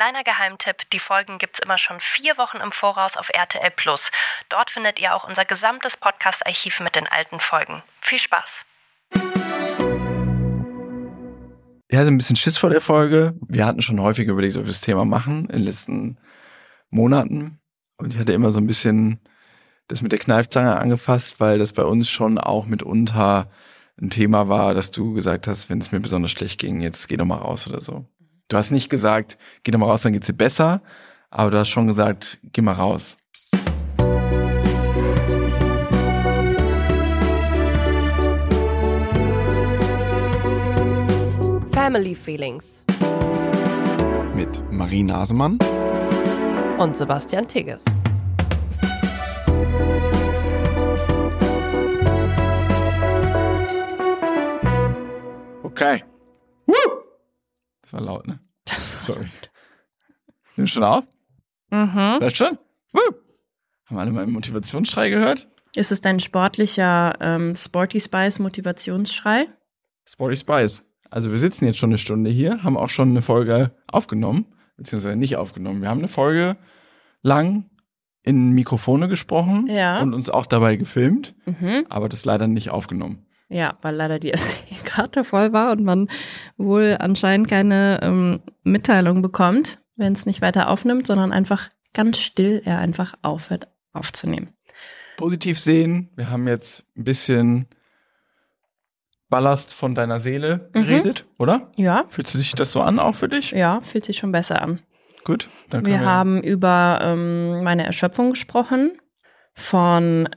Kleiner 0.00 0.24
Geheimtipp, 0.24 0.88
die 0.94 0.98
Folgen 0.98 1.36
gibt's 1.36 1.58
immer 1.58 1.76
schon 1.76 2.00
vier 2.00 2.38
Wochen 2.38 2.56
im 2.56 2.72
Voraus 2.72 3.18
auf 3.18 3.28
RTL 3.34 3.70
Plus. 3.70 4.10
Dort 4.48 4.70
findet 4.70 4.98
ihr 4.98 5.14
auch 5.14 5.28
unser 5.28 5.44
gesamtes 5.44 5.98
Podcast-Archiv 5.98 6.80
mit 6.80 6.96
den 6.96 7.06
alten 7.06 7.38
Folgen. 7.38 7.82
Viel 8.00 8.18
Spaß! 8.18 8.64
Ich 11.88 11.98
hatte 11.98 12.08
ein 12.08 12.16
bisschen 12.16 12.36
Schiss 12.36 12.56
vor 12.56 12.70
der 12.70 12.80
Folge. 12.80 13.34
Wir 13.46 13.66
hatten 13.66 13.82
schon 13.82 14.00
häufig 14.00 14.26
überlegt, 14.26 14.56
ob 14.56 14.62
wir 14.62 14.68
das 14.68 14.80
Thema 14.80 15.04
machen 15.04 15.50
in 15.50 15.56
den 15.56 15.64
letzten 15.64 16.16
Monaten. 16.88 17.60
Und 17.98 18.14
ich 18.14 18.18
hatte 18.18 18.32
immer 18.32 18.52
so 18.52 18.58
ein 18.58 18.66
bisschen 18.66 19.20
das 19.88 20.00
mit 20.00 20.12
der 20.12 20.18
Kneifzange 20.18 20.78
angefasst, 20.78 21.40
weil 21.40 21.58
das 21.58 21.74
bei 21.74 21.84
uns 21.84 22.08
schon 22.08 22.38
auch 22.38 22.64
mitunter 22.64 23.50
ein 24.00 24.08
Thema 24.08 24.48
war, 24.48 24.72
dass 24.72 24.92
du 24.92 25.12
gesagt 25.12 25.46
hast, 25.46 25.68
wenn 25.68 25.80
es 25.80 25.92
mir 25.92 26.00
besonders 26.00 26.30
schlecht 26.30 26.58
ging, 26.58 26.80
jetzt 26.80 27.06
geh 27.06 27.18
doch 27.18 27.26
mal 27.26 27.36
raus 27.36 27.68
oder 27.68 27.82
so. 27.82 28.06
Du 28.50 28.56
hast 28.56 28.72
nicht 28.72 28.90
gesagt, 28.90 29.38
geh 29.62 29.70
doch 29.70 29.78
mal 29.78 29.86
raus, 29.86 30.02
dann 30.02 30.12
geht's 30.12 30.26
dir 30.26 30.32
besser, 30.32 30.82
aber 31.30 31.52
du 31.52 31.58
hast 31.60 31.68
schon 31.68 31.86
gesagt, 31.86 32.40
geh 32.52 32.60
mal 32.60 32.72
raus. 32.72 33.16
Family 41.72 42.16
Feelings 42.16 42.84
Mit 44.34 44.60
Marie 44.72 45.04
Nasemann 45.04 45.56
und 46.78 46.96
Sebastian 46.96 47.46
Tigges. 47.46 47.84
Okay. 55.62 56.02
Das 57.90 57.92
war 57.94 58.06
laut, 58.06 58.28
ne? 58.28 58.38
Sorry. 59.00 59.26
Nimm 60.54 60.68
schon 60.68 60.84
auf? 60.84 61.08
Mhm. 61.70 62.20
Hört 62.20 62.36
schon? 62.36 62.56
Woo! 62.92 63.00
Haben 63.86 63.98
alle 63.98 64.12
meinen 64.12 64.32
Motivationsschrei 64.32 65.10
gehört? 65.10 65.48
Ist 65.74 65.90
es 65.90 66.00
dein 66.00 66.20
sportlicher 66.20 67.16
ähm, 67.20 67.56
Sporty 67.56 68.00
Spice 68.00 68.38
Motivationsschrei? 68.38 69.48
Sporty 70.04 70.36
Spice. 70.36 70.84
Also 71.10 71.32
wir 71.32 71.38
sitzen 71.38 71.66
jetzt 71.66 71.78
schon 71.78 71.90
eine 71.90 71.98
Stunde 71.98 72.30
hier, 72.30 72.62
haben 72.62 72.76
auch 72.76 72.88
schon 72.88 73.10
eine 73.10 73.22
Folge 73.22 73.72
aufgenommen, 73.88 74.46
beziehungsweise 74.76 75.16
nicht 75.16 75.36
aufgenommen. 75.36 75.82
Wir 75.82 75.88
haben 75.88 75.98
eine 75.98 76.06
Folge 76.08 76.56
lang 77.22 77.68
in 78.22 78.52
Mikrofone 78.52 79.08
gesprochen 79.08 79.66
Ja. 79.68 80.00
und 80.00 80.14
uns 80.14 80.30
auch 80.30 80.46
dabei 80.46 80.76
gefilmt, 80.76 81.34
Mhm. 81.46 81.86
aber 81.88 82.08
das 82.08 82.24
leider 82.24 82.46
nicht 82.46 82.70
aufgenommen. 82.70 83.26
Ja, 83.50 83.76
weil 83.82 83.94
leider 83.96 84.18
die 84.18 84.32
SD-Karte 84.32 85.24
voll 85.24 85.52
war 85.52 85.72
und 85.72 85.82
man 85.84 86.08
wohl 86.56 86.96
anscheinend 86.98 87.48
keine 87.48 87.98
ähm, 88.02 88.40
Mitteilung 88.62 89.20
bekommt, 89.22 89.80
wenn 89.96 90.12
es 90.12 90.24
nicht 90.24 90.40
weiter 90.40 90.68
aufnimmt, 90.68 91.06
sondern 91.06 91.32
einfach 91.32 91.68
ganz 91.92 92.18
still 92.18 92.62
er 92.64 92.78
einfach 92.78 93.14
aufhört 93.22 93.66
aufzunehmen. 93.92 94.54
Positiv 95.16 95.58
sehen, 95.58 96.08
wir 96.16 96.30
haben 96.30 96.46
jetzt 96.48 96.84
ein 96.96 97.04
bisschen 97.04 97.66
Ballast 99.28 99.74
von 99.74 99.94
deiner 99.94 100.20
Seele 100.20 100.70
Mhm. 100.74 100.80
geredet, 100.82 101.26
oder? 101.38 101.70
Ja, 101.76 102.04
Fühlt 102.08 102.26
sich 102.28 102.52
das 102.54 102.72
so 102.72 102.80
an, 102.82 102.98
auch 102.98 103.14
für 103.14 103.28
dich? 103.28 103.50
ja, 103.52 103.80
fühlt 103.80 104.04
sich 104.04 104.18
schon 104.18 104.32
besser 104.32 104.62
an. 104.62 104.80
Gut, 105.24 105.50
dann 105.68 105.82
können 105.82 105.94
Wir 105.94 106.00
wir, 106.00 106.06
haben 106.08 106.42
über 106.42 106.98
ähm, 107.02 107.62
meine 107.62 107.84
Erschöpfung 107.84 108.30
gesprochen, 108.30 108.92
von 109.54 110.28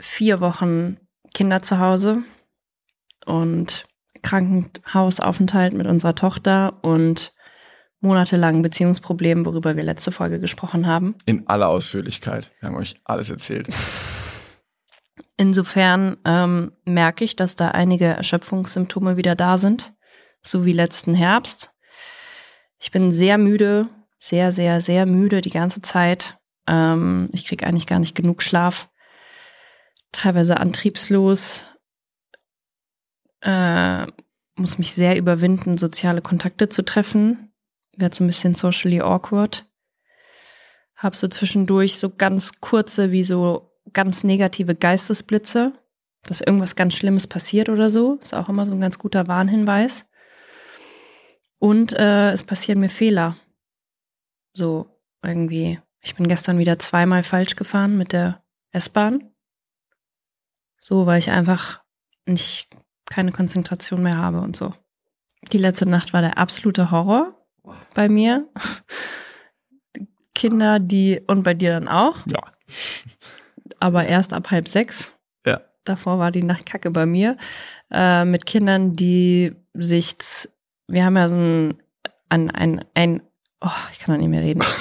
vier 0.00 0.40
Wochen 0.40 0.96
Kinder 1.34 1.62
zu 1.62 1.78
Hause 1.78 2.22
und 3.26 3.86
Krankenhausaufenthalt 4.22 5.72
mit 5.72 5.86
unserer 5.86 6.14
Tochter 6.14 6.78
und 6.82 7.32
monatelangen 8.00 8.62
Beziehungsproblemen, 8.62 9.46
worüber 9.46 9.76
wir 9.76 9.84
letzte 9.84 10.12
Folge 10.12 10.40
gesprochen 10.40 10.86
haben. 10.86 11.14
in 11.24 11.46
aller 11.48 11.68
Ausführlichkeit. 11.68 12.52
Wir 12.60 12.68
haben 12.68 12.76
euch 12.76 12.96
alles 13.04 13.30
erzählt. 13.30 13.68
Insofern 15.36 16.16
ähm, 16.24 16.72
merke 16.84 17.24
ich, 17.24 17.36
dass 17.36 17.56
da 17.56 17.68
einige 17.68 18.06
Erschöpfungssymptome 18.06 19.16
wieder 19.16 19.34
da 19.34 19.58
sind, 19.58 19.94
so 20.42 20.64
wie 20.64 20.72
letzten 20.72 21.14
Herbst. 21.14 21.70
Ich 22.78 22.90
bin 22.90 23.12
sehr 23.12 23.38
müde, 23.38 23.88
sehr, 24.18 24.52
sehr, 24.52 24.80
sehr 24.80 25.06
müde 25.06 25.40
die 25.40 25.50
ganze 25.50 25.80
Zeit. 25.80 26.38
Ähm, 26.66 27.28
ich 27.32 27.46
kriege 27.46 27.66
eigentlich 27.66 27.86
gar 27.86 27.98
nicht 27.98 28.14
genug 28.14 28.42
Schlaf, 28.42 28.88
teilweise 30.12 30.58
antriebslos, 30.58 31.64
äh, 33.40 34.06
muss 34.54 34.78
mich 34.78 34.94
sehr 34.94 35.16
überwinden, 35.16 35.78
soziale 35.78 36.22
Kontakte 36.22 36.68
zu 36.68 36.84
treffen. 36.84 37.52
Werd 37.96 38.14
so 38.14 38.24
ein 38.24 38.26
bisschen 38.26 38.54
socially 38.54 39.00
awkward. 39.00 39.66
Hab 40.96 41.16
so 41.16 41.26
zwischendurch 41.28 41.98
so 41.98 42.10
ganz 42.10 42.60
kurze, 42.60 43.10
wie 43.10 43.24
so 43.24 43.72
ganz 43.92 44.24
negative 44.24 44.74
Geistesblitze, 44.74 45.72
dass 46.22 46.40
irgendwas 46.40 46.76
ganz 46.76 46.94
Schlimmes 46.94 47.26
passiert 47.26 47.68
oder 47.68 47.90
so. 47.90 48.18
Ist 48.22 48.34
auch 48.34 48.48
immer 48.48 48.66
so 48.66 48.72
ein 48.72 48.80
ganz 48.80 48.98
guter 48.98 49.26
Warnhinweis. 49.26 50.06
Und 51.58 51.92
äh, 51.92 52.30
es 52.30 52.42
passieren 52.42 52.80
mir 52.80 52.88
Fehler. 52.88 53.36
So 54.52 54.86
irgendwie. 55.22 55.80
Ich 56.00 56.14
bin 56.16 56.28
gestern 56.28 56.58
wieder 56.58 56.78
zweimal 56.78 57.22
falsch 57.22 57.56
gefahren 57.56 57.96
mit 57.96 58.12
der 58.12 58.42
S-Bahn. 58.72 59.31
So, 60.84 61.06
weil 61.06 61.20
ich 61.20 61.30
einfach 61.30 61.80
nicht 62.26 62.68
keine 63.06 63.30
Konzentration 63.30 64.02
mehr 64.02 64.16
habe 64.16 64.40
und 64.40 64.56
so. 64.56 64.74
Die 65.52 65.58
letzte 65.58 65.88
Nacht 65.88 66.12
war 66.12 66.22
der 66.22 66.38
absolute 66.38 66.90
Horror 66.90 67.34
bei 67.94 68.08
mir. 68.08 68.48
Kinder, 70.34 70.80
die 70.80 71.20
und 71.26 71.42
bei 71.44 71.54
dir 71.54 71.72
dann 71.72 71.88
auch 71.88 72.16
Ja. 72.26 72.40
aber 73.78 74.06
erst 74.06 74.32
ab 74.32 74.50
halb 74.50 74.66
sechs. 74.68 75.16
Ja. 75.46 75.60
Davor 75.84 76.18
war 76.18 76.30
die 76.32 76.42
Nacht 76.42 76.66
kacke 76.66 76.90
bei 76.90 77.06
mir. 77.06 77.36
Äh, 77.90 78.24
mit 78.24 78.46
Kindern, 78.46 78.94
die 78.94 79.54
sich, 79.74 80.16
wir 80.88 81.04
haben 81.04 81.16
ja 81.16 81.28
so 81.28 81.34
ein, 81.36 81.74
ein, 82.28 82.50
ein, 82.50 82.84
ein 82.94 83.22
oh, 83.60 83.68
ich 83.92 83.98
kann 84.00 84.14
doch 84.14 84.20
nicht 84.20 84.30
mehr 84.30 84.42
reden. 84.42 84.62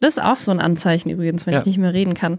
Das 0.00 0.16
ist 0.16 0.22
auch 0.22 0.38
so 0.38 0.52
ein 0.52 0.60
Anzeichen 0.60 1.10
übrigens, 1.10 1.44
wenn 1.44 1.54
Ja. 1.54 1.58
ich 1.58 1.66
nicht 1.66 1.78
mehr 1.78 1.92
reden 1.92 2.14
kann. 2.14 2.38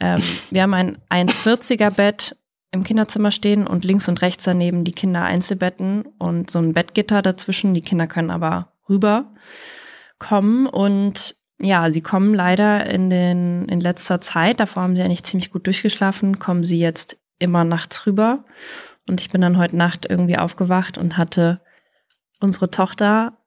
Ähm, 0.00 0.22
wir 0.50 0.62
haben 0.62 0.74
ein 0.74 0.98
1,40er 1.10 1.90
Bett 1.90 2.36
im 2.72 2.84
Kinderzimmer 2.84 3.30
stehen 3.30 3.66
und 3.66 3.84
links 3.84 4.08
und 4.08 4.22
rechts 4.22 4.44
daneben 4.44 4.84
die 4.84 4.92
Kinder 4.92 5.22
Einzelbetten 5.22 6.04
und 6.18 6.50
so 6.50 6.58
ein 6.58 6.74
Bettgitter 6.74 7.22
dazwischen. 7.22 7.74
Die 7.74 7.82
Kinder 7.82 8.06
können 8.06 8.30
aber 8.30 8.72
rüber 8.88 9.32
kommen 10.18 10.66
und 10.66 11.36
ja, 11.58 11.90
sie 11.90 12.02
kommen 12.02 12.34
leider 12.34 12.86
in 12.86 13.08
den 13.08 13.66
in 13.68 13.80
letzter 13.80 14.20
Zeit, 14.20 14.60
davor 14.60 14.82
haben 14.82 14.96
sie 14.96 15.02
eigentlich 15.02 15.24
ziemlich 15.24 15.50
gut 15.50 15.66
durchgeschlafen, 15.66 16.38
kommen 16.38 16.64
sie 16.64 16.78
jetzt 16.78 17.18
immer 17.38 17.64
nachts 17.64 18.06
rüber 18.06 18.44
und 19.08 19.20
ich 19.20 19.30
bin 19.30 19.40
dann 19.40 19.56
heute 19.56 19.76
Nacht 19.76 20.06
irgendwie 20.08 20.36
aufgewacht 20.36 20.98
und 20.98 21.16
hatte 21.16 21.60
unsere 22.40 22.70
Tochter, 22.70 23.38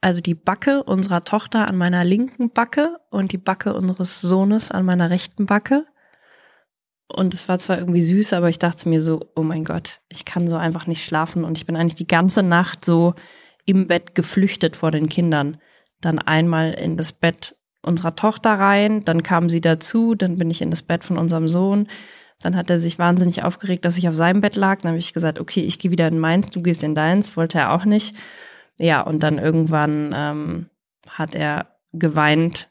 also 0.00 0.20
die 0.20 0.34
Backe 0.34 0.82
unserer 0.84 1.24
Tochter 1.24 1.66
an 1.66 1.76
meiner 1.76 2.04
linken 2.04 2.50
Backe 2.50 2.98
und 3.10 3.32
die 3.32 3.38
Backe 3.38 3.74
unseres 3.74 4.20
Sohnes 4.20 4.70
an 4.70 4.84
meiner 4.84 5.10
rechten 5.10 5.46
Backe. 5.46 5.86
Und 7.08 7.34
es 7.34 7.48
war 7.48 7.58
zwar 7.58 7.78
irgendwie 7.78 8.02
süß, 8.02 8.34
aber 8.34 8.48
ich 8.48 8.58
dachte 8.58 8.88
mir 8.88 9.02
so, 9.02 9.30
oh 9.34 9.42
mein 9.42 9.64
Gott, 9.64 10.00
ich 10.08 10.24
kann 10.24 10.46
so 10.46 10.56
einfach 10.56 10.86
nicht 10.86 11.04
schlafen 11.04 11.44
und 11.44 11.56
ich 11.56 11.66
bin 11.66 11.74
eigentlich 11.74 11.94
die 11.94 12.06
ganze 12.06 12.42
Nacht 12.42 12.84
so 12.84 13.14
im 13.64 13.86
Bett 13.86 14.14
geflüchtet 14.14 14.76
vor 14.76 14.90
den 14.90 15.08
Kindern. 15.08 15.56
Dann 16.00 16.18
einmal 16.18 16.74
in 16.74 16.96
das 16.96 17.12
Bett 17.12 17.56
unserer 17.82 18.14
Tochter 18.14 18.54
rein, 18.54 19.04
dann 19.04 19.22
kam 19.22 19.48
sie 19.48 19.60
dazu, 19.60 20.14
dann 20.14 20.36
bin 20.36 20.50
ich 20.50 20.60
in 20.60 20.70
das 20.70 20.82
Bett 20.82 21.02
von 21.02 21.16
unserem 21.16 21.48
Sohn. 21.48 21.88
Dann 22.40 22.54
hat 22.54 22.70
er 22.70 22.78
sich 22.78 22.98
wahnsinnig 22.98 23.42
aufgeregt, 23.42 23.84
dass 23.84 23.98
ich 23.98 24.08
auf 24.08 24.14
seinem 24.14 24.40
Bett 24.40 24.54
lag. 24.54 24.82
Dann 24.82 24.90
habe 24.90 24.98
ich 24.98 25.12
gesagt, 25.12 25.40
okay, 25.40 25.60
ich 25.60 25.78
gehe 25.78 25.90
wieder 25.90 26.06
in 26.06 26.20
meins, 26.20 26.50
du 26.50 26.62
gehst 26.62 26.84
in 26.84 26.94
deins. 26.94 27.36
Wollte 27.36 27.58
er 27.58 27.72
auch 27.72 27.84
nicht. 27.84 28.14
Ja, 28.78 29.00
und 29.02 29.22
dann 29.22 29.38
irgendwann 29.38 30.12
ähm, 30.14 30.70
hat 31.08 31.34
er 31.34 31.76
geweint 31.92 32.70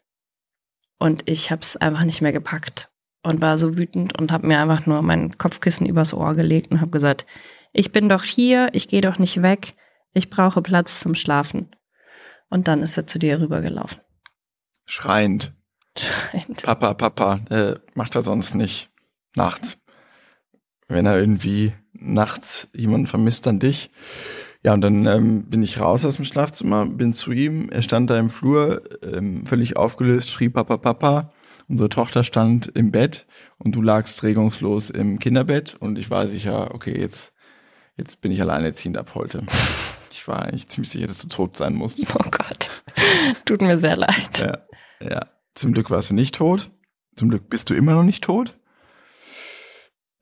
und 0.98 1.24
ich 1.30 1.52
habe 1.52 1.62
es 1.62 1.78
einfach 1.78 2.06
nicht 2.06 2.22
mehr 2.22 2.32
gepackt 2.32 2.90
und 3.24 3.42
war 3.42 3.58
so 3.58 3.78
wütend 3.78 4.18
und 4.18 4.32
habe 4.32 4.48
mir 4.48 4.60
einfach 4.60 4.86
nur 4.86 5.02
mein 5.02 5.38
Kopfkissen 5.38 5.86
übers 5.86 6.14
Ohr 6.14 6.34
gelegt 6.36 6.72
und 6.72 6.82
habe 6.82 6.92
gesagt, 6.92 7.26
ich 7.74 7.92
bin 7.92 8.10
doch 8.10 8.24
hier, 8.24 8.70
ich 8.74 8.88
gehe 8.88 9.02
doch 9.02 9.20
nicht 9.20 9.42
weg, 9.42 9.76
ich 10.14 10.30
brauche 10.30 10.62
Platz 10.62 11.00
zum 11.00 11.14
Schlafen. 11.14 11.76
Und 12.50 12.68
dann 12.68 12.82
ist 12.82 12.98
er 12.98 13.06
zu 13.06 13.20
dir 13.20 13.42
rübergelaufen. 13.42 14.00
Schreiend. 14.86 15.54
Schreiend. 15.98 16.64
Papa, 16.64 16.94
Papa, 16.94 17.42
äh, 17.50 17.76
macht 17.94 18.16
er 18.16 18.22
sonst 18.22 18.56
nicht. 18.56 18.90
Nachts. 19.36 19.78
Wenn 20.88 21.06
er 21.06 21.20
irgendwie 21.20 21.74
nachts 21.92 22.70
jemanden 22.74 23.08
vermisst, 23.08 23.46
dann 23.46 23.60
dich. 23.60 23.92
Ja, 24.68 24.74
und 24.74 24.82
dann 24.82 25.06
ähm, 25.06 25.44
bin 25.46 25.64
ich 25.64 25.80
raus 25.80 26.04
aus 26.04 26.18
dem 26.18 26.26
Schlafzimmer, 26.26 26.86
bin 26.86 27.14
zu 27.14 27.32
ihm. 27.32 27.70
Er 27.70 27.82
stand 27.82 28.10
da 28.10 28.20
im 28.20 28.30
Flur, 28.30 28.82
ähm, 29.02 29.46
völlig 29.46 29.78
aufgelöst, 29.78 30.30
schrie 30.30 30.50
Papa, 30.50 30.76
Papa. 30.76 31.32
Unsere 31.70 31.88
Tochter 31.88 32.26
stand 32.26 32.68
im 32.76 32.92
Bett 32.92 33.28
und 33.60 33.76
du 33.76 33.82
lagst 33.82 34.24
regungslos 34.24 34.90
im 34.90 35.20
Kinderbett 35.20 35.76
und 35.80 35.98
ich 35.98 36.10
war 36.10 36.28
sicher, 36.28 36.76
okay, 36.76 37.00
jetzt, 37.00 37.32
jetzt 37.96 38.20
bin 38.20 38.34
ich 38.34 38.42
alleinerziehend 38.42 38.98
ab 38.98 39.12
heute. 39.16 39.44
Ich 40.12 40.28
war 40.28 40.42
eigentlich 40.42 40.68
ziemlich 40.68 40.90
sicher, 40.92 41.08
dass 41.08 41.20
du 41.20 41.28
tot 41.28 41.56
sein 41.56 41.74
musst. 41.74 42.00
Oh 42.16 42.30
Gott. 42.30 42.72
Tut 43.46 43.62
mir 43.62 43.78
sehr 43.78 43.96
leid. 43.96 44.40
Ja, 44.40 44.58
ja. 45.00 45.28
Zum 45.54 45.72
Glück 45.74 45.92
warst 45.92 46.10
du 46.10 46.16
nicht 46.16 46.36
tot. 46.36 46.72
Zum 47.16 47.30
Glück 47.30 47.50
bist 47.50 47.70
du 47.70 47.76
immer 47.76 47.94
noch 47.94 48.04
nicht 48.04 48.24
tot. 48.24 48.58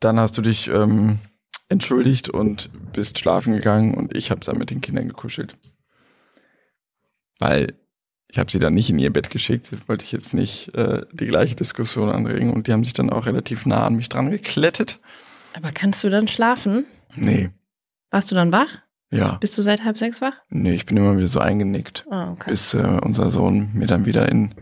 Dann 0.02 0.20
hast 0.20 0.38
du 0.38 0.42
dich 0.44 0.68
ähm, 0.68 1.20
entschuldigt 1.70 2.30
und 2.30 2.70
bist 2.94 3.20
schlafen 3.20 3.54
gegangen 3.54 3.94
und 3.96 4.16
ich 4.16 4.32
habe 4.32 4.42
dann 4.42 4.58
mit 4.58 4.70
den 4.70 4.82
Kindern 4.82 5.08
gekuschelt. 5.08 5.58
Weil 7.40 7.74
ich 8.28 8.38
habe 8.40 8.52
sie 8.52 8.60
dann 8.60 8.74
nicht 8.74 8.90
in 8.90 9.00
ihr 9.00 9.12
Bett 9.14 9.30
geschickt, 9.30 9.72
wollte 9.88 10.04
ich 10.04 10.12
jetzt 10.12 10.34
nicht 10.34 10.74
äh, 10.76 11.02
die 11.14 11.28
gleiche 11.28 11.56
Diskussion 11.56 12.10
anregen 12.10 12.52
und 12.54 12.68
die 12.68 12.74
haben 12.74 12.84
sich 12.84 12.94
dann 12.94 13.10
auch 13.10 13.26
relativ 13.26 13.66
nah 13.66 13.86
an 13.86 13.96
mich 13.96 14.10
dran 14.10 14.30
geklettet. 14.32 15.00
Aber 15.54 15.72
kannst 15.72 16.04
du 16.04 16.10
dann 16.10 16.28
schlafen? 16.28 16.86
Nee, 17.16 17.50
Warst 18.12 18.32
du 18.32 18.36
dann 18.36 18.52
wach? 18.52 18.80
ja, 19.12 19.36
Bist 19.36 19.58
du 19.58 19.62
seit 19.62 19.84
halb 19.84 19.98
sechs 19.98 20.22
wach? 20.22 20.34
nee, 20.50 20.74
ich 20.74 20.86
bin 20.86 20.98
immer 20.98 21.16
wieder 21.18 21.28
so 21.28 21.40
eingenickt, 21.40 22.06
Ah, 22.10 22.32
okay. 22.32 22.50
bis 22.52 22.74
äh, 22.74 23.00
unser 23.02 23.30
Sohn 23.30 23.70
mir 23.74 23.88
dann 23.88 24.06
wieder 24.06 24.30
in 24.30 24.54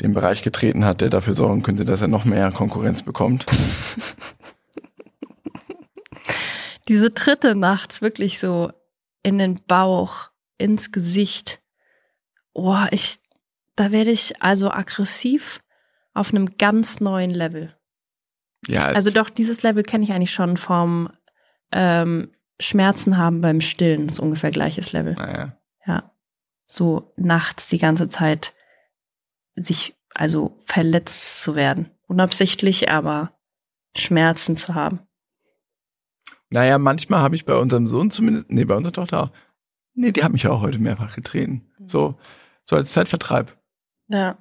den 0.00 0.12
Bereich 0.14 0.42
getreten 0.42 0.84
hat, 0.84 1.00
der 1.00 1.10
dafür 1.10 1.34
sorgen 1.34 1.62
könnte, 1.62 1.84
dass 1.84 2.00
er 2.02 2.08
noch 2.08 2.24
mehr 2.24 2.50
Konkurrenz 2.52 3.02
bekommt. 3.02 3.46
Diese 6.92 7.14
Tritte 7.14 7.54
nachts 7.54 8.02
wirklich 8.02 8.38
so 8.38 8.70
in 9.22 9.38
den 9.38 9.64
Bauch, 9.66 10.28
ins 10.58 10.92
Gesicht. 10.92 11.62
Oh, 12.52 12.84
ich, 12.90 13.18
da 13.76 13.92
werde 13.92 14.10
ich 14.10 14.42
also 14.42 14.70
aggressiv 14.70 15.62
auf 16.12 16.34
einem 16.34 16.58
ganz 16.58 17.00
neuen 17.00 17.30
Level. 17.30 17.74
Ja, 18.66 18.88
Also 18.88 19.10
doch, 19.10 19.30
dieses 19.30 19.62
Level 19.62 19.84
kenne 19.84 20.04
ich 20.04 20.12
eigentlich 20.12 20.34
schon 20.34 20.58
vom 20.58 21.10
ähm, 21.72 22.30
Schmerzen 22.60 23.16
haben 23.16 23.40
beim 23.40 23.62
Stillen. 23.62 24.06
Das 24.08 24.16
ist 24.16 24.20
ungefähr 24.20 24.50
gleiches 24.50 24.92
Level. 24.92 25.14
Naja. 25.14 25.56
Ja. 25.86 26.12
So 26.66 27.14
nachts 27.16 27.70
die 27.70 27.78
ganze 27.78 28.10
Zeit 28.10 28.52
sich, 29.56 29.96
also 30.12 30.58
verletzt 30.66 31.40
zu 31.40 31.54
werden. 31.54 31.90
Unabsichtlich, 32.06 32.90
aber 32.90 33.32
Schmerzen 33.96 34.58
zu 34.58 34.74
haben. 34.74 35.00
Naja, 36.52 36.76
manchmal 36.76 37.20
habe 37.20 37.34
ich 37.34 37.46
bei 37.46 37.56
unserem 37.56 37.88
Sohn 37.88 38.10
zumindest, 38.10 38.50
nee, 38.50 38.66
bei 38.66 38.76
unserer 38.76 38.92
Tochter 38.92 39.22
auch. 39.22 39.30
Nee, 39.94 40.12
die 40.12 40.22
hat 40.22 40.32
mich 40.32 40.46
auch 40.46 40.60
heute 40.60 40.78
mehrfach 40.78 41.14
getreten. 41.14 41.62
So, 41.86 42.18
so 42.64 42.76
als 42.76 42.92
Zeitvertreib. 42.92 43.56
Ja. 44.08 44.36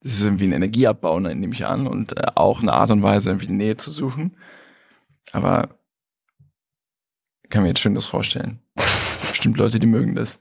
Das 0.00 0.14
ist 0.14 0.22
irgendwie 0.22 0.46
ein 0.46 0.52
Energieabbau, 0.52 1.20
ne, 1.20 1.32
nehme 1.32 1.54
ich 1.54 1.64
an, 1.64 1.86
und 1.86 2.16
äh, 2.16 2.26
auch 2.34 2.60
eine 2.60 2.72
Art 2.72 2.90
und 2.90 3.02
Weise, 3.02 3.30
irgendwie 3.30 3.52
Nähe 3.52 3.76
zu 3.76 3.92
suchen. 3.92 4.36
Aber 5.30 5.78
ich 7.44 7.50
kann 7.50 7.62
mir 7.62 7.68
jetzt 7.68 7.80
schön 7.80 7.94
das 7.94 8.06
vorstellen. 8.06 8.58
Bestimmt 9.30 9.56
Leute, 9.56 9.78
die 9.78 9.86
mögen 9.86 10.16
das. 10.16 10.40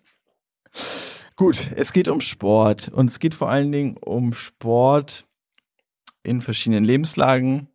Gut, 1.35 1.69
es 1.75 1.93
geht 1.93 2.07
um 2.07 2.21
Sport 2.21 2.89
und 2.89 3.05
es 3.11 3.19
geht 3.19 3.35
vor 3.35 3.49
allen 3.49 3.71
Dingen 3.71 3.97
um 3.97 4.33
Sport 4.33 5.27
in 6.23 6.41
verschiedenen 6.41 6.85
Lebenslagen 6.85 7.67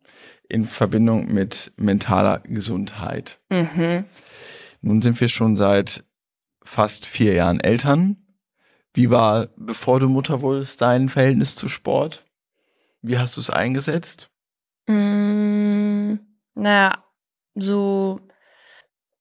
in 0.49 0.65
Verbindung 0.65 1.31
mit 1.31 1.71
mentaler 1.77 2.39
Gesundheit. 2.39 3.39
Mhm. 3.49 4.05
Nun 4.81 5.01
sind 5.01 5.21
wir 5.21 5.29
schon 5.29 5.55
seit 5.55 6.03
fast 6.63 7.05
vier 7.05 7.33
Jahren 7.33 7.59
Eltern. 7.59 8.17
Wie 8.93 9.11
war, 9.11 9.49
bevor 9.55 9.99
du 9.99 10.09
Mutter 10.09 10.41
wurdest, 10.41 10.81
dein 10.81 11.09
Verhältnis 11.09 11.55
zu 11.55 11.69
Sport? 11.69 12.25
Wie 13.01 13.17
hast 13.17 13.37
du 13.37 13.41
es 13.41 13.49
eingesetzt? 13.49 14.31
Mm, 14.87 16.15
naja, 16.55 17.03
so 17.53 18.19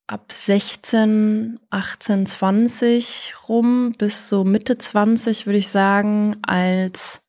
ab 0.07 0.33
16, 0.33 1.61
18, 1.69 2.27
20 2.27 3.35
rum 3.49 3.93
bis 3.99 4.29
so 4.29 4.45
Mitte 4.45 4.79
20 4.79 5.47
würde 5.47 5.59
ich 5.59 5.69
sagen, 5.69 6.37
als 6.43 7.21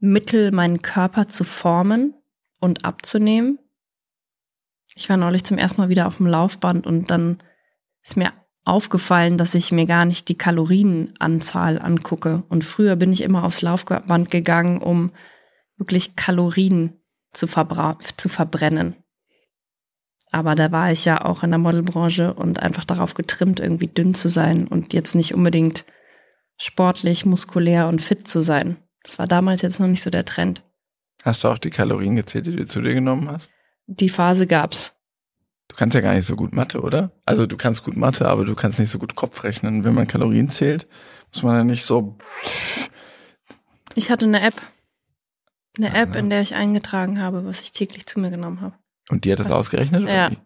Mittel, 0.00 0.50
meinen 0.50 0.82
Körper 0.82 1.28
zu 1.28 1.44
formen 1.44 2.14
und 2.64 2.84
abzunehmen. 2.84 3.58
Ich 4.94 5.10
war 5.10 5.18
neulich 5.18 5.44
zum 5.44 5.58
ersten 5.58 5.82
Mal 5.82 5.90
wieder 5.90 6.06
auf 6.06 6.16
dem 6.16 6.26
Laufband 6.26 6.86
und 6.86 7.10
dann 7.10 7.42
ist 8.02 8.16
mir 8.16 8.32
aufgefallen, 8.64 9.36
dass 9.36 9.54
ich 9.54 9.70
mir 9.70 9.84
gar 9.84 10.06
nicht 10.06 10.28
die 10.28 10.38
Kalorienanzahl 10.38 11.78
angucke. 11.78 12.42
Und 12.48 12.64
früher 12.64 12.96
bin 12.96 13.12
ich 13.12 13.20
immer 13.20 13.44
aufs 13.44 13.60
Laufband 13.60 14.30
gegangen, 14.30 14.80
um 14.80 15.12
wirklich 15.76 16.16
Kalorien 16.16 16.94
zu, 17.32 17.46
zu 17.46 18.28
verbrennen. 18.30 18.96
Aber 20.30 20.54
da 20.54 20.72
war 20.72 20.90
ich 20.90 21.04
ja 21.04 21.22
auch 21.22 21.42
in 21.42 21.50
der 21.50 21.58
Modelbranche 21.58 22.32
und 22.32 22.60
einfach 22.60 22.84
darauf 22.84 23.12
getrimmt, 23.12 23.60
irgendwie 23.60 23.88
dünn 23.88 24.14
zu 24.14 24.28
sein 24.28 24.66
und 24.66 24.94
jetzt 24.94 25.14
nicht 25.14 25.34
unbedingt 25.34 25.84
sportlich, 26.56 27.26
muskulär 27.26 27.88
und 27.88 28.00
fit 28.00 28.26
zu 28.26 28.40
sein. 28.40 28.78
Das 29.02 29.18
war 29.18 29.26
damals 29.26 29.60
jetzt 29.60 29.80
noch 29.80 29.86
nicht 29.86 30.02
so 30.02 30.08
der 30.08 30.24
Trend. 30.24 30.63
Hast 31.24 31.42
du 31.44 31.48
auch 31.48 31.58
die 31.58 31.70
Kalorien 31.70 32.16
gezählt, 32.16 32.46
die 32.46 32.54
du 32.56 32.66
zu 32.66 32.80
dir 32.82 32.94
genommen 32.94 33.28
hast? 33.30 33.50
Die 33.86 34.08
Phase 34.08 34.46
gab's. 34.46 34.92
Du 35.68 35.76
kannst 35.76 35.94
ja 35.94 36.00
gar 36.02 36.12
nicht 36.14 36.26
so 36.26 36.36
gut 36.36 36.52
Mathe, 36.52 36.80
oder? 36.82 37.12
Also 37.24 37.46
du 37.46 37.56
kannst 37.56 37.82
gut 37.82 37.96
Mathe, 37.96 38.28
aber 38.28 38.44
du 38.44 38.54
kannst 38.54 38.78
nicht 38.78 38.90
so 38.90 38.98
gut 38.98 39.14
Kopf 39.14 39.42
rechnen. 39.44 39.84
Wenn 39.84 39.94
man 39.94 40.06
Kalorien 40.06 40.50
zählt, 40.50 40.86
muss 41.32 41.42
man 41.42 41.56
ja 41.56 41.64
nicht 41.64 41.84
so. 41.84 42.18
Ich 43.94 44.10
hatte 44.10 44.26
eine 44.26 44.42
App. 44.42 44.54
Eine 45.78 45.90
Aha. 45.90 45.98
App, 46.02 46.14
in 46.16 46.30
der 46.30 46.40
ich 46.40 46.54
eingetragen 46.54 47.20
habe, 47.20 47.44
was 47.44 47.60
ich 47.62 47.72
täglich 47.72 48.06
zu 48.06 48.20
mir 48.20 48.30
genommen 48.30 48.60
habe. 48.60 48.74
Und 49.10 49.24
die 49.24 49.32
hat 49.32 49.40
das 49.40 49.50
ausgerechnet? 49.50 50.02
Ja. 50.08 50.30
wie? 50.30 50.38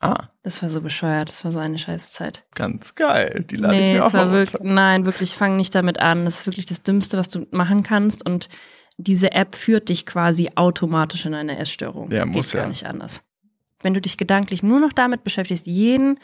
Ah, 0.00 0.28
Das 0.42 0.62
war 0.62 0.68
so 0.68 0.80
bescheuert, 0.82 1.28
das 1.28 1.44
war 1.44 1.52
so 1.52 1.58
eine 1.60 1.78
Scheißzeit. 1.78 2.44
ganz 2.54 2.94
geil. 2.94 3.44
Die 3.48 3.56
lade 3.56 3.74
ich 3.76 3.80
Nee, 3.80 3.92
mir 3.94 4.02
auch 4.04 4.08
es 4.08 4.14
war 4.14 4.26
mal 4.26 4.32
wirklich, 4.32 4.62
nein, 4.62 5.06
wirklich, 5.06 5.34
fang 5.34 5.56
nicht 5.56 5.74
damit 5.74 5.98
an. 6.00 6.24
Das 6.24 6.40
ist 6.40 6.46
wirklich 6.46 6.66
das 6.66 6.82
Dümmste, 6.82 7.16
was 7.16 7.28
du 7.28 7.46
machen 7.52 7.82
kannst. 7.82 8.26
Und 8.26 8.48
diese 8.96 9.32
App 9.32 9.56
führt 9.56 9.88
dich 9.88 10.06
quasi 10.06 10.50
automatisch 10.54 11.26
in 11.26 11.34
eine 11.34 11.58
Essstörung. 11.58 12.10
Ja, 12.10 12.24
muss 12.26 12.46
Geht 12.46 12.54
gar 12.54 12.62
ja. 12.64 12.68
nicht 12.68 12.86
anders. 12.86 13.22
Wenn 13.82 13.94
du 13.94 14.00
dich 14.00 14.16
gedanklich 14.16 14.62
nur 14.62 14.80
noch 14.80 14.92
damit 14.92 15.24
beschäftigst, 15.24 15.66
jeden, 15.66 16.18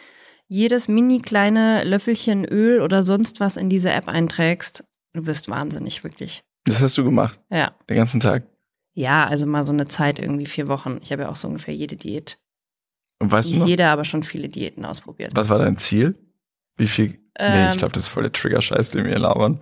jedes 0.48 0.88
mini 0.88 1.18
kleine 1.18 1.84
Löffelchen 1.84 2.44
Öl 2.44 2.80
oder 2.80 3.02
sonst 3.02 3.40
was 3.40 3.56
in 3.56 3.68
diese 3.68 3.90
App 3.92 4.08
einträgst, 4.08 4.84
du 5.12 5.26
wirst 5.26 5.48
wahnsinnig, 5.48 6.02
wirklich. 6.04 6.42
Das 6.64 6.80
hast 6.80 6.96
du 6.98 7.04
gemacht, 7.04 7.40
Ja. 7.50 7.72
den 7.88 7.96
ganzen 7.96 8.20
Tag. 8.20 8.46
Ja, 8.94 9.26
also 9.26 9.46
mal 9.46 9.64
so 9.64 9.72
eine 9.72 9.88
Zeit, 9.88 10.18
irgendwie 10.18 10.46
vier 10.46 10.68
Wochen. 10.68 10.98
Ich 11.02 11.12
habe 11.12 11.22
ja 11.22 11.28
auch 11.28 11.36
so 11.36 11.48
ungefähr 11.48 11.74
jede 11.74 11.96
Diät. 11.96 12.38
Und 13.18 13.30
weißt 13.30 13.52
du 13.52 13.58
noch, 13.60 13.66
jeder, 13.66 13.90
aber 13.90 14.04
schon 14.04 14.22
viele 14.22 14.48
Diäten 14.48 14.84
ausprobiert. 14.84 15.32
was 15.34 15.48
war 15.48 15.58
dein 15.58 15.76
Ziel? 15.76 16.14
Wie 16.76 16.86
viel? 16.88 17.08
nee, 17.10 17.18
Ähm, 17.36 17.70
ich 17.70 17.78
glaube, 17.78 17.92
das 17.92 18.04
ist 18.04 18.08
voll 18.08 18.22
der 18.24 18.32
Trigger-Scheiß, 18.32 18.90
den 18.90 19.04
wir 19.04 19.18
labern. 19.18 19.60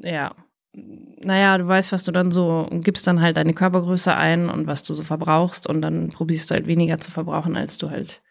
ja. 0.00 0.34
Naja, 0.74 1.58
du 1.58 1.66
weißt, 1.66 1.92
was 1.92 2.02
du 2.04 2.12
dann 2.12 2.30
so, 2.30 2.66
gibst 2.70 3.06
dann 3.06 3.20
halt 3.20 3.36
deine 3.36 3.52
Körpergröße 3.52 4.14
ein 4.14 4.48
und 4.48 4.66
was 4.66 4.82
du 4.82 4.94
so 4.94 5.02
verbrauchst 5.02 5.66
und 5.66 5.82
dann 5.82 6.08
probierst 6.08 6.50
du 6.50 6.54
halt 6.54 6.66
weniger 6.66 6.98
zu 6.98 7.10
verbrauchen, 7.10 7.56
als 7.56 7.76
du 7.76 7.90
halt, 7.90 8.22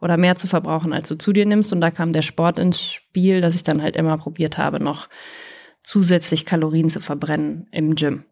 oder 0.00 0.16
mehr 0.16 0.34
zu 0.34 0.48
verbrauchen, 0.48 0.92
als 0.92 1.08
du 1.08 1.16
zu 1.16 1.32
dir 1.32 1.46
nimmst. 1.46 1.72
Und 1.72 1.80
da 1.80 1.90
kam 1.90 2.12
der 2.12 2.22
Sport 2.22 2.58
ins 2.58 2.82
Spiel, 2.82 3.40
dass 3.40 3.54
ich 3.54 3.62
dann 3.62 3.80
halt 3.80 3.96
immer 3.96 4.18
probiert 4.18 4.58
habe, 4.58 4.80
noch 4.80 5.08
zusätzlich 5.82 6.44
Kalorien 6.44 6.90
zu 6.90 7.00
verbrennen 7.00 7.68
im 7.70 7.94
Gym. 7.94 8.24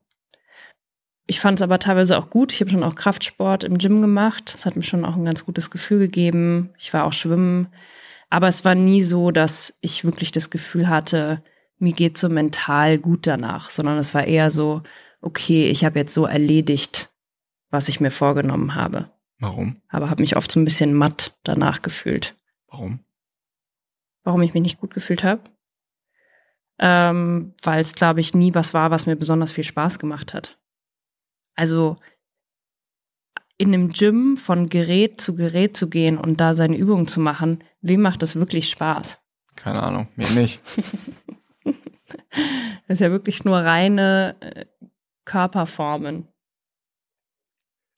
Ich 1.26 1.38
fand 1.38 1.58
es 1.58 1.62
aber 1.62 1.78
teilweise 1.78 2.18
auch 2.18 2.30
gut. 2.30 2.52
Ich 2.52 2.60
habe 2.60 2.70
schon 2.70 2.82
auch 2.82 2.96
Kraftsport 2.96 3.62
im 3.62 3.78
Gym 3.78 4.02
gemacht. 4.02 4.54
Das 4.54 4.66
hat 4.66 4.74
mir 4.74 4.82
schon 4.82 5.04
auch 5.04 5.14
ein 5.14 5.24
ganz 5.24 5.46
gutes 5.46 5.70
Gefühl 5.70 6.00
gegeben. 6.00 6.70
Ich 6.78 6.92
war 6.92 7.04
auch 7.04 7.12
schwimmen. 7.12 7.68
Aber 8.28 8.48
es 8.48 8.64
war 8.64 8.74
nie 8.74 9.02
so, 9.04 9.30
dass 9.30 9.72
ich 9.80 10.04
wirklich 10.04 10.32
das 10.32 10.50
Gefühl 10.50 10.88
hatte, 10.88 11.42
mir 11.82 11.92
geht 11.92 12.16
so 12.16 12.28
mental 12.28 12.98
gut 12.98 13.26
danach, 13.26 13.70
sondern 13.70 13.98
es 13.98 14.14
war 14.14 14.24
eher 14.24 14.50
so, 14.50 14.82
okay, 15.20 15.68
ich 15.68 15.84
habe 15.84 15.98
jetzt 15.98 16.14
so 16.14 16.24
erledigt, 16.24 17.12
was 17.70 17.88
ich 17.88 18.00
mir 18.00 18.10
vorgenommen 18.10 18.74
habe. 18.74 19.10
Warum? 19.38 19.82
Aber 19.88 20.08
habe 20.08 20.22
mich 20.22 20.36
oft 20.36 20.50
so 20.50 20.60
ein 20.60 20.64
bisschen 20.64 20.94
matt 20.94 21.36
danach 21.42 21.82
gefühlt. 21.82 22.36
Warum? 22.68 23.00
Warum 24.22 24.42
ich 24.42 24.54
mich 24.54 24.62
nicht 24.62 24.80
gut 24.80 24.94
gefühlt 24.94 25.24
habe? 25.24 25.42
Ähm, 26.78 27.54
Weil 27.62 27.80
es, 27.80 27.94
glaube 27.94 28.20
ich, 28.20 28.34
nie 28.34 28.54
was 28.54 28.72
war, 28.72 28.90
was 28.90 29.06
mir 29.06 29.16
besonders 29.16 29.50
viel 29.50 29.64
Spaß 29.64 29.98
gemacht 29.98 30.32
hat. 30.34 30.58
Also 31.54 31.96
in 33.58 33.74
einem 33.74 33.90
Gym 33.90 34.36
von 34.36 34.68
Gerät 34.68 35.20
zu 35.20 35.34
Gerät 35.34 35.76
zu 35.76 35.88
gehen 35.88 36.18
und 36.18 36.40
da 36.40 36.54
seine 36.54 36.76
Übungen 36.76 37.08
zu 37.08 37.20
machen, 37.20 37.64
wem 37.80 38.00
macht 38.00 38.22
das 38.22 38.36
wirklich 38.36 38.70
Spaß? 38.70 39.20
Keine 39.56 39.82
Ahnung, 39.82 40.08
mir 40.16 40.30
nicht. 40.30 40.60
Das 42.88 42.96
ist 42.96 43.00
ja 43.00 43.10
wirklich 43.12 43.44
nur 43.44 43.58
reine 43.58 44.36
äh, 44.40 44.66
Körperformen. 45.24 46.28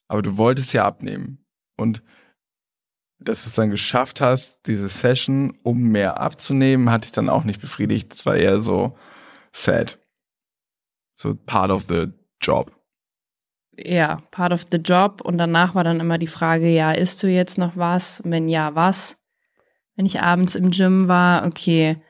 Aber 0.09 0.21
du 0.21 0.37
wolltest 0.37 0.75
ja 0.75 0.85
abnehmen. 0.85 1.45
Und 1.79 2.03
dass 3.19 3.43
du 3.43 3.49
es 3.49 3.55
dann 3.55 3.71
geschafft 3.71 4.21
hast, 4.21 4.67
diese 4.67 4.91
Session, 4.91 5.59
um 5.63 5.89
mehr 5.89 6.21
abzunehmen, 6.21 6.91
hat 6.91 7.05
dich 7.05 7.13
dann 7.13 7.31
auch 7.31 7.45
nicht 7.45 7.61
befriedigt. 7.63 8.13
Es 8.13 8.27
war 8.27 8.37
eher 8.37 8.61
so 8.61 8.97
sad. 9.53 9.99
So 11.17 11.35
part 11.35 11.71
of 11.71 11.87
the 11.89 12.09
job. 12.41 12.71
Ja, 13.77 14.19
part 14.31 14.53
of 14.53 14.67
the 14.71 14.79
job. 14.79 15.23
Und 15.23 15.39
danach 15.39 15.75
war 15.75 15.83
dann 15.83 15.99
immer 15.99 16.19
die 16.19 16.27
Frage, 16.27 16.69
ja, 16.69 16.93
isst 16.93 17.23
du 17.23 17.27
jetzt 17.27 17.57
noch 17.57 17.77
was? 17.77 18.21
Wenn 18.25 18.49
ja, 18.49 18.75
was? 18.75 19.17
wenn 19.97 20.07
ich 20.07 20.21
abends 20.21 20.55
im 20.55 20.71
Gym 20.71 21.09
war, 21.09 21.47
okay, 21.47 22.01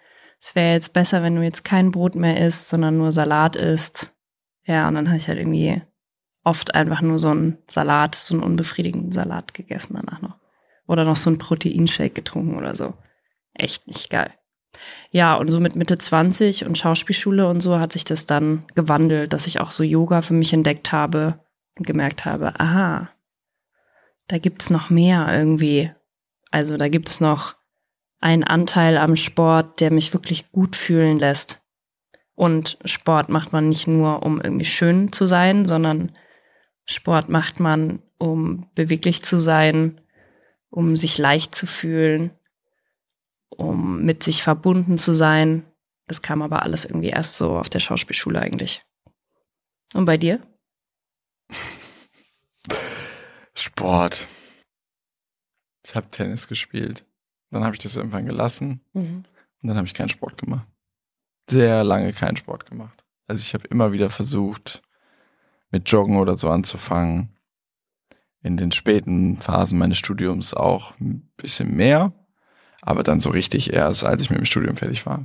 es 0.44 0.54
wäre 0.54 0.72
jetzt 0.74 0.92
besser, 0.92 1.22
wenn 1.22 1.36
du 1.36 1.42
jetzt 1.42 1.64
kein 1.64 1.90
Brot 1.90 2.16
mehr 2.16 2.46
isst, 2.46 2.68
sondern 2.68 2.98
nur 2.98 3.12
Salat 3.12 3.56
isst. 3.56 4.12
Ja, 4.66 4.86
und 4.86 4.94
dann 4.94 5.08
habe 5.08 5.16
ich 5.16 5.26
halt 5.26 5.38
irgendwie 5.38 5.80
oft 6.42 6.74
einfach 6.74 7.00
nur 7.00 7.18
so 7.18 7.30
einen 7.30 7.56
Salat, 7.66 8.14
so 8.14 8.34
einen 8.34 8.42
unbefriedigenden 8.42 9.10
Salat 9.10 9.54
gegessen 9.54 9.94
danach 9.94 10.20
noch. 10.20 10.36
Oder 10.86 11.06
noch 11.06 11.16
so 11.16 11.30
einen 11.30 11.38
Proteinshake 11.38 12.12
getrunken 12.12 12.58
oder 12.58 12.76
so. 12.76 12.92
Echt 13.54 13.86
nicht 13.86 14.10
geil. 14.10 14.34
Ja, 15.10 15.34
und 15.36 15.50
so 15.50 15.60
mit 15.60 15.76
Mitte 15.76 15.96
20 15.96 16.66
und 16.66 16.76
Schauspielschule 16.76 17.48
und 17.48 17.62
so 17.62 17.78
hat 17.78 17.92
sich 17.92 18.04
das 18.04 18.26
dann 18.26 18.66
gewandelt, 18.74 19.32
dass 19.32 19.46
ich 19.46 19.60
auch 19.60 19.70
so 19.70 19.82
Yoga 19.82 20.20
für 20.20 20.34
mich 20.34 20.52
entdeckt 20.52 20.92
habe 20.92 21.40
und 21.78 21.86
gemerkt 21.86 22.26
habe, 22.26 22.60
aha, 22.60 23.08
da 24.28 24.36
gibt's 24.36 24.68
noch 24.68 24.90
mehr 24.90 25.26
irgendwie. 25.32 25.90
Also 26.50 26.76
da 26.76 26.88
gibt's 26.88 27.22
noch 27.22 27.54
einen 28.25 28.43
Anteil 28.43 28.97
am 28.97 29.16
Sport, 29.16 29.81
der 29.81 29.93
mich 29.93 30.14
wirklich 30.14 30.50
gut 30.50 30.76
fühlen 30.76 31.19
lässt. 31.19 31.61
Und 32.35 32.78
Sport 32.87 33.28
macht 33.28 33.52
man 33.52 33.69
nicht 33.69 33.87
nur, 33.87 34.23
um 34.23 34.40
irgendwie 34.40 34.64
schön 34.64 35.12
zu 35.12 35.26
sein, 35.26 35.66
sondern 35.66 36.16
Sport 36.87 37.28
macht 37.28 37.61
man, 37.61 38.02
um 38.16 38.71
beweglich 38.75 39.23
zu 39.23 39.37
sein, 39.37 40.00
um 40.71 40.97
sich 40.97 41.19
leicht 41.19 41.54
zu 41.54 41.66
fühlen, 41.66 42.31
um 43.50 44.02
mit 44.02 44.23
sich 44.23 44.43
verbunden 44.43 44.97
zu 44.97 45.12
sein. 45.12 45.64
Das 46.07 46.23
kam 46.23 46.40
aber 46.40 46.62
alles 46.62 46.87
irgendwie 46.87 47.11
erst 47.11 47.37
so 47.37 47.59
auf 47.59 47.69
der 47.69 47.81
Schauspielschule 47.81 48.40
eigentlich. 48.40 48.87
Und 49.93 50.07
bei 50.07 50.16
dir? 50.16 50.40
Sport. 53.54 54.26
Ich 55.85 55.95
habe 55.95 56.09
Tennis 56.11 56.49
gespielt. 56.49 57.04
Dann 57.54 57.62
habe 57.62 57.76
ich 57.76 57.82
das 57.82 57.94
irgendwann 57.94 58.26
gelassen 58.26 58.80
mhm. 58.94 59.25
und 59.62 59.68
dann 59.68 59.76
habe 59.76 59.87
ich 59.87 59.94
keinen 59.94 60.08
Sport 60.08 60.38
gemacht. 60.38 60.66
Sehr 61.49 61.84
lange 61.84 62.12
keinen 62.12 62.37
Sport 62.37 62.66
gemacht. 62.68 63.04
Also 63.28 63.42
ich 63.42 63.54
habe 63.54 63.68
immer 63.68 63.92
wieder 63.92 64.11
versucht, 64.11 64.82
mit 65.70 65.88
Joggen 65.88 66.16
oder 66.16 66.37
so 66.37 66.50
anzufangen. 66.50 67.28
In 68.42 68.56
den 68.56 68.73
späten 68.73 69.37
Phasen 69.37 69.78
meines 69.78 69.99
Studiums 69.99 70.52
auch 70.52 70.99
ein 70.99 71.30
bisschen 71.37 71.76
mehr, 71.76 72.12
aber 72.82 73.04
dann 73.04 73.20
so 73.20 73.30
richtig 73.30 73.73
erst, 73.73 74.02
als 74.02 74.25
ich 74.25 74.30
mit 74.30 74.40
dem 74.40 74.46
Studium 74.46 74.76
fertig 74.76 75.06
war. 75.06 75.25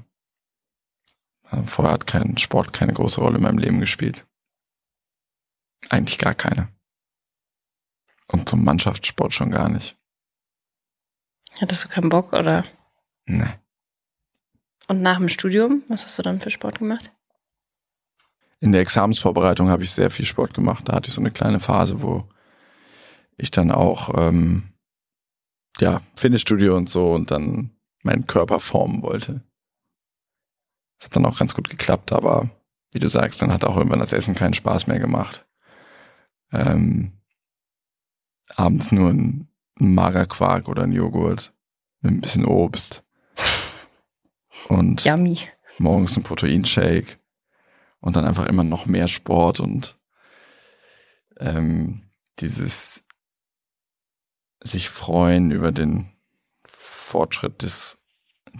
Vorher 1.66 1.96
hat 1.96 2.06
kein 2.06 2.38
Sport 2.38 2.74
keine 2.74 2.94
große 2.94 3.20
Rolle 3.20 3.38
in 3.38 3.44
meinem 3.44 3.58
Leben 3.58 3.80
gespielt. 3.80 4.28
Eigentlich 5.90 6.20
gar 6.20 6.36
keine. 6.36 6.68
Und 8.28 8.48
zum 8.48 8.64
Mannschaftssport 8.64 9.34
schon 9.34 9.50
gar 9.50 9.68
nicht. 9.68 9.99
Hattest 11.62 11.84
du 11.84 11.88
keinen 11.88 12.10
Bock 12.10 12.34
oder? 12.34 12.66
Nee. 13.26 13.54
Und 14.88 15.02
nach 15.02 15.18
dem 15.18 15.30
Studium, 15.30 15.84
was 15.88 16.04
hast 16.04 16.18
du 16.18 16.24
dann 16.24 16.40
für 16.40 16.50
Sport 16.50 16.80
gemacht? 16.80 17.12
In 18.60 18.72
der 18.72 18.82
Examensvorbereitung 18.82 19.70
habe 19.70 19.84
ich 19.84 19.92
sehr 19.92 20.10
viel 20.10 20.26
Sport 20.26 20.54
gemacht. 20.54 20.88
Da 20.88 20.94
hatte 20.94 21.08
ich 21.08 21.14
so 21.14 21.22
eine 21.22 21.32
kleine 21.32 21.60
Phase, 21.60 22.02
wo 22.02 22.28
ich 23.38 23.52
dann 23.52 23.72
auch 23.72 24.18
ähm, 24.18 24.74
ja 25.80 26.02
Fitnessstudio 26.16 26.76
und 26.76 26.90
so 26.90 27.14
und 27.14 27.32
dann 27.32 27.72
meinen 28.04 28.26
Körper 28.26 28.60
formen 28.60 29.02
wollte. 29.02 29.44
Das 30.98 31.06
hat 31.06 31.16
dann 31.16 31.26
auch 31.26 31.38
ganz 31.38 31.54
gut 31.56 31.70
geklappt, 31.70 32.12
aber 32.12 32.50
wie 32.92 33.00
du 33.00 33.10
sagst, 33.10 33.42
dann 33.42 33.54
hat 33.54 33.64
auch 33.64 33.78
irgendwann 33.78 34.00
das 34.00 34.14
Essen 34.14 34.36
keinen 34.36 34.54
Spaß 34.54 34.88
mehr 34.88 35.00
gemacht. 35.00 35.46
Ähm, 36.52 37.14
abends 38.56 38.92
nur 38.92 39.10
ein, 39.12 39.49
ein 39.80 39.94
Magerquark 39.94 40.68
oder 40.68 40.84
ein 40.84 40.92
Joghurt 40.92 41.54
mit 42.02 42.14
ein 42.14 42.22
bisschen 42.22 42.46
Obst. 42.46 43.04
Und 44.68 45.06
Yummy. 45.06 45.40
morgens 45.78 46.18
ein 46.18 46.24
Proteinshake 46.24 47.18
und 48.02 48.16
dann 48.16 48.26
einfach 48.26 48.46
immer 48.46 48.64
noch 48.64 48.86
mehr 48.86 49.08
Sport 49.08 49.60
und 49.60 49.98
ähm, 51.40 52.04
dieses 52.40 53.04
sich 54.62 54.90
freuen 54.90 55.52
über 55.52 55.72
den 55.72 56.12
Fortschritt 56.66 57.62
des, 57.62 57.98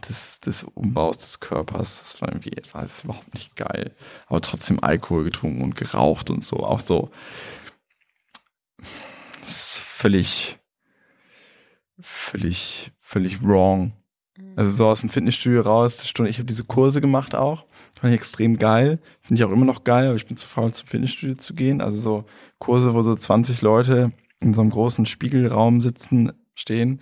des, 0.08 0.40
des 0.40 0.64
Umbaus 0.64 1.18
des 1.18 1.40
Körpers. 1.40 2.00
Das 2.00 2.22
war 2.22 2.30
irgendwie 2.30 2.56
war 2.72 2.84
das 2.84 3.04
überhaupt 3.04 3.34
nicht 3.34 3.56
geil. 3.56 3.96
Aber 4.28 4.42
trotzdem 4.42 4.82
Alkohol 4.84 5.26
getrunken 5.26 5.62
und 5.62 5.76
geraucht 5.76 6.30
und 6.30 6.44
so. 6.44 6.58
Auch 6.58 6.80
so. 6.80 7.12
Das 9.46 9.50
ist 9.50 9.80
völlig, 9.80 10.59
völlig, 12.02 12.92
völlig 13.02 13.44
wrong. 13.44 13.94
Also 14.56 14.72
so 14.72 14.88
aus 14.88 15.02
dem 15.02 15.10
Fitnessstudio 15.10 15.62
raus, 15.62 16.08
Stunde, 16.08 16.30
ich 16.30 16.38
habe 16.38 16.46
diese 16.46 16.64
Kurse 16.64 17.02
gemacht 17.02 17.36
auch. 17.36 17.66
Fand 18.00 18.14
ich 18.14 18.20
extrem 18.20 18.58
geil. 18.58 19.00
Finde 19.22 19.42
ich 19.42 19.44
auch 19.46 19.52
immer 19.52 19.66
noch 19.66 19.84
geil, 19.84 20.08
aber 20.08 20.16
ich 20.16 20.28
bin 20.28 20.38
zu 20.38 20.48
faul, 20.48 20.74
zum 20.74 20.88
Fitnessstudio 20.88 21.36
zu 21.36 21.54
gehen. 21.54 21.82
Also 21.82 22.00
so 22.00 22.26
Kurse, 22.58 22.94
wo 22.94 23.04
so 23.04 23.16
20 23.16 23.62
Leute 23.62 24.12
in 24.40 24.54
so 24.54 24.62
einem 24.62 24.70
großen 24.70 25.06
Spiegelraum 25.06 25.82
sitzen, 25.82 26.32
stehen. 26.56 27.02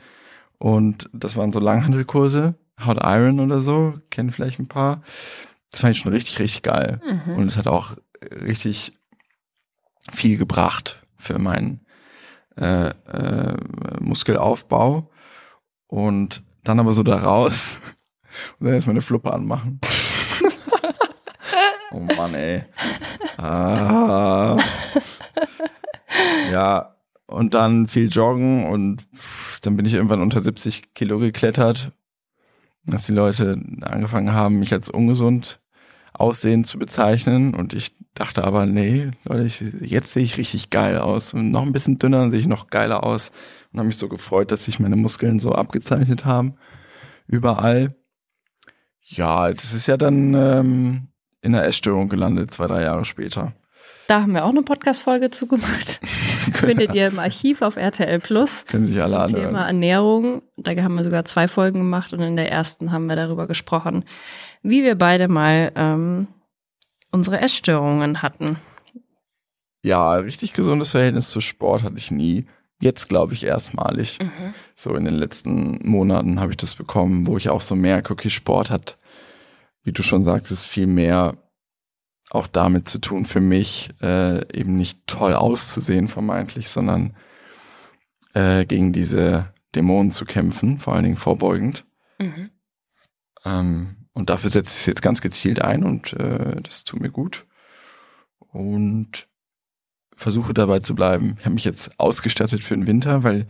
Und 0.57 1.09
das 1.13 1.35
waren 1.35 1.53
so 1.53 1.59
Langhandelkurse, 1.59 2.55
Hot 2.83 2.99
Iron 3.03 3.39
oder 3.39 3.61
so, 3.61 3.95
kennen 4.09 4.31
vielleicht 4.31 4.59
ein 4.59 4.67
paar. 4.67 5.03
Das 5.71 5.81
fand 5.81 5.95
ich 5.95 6.01
schon 6.01 6.11
richtig, 6.11 6.39
richtig 6.39 6.63
geil. 6.63 6.99
Mhm. 7.03 7.35
Und 7.35 7.45
es 7.45 7.57
hat 7.57 7.67
auch 7.67 7.95
richtig 8.31 8.93
viel 10.11 10.37
gebracht 10.37 11.05
für 11.17 11.37
meinen 11.37 11.81
äh, 12.57 12.89
äh, 12.89 13.57
Muskelaufbau. 13.99 15.09
Und 15.87 16.43
dann 16.63 16.79
aber 16.79 16.93
so 16.93 17.03
da 17.03 17.17
raus 17.17 17.77
und 18.59 18.65
dann 18.65 18.73
erstmal 18.73 18.93
eine 18.93 19.01
Fluppe 19.01 19.33
anmachen. 19.33 19.79
oh 21.91 21.99
Mann, 21.99 22.35
ey. 22.35 22.63
Ah. 23.37 24.57
Ja, 26.51 26.95
und 27.27 27.53
dann 27.53 27.87
viel 27.87 28.09
joggen 28.09 28.65
und 28.65 29.05
dann 29.61 29.77
bin 29.77 29.85
ich 29.85 29.93
irgendwann 29.93 30.21
unter 30.21 30.41
70 30.41 30.93
Kilo 30.93 31.19
geklettert, 31.19 31.91
dass 32.85 33.05
die 33.05 33.13
Leute 33.13 33.61
angefangen 33.81 34.33
haben, 34.33 34.59
mich 34.59 34.73
als 34.73 34.89
ungesund 34.89 35.59
aussehen 36.17 36.63
zu 36.63 36.79
bezeichnen 36.79 37.53
und 37.53 37.73
ich 37.73 37.93
dachte 38.13 38.43
aber, 38.43 38.65
nee, 38.65 39.11
Leute, 39.23 39.45
ich, 39.45 39.61
jetzt 39.81 40.11
sehe 40.11 40.23
ich 40.23 40.37
richtig 40.37 40.69
geil 40.69 40.97
aus 40.97 41.33
und 41.33 41.51
noch 41.51 41.63
ein 41.63 41.73
bisschen 41.73 41.99
dünner 41.99 42.19
dann 42.19 42.31
sehe 42.31 42.39
ich 42.39 42.47
noch 42.47 42.69
geiler 42.69 43.03
aus 43.03 43.31
und 43.71 43.79
habe 43.79 43.87
mich 43.87 43.97
so 43.97 44.09
gefreut, 44.09 44.51
dass 44.51 44.65
sich 44.65 44.79
meine 44.79 44.95
Muskeln 44.95 45.39
so 45.39 45.51
abgezeichnet 45.51 46.25
haben 46.25 46.55
überall. 47.27 47.95
Ja, 49.01 49.51
das 49.53 49.73
ist 49.73 49.87
ja 49.87 49.97
dann 49.97 50.33
ähm, 50.33 51.07
in 51.41 51.53
der 51.53 51.65
Essstörung 51.65 52.09
gelandet, 52.09 52.53
zwei, 52.53 52.67
drei 52.67 52.83
Jahre 52.83 53.05
später. 53.05 53.53
Da 54.07 54.21
haben 54.21 54.33
wir 54.33 54.45
auch 54.45 54.49
eine 54.49 54.63
Podcast-Folge 54.63 55.31
zugemacht. 55.31 55.99
Findet 56.53 56.93
ihr 56.93 57.07
im 57.07 57.19
Archiv 57.19 57.61
auf 57.61 57.75
RTL 57.75 58.19
Plus. 58.19 58.63
Können 58.65 58.85
sich 58.85 59.01
alle 59.01 59.11
zum 59.11 59.21
anhören. 59.21 59.47
Thema 59.47 59.67
Ernährung. 59.67 60.41
Da 60.55 60.71
haben 60.81 60.95
wir 60.95 61.03
sogar 61.03 61.25
zwei 61.25 61.49
Folgen 61.49 61.79
gemacht 61.79 62.13
und 62.13 62.21
in 62.21 62.37
der 62.37 62.49
ersten 62.49 62.93
haben 62.93 63.07
wir 63.07 63.17
darüber 63.17 63.47
gesprochen, 63.47 64.05
wie 64.67 64.83
wir 64.83 64.95
beide 64.95 65.27
mal 65.27 65.71
ähm, 65.75 66.27
unsere 67.11 67.39
Essstörungen 67.39 68.21
hatten. 68.21 68.59
Ja, 69.83 70.15
richtig 70.15 70.53
gesundes 70.53 70.89
Verhältnis 70.89 71.29
zu 71.29 71.39
Sport 71.41 71.83
hatte 71.83 71.97
ich 71.97 72.11
nie. 72.11 72.45
Jetzt 72.79 73.07
glaube 73.09 73.33
ich 73.33 73.43
erstmalig. 73.43 74.19
Mhm. 74.21 74.53
So 74.75 74.93
in 74.95 75.05
den 75.05 75.15
letzten 75.15 75.79
Monaten 75.87 76.39
habe 76.39 76.51
ich 76.51 76.57
das 76.57 76.75
bekommen, 76.75 77.25
wo 77.25 77.37
ich 77.37 77.49
auch 77.49 77.61
so 77.61 77.75
merke, 77.75 78.13
okay, 78.13 78.29
Sport 78.29 78.69
hat, 78.69 78.97
wie 79.83 79.93
du 79.93 80.03
schon 80.03 80.23
sagst, 80.23 80.51
ist 80.51 80.67
viel 80.67 80.87
mehr 80.87 81.37
auch 82.29 82.47
damit 82.47 82.89
zu 82.89 82.99
tun 82.99 83.25
für 83.25 83.39
mich, 83.39 83.89
äh, 84.01 84.41
eben 84.53 84.77
nicht 84.77 84.99
toll 85.07 85.33
auszusehen 85.33 86.09
vermeintlich, 86.09 86.69
sondern 86.69 87.15
äh, 88.33 88.65
gegen 88.65 88.91
diese 88.91 89.53
Dämonen 89.75 90.11
zu 90.11 90.25
kämpfen, 90.25 90.79
vor 90.79 90.93
allen 90.93 91.05
Dingen 91.05 91.15
vorbeugend. 91.15 91.85
Mhm. 92.19 92.49
Ähm, 93.45 94.06
und 94.17 94.31
dafür 94.31 94.49
setze 94.49 94.71
ich 94.71 94.79
es 94.79 94.85
jetzt 94.87 95.01
ganz 95.03 95.21
gezielt 95.21 95.61
ein 95.61 95.83
und 95.83 96.13
äh, 96.13 96.59
das 96.63 96.83
tut 96.83 96.99
mir 96.99 97.11
gut. 97.11 97.45
Und 98.51 99.29
versuche 100.15 100.55
dabei 100.55 100.79
zu 100.79 100.95
bleiben. 100.95 101.35
Ich 101.37 101.45
habe 101.45 101.53
mich 101.53 101.65
jetzt 101.65 101.91
ausgestattet 101.99 102.63
für 102.63 102.75
den 102.75 102.87
Winter, 102.87 103.23
weil 103.23 103.45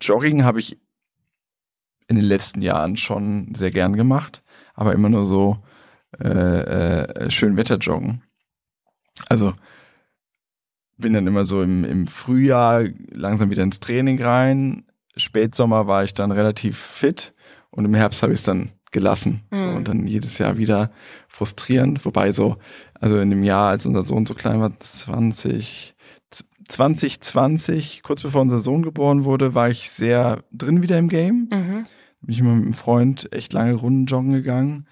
Jogging 0.00 0.44
habe 0.44 0.60
ich 0.60 0.78
in 2.06 2.14
den 2.14 2.24
letzten 2.24 2.62
Jahren 2.62 2.96
schon 2.96 3.52
sehr 3.56 3.72
gern 3.72 3.96
gemacht, 3.96 4.44
aber 4.74 4.92
immer 4.92 5.08
nur 5.08 5.26
so 5.26 5.58
äh, 6.22 6.28
äh, 6.28 7.28
schön 7.28 7.56
Wetter 7.56 7.78
joggen. 7.78 8.22
Also 9.28 9.54
bin 10.96 11.14
dann 11.14 11.26
immer 11.26 11.44
so 11.44 11.62
im, 11.62 11.82
im 11.82 12.06
Frühjahr 12.06 12.84
langsam 13.10 13.50
wieder 13.50 13.64
ins 13.64 13.80
Training 13.80 14.22
rein. 14.22 14.86
Spätsommer 15.16 15.88
war 15.88 16.04
ich 16.04 16.14
dann 16.14 16.30
relativ 16.30 16.78
fit 16.78 17.34
und 17.70 17.84
im 17.84 17.94
Herbst 17.94 18.22
habe 18.22 18.32
ich 18.32 18.38
es 18.38 18.44
dann 18.44 18.70
gelassen. 18.92 19.42
Mhm. 19.50 19.58
So, 19.58 19.76
und 19.76 19.88
dann 19.88 20.06
jedes 20.06 20.38
Jahr 20.38 20.58
wieder 20.58 20.90
frustrierend. 21.28 22.04
Wobei 22.04 22.32
so, 22.32 22.56
also 22.94 23.18
in 23.18 23.30
dem 23.30 23.42
Jahr, 23.42 23.70
als 23.70 23.86
unser 23.86 24.04
Sohn 24.04 24.26
so 24.26 24.34
klein 24.34 24.60
war, 24.60 24.78
20, 24.78 25.94
2020, 26.68 28.02
kurz 28.02 28.22
bevor 28.22 28.42
unser 28.42 28.60
Sohn 28.60 28.82
geboren 28.82 29.24
wurde, 29.24 29.54
war 29.54 29.68
ich 29.68 29.90
sehr 29.90 30.44
drin 30.52 30.82
wieder 30.82 30.98
im 30.98 31.08
Game. 31.08 31.48
Mhm 31.52 31.86
bin 32.26 32.34
ich 32.34 32.42
mal 32.42 32.54
mit 32.54 32.64
einem 32.64 32.74
Freund 32.74 33.32
echt 33.32 33.52
lange 33.52 33.74
Runden 33.74 34.06
joggen 34.06 34.32
gegangen. 34.32 34.86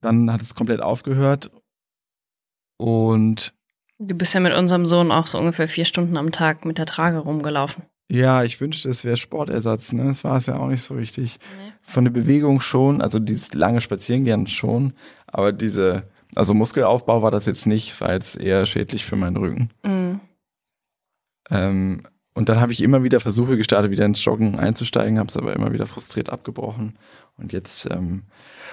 Dann 0.00 0.30
hat 0.30 0.42
es 0.42 0.54
komplett 0.54 0.80
aufgehört. 0.80 1.50
Und 2.78 3.54
Du 3.98 4.14
bist 4.14 4.34
ja 4.34 4.40
mit 4.40 4.52
unserem 4.52 4.84
Sohn 4.84 5.10
auch 5.10 5.26
so 5.26 5.38
ungefähr 5.38 5.68
vier 5.68 5.86
Stunden 5.86 6.18
am 6.18 6.30
Tag 6.32 6.66
mit 6.66 6.76
der 6.76 6.84
Trage 6.84 7.16
rumgelaufen. 7.16 7.84
Ja, 8.08 8.44
ich 8.44 8.60
wünschte, 8.60 8.88
es 8.88 9.04
wäre 9.04 9.16
Sportersatz. 9.16 9.92
Ne? 9.92 10.04
Das 10.04 10.22
war 10.22 10.36
es 10.36 10.46
ja 10.46 10.56
auch 10.58 10.68
nicht 10.68 10.82
so 10.82 10.94
richtig. 10.94 11.38
Von 11.82 12.04
der 12.04 12.12
Bewegung 12.12 12.60
schon, 12.60 13.00
also 13.00 13.18
dieses 13.18 13.54
lange 13.54 13.80
Spazierengehen 13.80 14.46
schon, 14.46 14.92
aber 15.26 15.52
diese, 15.52 16.04
also 16.34 16.54
Muskelaufbau 16.54 17.22
war 17.22 17.30
das 17.30 17.46
jetzt 17.46 17.66
nicht, 17.66 18.00
war 18.00 18.12
jetzt 18.12 18.40
eher 18.40 18.66
schädlich 18.66 19.04
für 19.04 19.16
meinen 19.16 19.36
Rücken. 19.36 19.70
Mhm. 19.84 20.20
Ähm, 21.50 22.02
und 22.34 22.48
dann 22.48 22.60
habe 22.60 22.72
ich 22.72 22.82
immer 22.82 23.02
wieder 23.02 23.20
Versuche 23.20 23.56
gestartet, 23.56 23.90
wieder 23.90 24.04
ins 24.04 24.24
Joggen 24.24 24.58
einzusteigen, 24.58 25.18
habe 25.18 25.28
es 25.28 25.36
aber 25.36 25.54
immer 25.54 25.72
wieder 25.72 25.86
frustriert 25.86 26.30
abgebrochen. 26.30 26.98
Und 27.38 27.52
jetzt 27.52 27.88
ähm, 27.90 28.24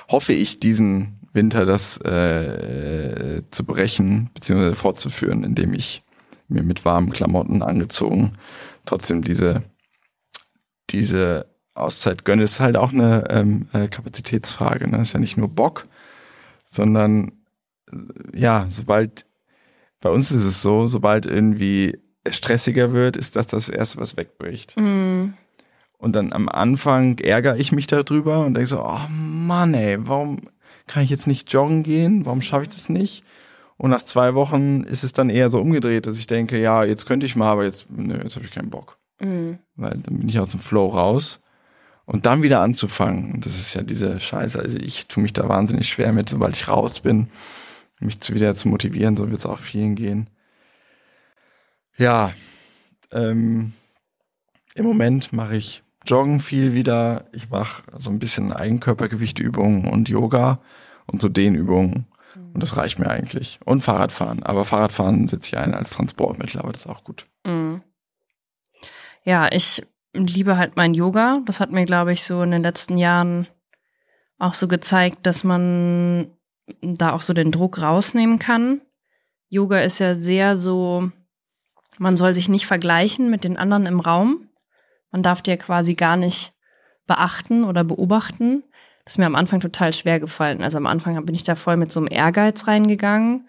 hoffe 0.10 0.34
ich, 0.34 0.60
diesen 0.60 1.20
Winter 1.32 1.66
das 1.66 1.98
äh, 2.02 3.42
zu 3.52 3.64
brechen, 3.64 4.30
beziehungsweise 4.34 4.76
fortzuführen, 4.76 5.44
indem 5.44 5.74
ich 5.74 6.04
mir 6.50 6.64
mit 6.64 6.84
warmen 6.84 7.12
Klamotten 7.12 7.64
angezogen 7.64 8.38
trotzdem 8.86 9.24
diese, 9.24 9.64
diese 10.90 11.48
Auszeit 11.74 12.26
gönne. 12.26 12.44
Ist 12.44 12.60
halt 12.60 12.78
auch 12.78 12.94
eine 12.94 13.26
ähm, 13.30 13.68
äh, 13.74 13.88
Kapazitätsfrage. 13.88 14.88
Ne? 14.88 15.02
Ist 15.02 15.14
ja 15.14 15.20
nicht 15.20 15.38
nur 15.38 15.50
Bock, 15.50 15.88
sondern 16.64 17.32
äh, 17.92 17.96
ja, 18.34 18.68
sobald 18.70 19.26
bei 20.02 20.10
uns 20.10 20.32
ist 20.32 20.44
es 20.44 20.62
so, 20.62 20.88
sobald 20.88 21.26
irgendwie 21.26 21.98
es 22.24 22.38
stressiger 22.38 22.92
wird, 22.92 23.18
ist 23.18 23.36
das 23.36 23.48
das 23.48 23.70
Erste, 23.70 24.00
was 24.00 24.18
wegbricht. 24.18 24.78
Mhm. 24.78 25.34
Und 25.98 26.16
dann 26.16 26.34
am 26.34 26.50
Anfang 26.50 27.18
ärgere 27.20 27.58
ich 27.58 27.72
mich 27.72 27.88
darüber 27.88 28.46
und 28.46 28.56
denke 28.56 28.68
so, 28.68 28.84
oh 28.84 29.08
Mann, 29.10 29.74
ey, 29.74 29.98
warum 30.00 30.50
kann 30.88 31.04
ich 31.04 31.10
jetzt 31.10 31.28
nicht 31.28 31.52
joggen 31.54 31.84
gehen? 31.84 32.26
Warum 32.26 32.42
schaffe 32.42 32.64
ich 32.64 32.70
das 32.70 32.90
nicht? 32.90 33.24
Und 33.84 33.90
nach 33.90 34.04
zwei 34.04 34.34
Wochen 34.34 34.84
ist 34.84 35.04
es 35.04 35.12
dann 35.12 35.30
eher 35.30 35.50
so 35.50 35.60
umgedreht, 35.60 36.08
dass 36.08 36.18
ich 36.18 36.26
denke, 36.26 36.58
ja, 36.58 36.86
jetzt 36.86 37.06
könnte 37.06 37.26
ich 37.26 37.36
mal, 37.36 37.52
aber 37.52 37.66
jetzt, 37.66 37.88
nö, 37.90 38.18
jetzt 38.24 38.38
habe 38.38 38.46
ich 38.46 38.52
keinen 38.54 38.70
Bock. 38.70 38.98
Mhm. 39.20 39.60
Weil 39.76 39.98
dann 39.98 40.20
bin 40.20 40.30
ich 40.30 40.40
aus 40.40 40.52
dem 40.52 40.62
Flow 40.62 40.88
raus. 40.88 41.42
Und 42.06 42.26
dann 42.26 42.44
wieder 42.44 42.62
anzufangen, 42.62 43.42
das 43.42 43.60
ist 43.60 43.74
ja 43.74 43.82
diese 43.82 44.22
Scheiße. 44.22 44.58
Also 44.58 44.78
ich 44.78 45.08
tue 45.08 45.22
mich 45.22 45.34
da 45.34 45.50
wahnsinnig 45.50 45.90
schwer 45.90 46.14
mit, 46.14 46.30
sobald 46.30 46.56
ich 46.56 46.70
raus 46.70 47.02
bin, 47.02 47.28
mich 48.00 48.22
zu 48.22 48.34
wieder 48.34 48.56
zu 48.56 48.70
motivieren, 48.70 49.18
so 49.18 49.30
wird 49.30 49.40
es 49.40 49.46
auch 49.46 49.60
vielen 49.60 49.96
gehen. 49.96 50.30
Ja, 51.98 52.32
ähm, 53.12 53.74
im 54.76 54.86
Moment 54.86 55.34
mache 55.34 55.58
ich 55.58 55.84
Joggen 56.08 56.40
viel 56.40 56.74
wieder. 56.74 57.26
Ich 57.34 57.50
mache 57.50 57.84
so 57.98 58.10
ein 58.10 58.20
bisschen 58.20 58.54
Eigenkörpergewichtübungen 58.54 59.90
und 59.90 60.08
Yoga 60.08 60.62
und 61.06 61.22
so 61.22 61.28
Dehnübungen. 61.28 62.06
Und 62.36 62.62
das 62.62 62.78
reicht 62.78 63.00
mir 63.00 63.10
eigentlich. 63.10 63.60
Und 63.66 63.82
Fahrradfahren. 63.82 64.44
Aber 64.44 64.66
Fahrradfahren 64.66 65.28
setze 65.28 65.50
ich 65.50 65.58
ein 65.58 65.74
als 65.74 65.92
Transportmittel, 65.92 66.60
aber 66.60 66.72
das 66.72 66.82
ist 66.82 66.92
auch 66.92 67.04
gut. 67.04 67.28
Mhm. 67.46 67.82
Ja, 69.24 69.50
ich 69.52 69.84
liebe 70.14 70.58
halt 70.58 70.76
mein 70.76 70.94
Yoga. 70.94 71.42
Das 71.46 71.60
hat 71.60 71.72
mir, 71.72 71.86
glaube 71.86 72.14
ich, 72.14 72.24
so 72.24 72.42
in 72.44 72.52
den 72.52 72.64
letzten 72.64 72.98
Jahren 72.98 73.48
auch 74.38 74.54
so 74.54 74.68
gezeigt, 74.68 75.26
dass 75.26 75.44
man 75.44 76.32
da 76.82 77.14
auch 77.14 77.22
so 77.22 77.34
den 77.34 77.52
Druck 77.52 77.82
rausnehmen 77.82 78.40
kann. 78.40 78.82
Yoga 79.50 79.80
ist 79.80 80.00
ja 80.00 80.16
sehr 80.16 80.56
so, 80.56 81.12
man 81.98 82.18
soll 82.18 82.34
sich 82.34 82.50
nicht 82.50 82.66
vergleichen 82.66 83.30
mit 83.30 83.44
den 83.44 83.58
anderen 83.58 83.86
im 83.86 84.00
Raum. 84.00 84.50
Man 85.12 85.24
darf 85.24 85.42
dir 85.42 85.58
quasi 85.58 85.94
gar 85.94 86.18
nicht 86.18 86.54
beachten 87.06 87.64
oder 87.64 87.84
beobachten. 87.84 88.64
Das 89.06 89.16
ist 89.16 89.18
mir 89.18 89.26
am 89.26 89.36
Anfang 89.36 89.60
total 89.60 89.94
schwer 89.94 90.20
gefallen. 90.20 90.64
Also 90.64 90.78
am 90.78 90.88
Anfang 90.88 91.26
bin 91.26 91.36
ich 91.36 91.44
da 91.44 91.56
voll 91.56 91.78
mit 91.78 91.92
so 91.92 92.00
einem 92.00 92.10
Ehrgeiz 92.10 92.68
reingegangen. 92.68 93.48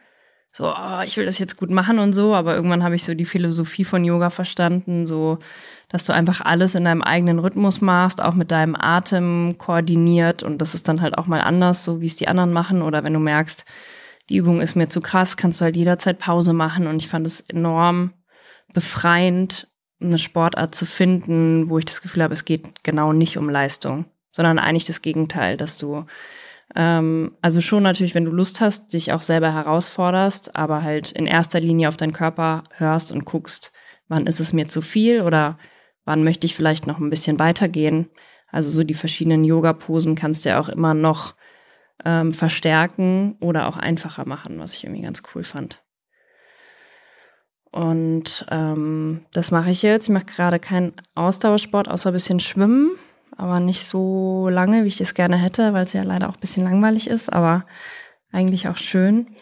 So, 0.56 0.72
oh, 0.72 1.00
ich 1.04 1.16
will 1.16 1.26
das 1.26 1.38
jetzt 1.40 1.56
gut 1.56 1.70
machen 1.70 1.98
und 1.98 2.12
so, 2.12 2.32
aber 2.32 2.54
irgendwann 2.54 2.84
habe 2.84 2.94
ich 2.94 3.02
so 3.02 3.14
die 3.14 3.24
Philosophie 3.24 3.84
von 3.84 4.04
Yoga 4.04 4.30
verstanden, 4.30 5.04
so, 5.04 5.38
dass 5.88 6.04
du 6.04 6.12
einfach 6.12 6.40
alles 6.42 6.76
in 6.76 6.84
deinem 6.84 7.02
eigenen 7.02 7.40
Rhythmus 7.40 7.80
machst, 7.80 8.22
auch 8.22 8.34
mit 8.34 8.52
deinem 8.52 8.76
Atem 8.76 9.56
koordiniert 9.58 10.44
und 10.44 10.58
das 10.58 10.76
ist 10.76 10.86
dann 10.86 11.00
halt 11.00 11.18
auch 11.18 11.26
mal 11.26 11.40
anders, 11.40 11.84
so 11.84 12.00
wie 12.00 12.06
es 12.06 12.14
die 12.14 12.28
anderen 12.28 12.52
machen 12.52 12.82
oder 12.82 13.02
wenn 13.02 13.12
du 13.12 13.18
merkst, 13.18 13.64
die 14.28 14.36
Übung 14.36 14.60
ist 14.60 14.76
mir 14.76 14.88
zu 14.88 15.00
krass, 15.00 15.36
kannst 15.36 15.60
du 15.60 15.64
halt 15.64 15.76
jederzeit 15.76 16.20
Pause 16.20 16.52
machen 16.52 16.86
und 16.86 17.02
ich 17.02 17.08
fand 17.08 17.26
es 17.26 17.40
enorm 17.40 18.12
befreiend, 18.72 19.68
eine 20.00 20.18
Sportart 20.18 20.72
zu 20.76 20.86
finden, 20.86 21.68
wo 21.68 21.78
ich 21.78 21.84
das 21.84 22.00
Gefühl 22.00 22.22
habe, 22.22 22.34
es 22.34 22.44
geht 22.44 22.84
genau 22.84 23.12
nicht 23.12 23.38
um 23.38 23.48
Leistung, 23.48 24.04
sondern 24.34 24.58
eigentlich 24.58 24.84
das 24.84 25.00
Gegenteil, 25.00 25.56
dass 25.56 25.78
du 25.78 26.06
ähm, 26.74 27.36
also 27.40 27.60
schon 27.60 27.84
natürlich, 27.84 28.16
wenn 28.16 28.24
du 28.24 28.32
Lust 28.32 28.60
hast, 28.60 28.92
dich 28.92 29.12
auch 29.12 29.22
selber 29.22 29.54
herausforderst, 29.54 30.56
aber 30.56 30.82
halt 30.82 31.12
in 31.12 31.26
erster 31.26 31.60
Linie 31.60 31.88
auf 31.88 31.96
deinen 31.96 32.12
Körper 32.12 32.64
hörst 32.72 33.12
und 33.12 33.24
guckst, 33.24 33.72
wann 34.08 34.26
ist 34.26 34.40
es 34.40 34.52
mir 34.52 34.68
zu 34.68 34.82
viel 34.82 35.20
oder 35.20 35.56
wann 36.04 36.24
möchte 36.24 36.46
ich 36.46 36.56
vielleicht 36.56 36.88
noch 36.88 36.98
ein 36.98 37.10
bisschen 37.10 37.38
weitergehen. 37.38 38.10
Also 38.50 38.70
so 38.70 38.82
die 38.82 38.94
verschiedenen 38.94 39.44
Yoga-Posen 39.44 40.16
kannst 40.16 40.44
du 40.44 40.48
ja 40.48 40.58
auch 40.58 40.68
immer 40.68 40.94
noch 40.94 41.34
ähm, 42.04 42.32
verstärken 42.32 43.36
oder 43.40 43.68
auch 43.68 43.76
einfacher 43.76 44.26
machen, 44.26 44.58
was 44.58 44.74
ich 44.74 44.84
irgendwie 44.84 45.02
ganz 45.02 45.22
cool 45.34 45.44
fand. 45.44 45.80
Und 47.70 48.46
ähm, 48.50 49.26
das 49.32 49.52
mache 49.52 49.70
ich 49.70 49.82
jetzt. 49.82 50.08
Ich 50.08 50.12
mache 50.12 50.26
gerade 50.26 50.58
keinen 50.58 50.92
Ausdauersport, 51.14 51.88
außer 51.88 52.10
ein 52.10 52.14
bisschen 52.14 52.40
Schwimmen, 52.40 52.96
aber 53.36 53.60
nicht 53.60 53.84
so 53.84 54.48
lange, 54.48 54.84
wie 54.84 54.88
ich 54.88 55.00
es 55.00 55.14
gerne 55.14 55.36
hätte, 55.36 55.72
weil 55.72 55.84
es 55.84 55.92
ja 55.92 56.02
leider 56.02 56.28
auch 56.28 56.34
ein 56.34 56.40
bisschen 56.40 56.64
langweilig 56.64 57.08
ist, 57.08 57.32
aber 57.32 57.66
eigentlich 58.32 58.68
auch 58.68 58.76
schön. 58.76 59.36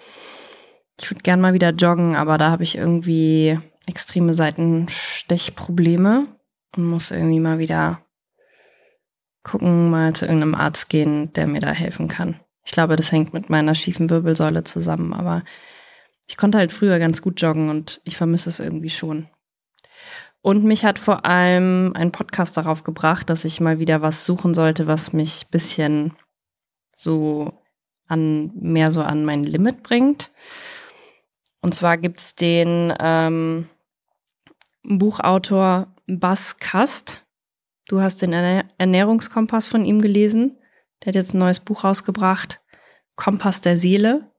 Ich 1.01 1.11
würde 1.11 1.23
gerne 1.23 1.43
mal 1.43 1.55
wieder 1.55 1.71
joggen, 1.71 2.15
aber 2.17 2.39
da 2.39 2.51
habe 2.51 2.63
ich 2.63 2.77
irgendwie 2.77 3.59
extreme 3.87 4.35
Seitenstechprobleme 4.35 6.27
und 6.77 6.87
muss 6.87 7.11
irgendwie 7.11 7.41
mal 7.41 7.59
wieder 7.59 8.05
gucken, 9.43 9.91
mal 9.91 10.13
zu 10.15 10.27
irgendeinem 10.27 10.55
Arzt 10.55 10.89
gehen, 10.89 11.33
der 11.33 11.47
mir 11.47 11.61
da 11.61 11.73
helfen 11.73 12.09
kann. 12.09 12.39
Ich 12.65 12.73
glaube, 12.73 12.97
das 12.97 13.11
hängt 13.11 13.35
mit 13.35 13.51
meiner 13.51 13.75
schiefen 13.75 14.09
Wirbelsäule 14.09 14.63
zusammen, 14.63 15.13
aber 15.13 15.43
ich 16.29 16.37
konnte 16.37 16.59
halt 16.59 16.73
früher 16.73 16.99
ganz 16.99 17.23
gut 17.23 17.41
joggen 17.41 17.69
und 17.69 18.01
ich 18.05 18.17
vermisse 18.17 18.49
es 18.49 18.61
irgendwie 18.61 18.91
schon. 18.91 19.29
Und 20.43 20.65
mich 20.65 20.85
hat 20.85 20.99
vor 20.99 21.25
allem 21.25 21.93
ein 21.95 22.11
Podcast 22.11 22.57
darauf 22.57 22.83
gebracht, 22.83 23.31
dass 23.31 23.45
ich 23.45 23.61
mal 23.61 23.79
wieder 23.79 24.03
was 24.03 24.27
suchen 24.27 24.55
sollte, 24.55 24.89
was 24.89 25.13
mich 25.13 25.47
bisschen 25.51 26.15
so 26.97 27.53
an 28.09 28.51
mehr 28.55 28.91
so 28.91 29.03
an 29.03 29.25
mein 29.25 29.45
Limit 29.45 29.85
bringt. 29.85 30.33
Und 31.61 31.75
zwar 31.75 31.97
gibt's 31.97 32.35
den 32.35 32.93
ähm, 32.99 33.69
Buchautor 34.83 35.95
Bas 36.09 36.59
Kast. 36.59 37.25
Du 37.87 38.01
hast 38.01 38.21
den 38.21 38.33
Ernä- 38.33 38.65
Ernährungskompass 38.79 39.69
von 39.69 39.85
ihm 39.85 40.03
gelesen. 40.03 40.59
Der 41.01 41.09
hat 41.09 41.15
jetzt 41.15 41.35
ein 41.35 41.39
neues 41.39 41.61
Buch 41.61 41.85
rausgebracht, 41.85 42.61
Kompass 43.15 43.61
der 43.61 43.77
Seele. 43.77 44.32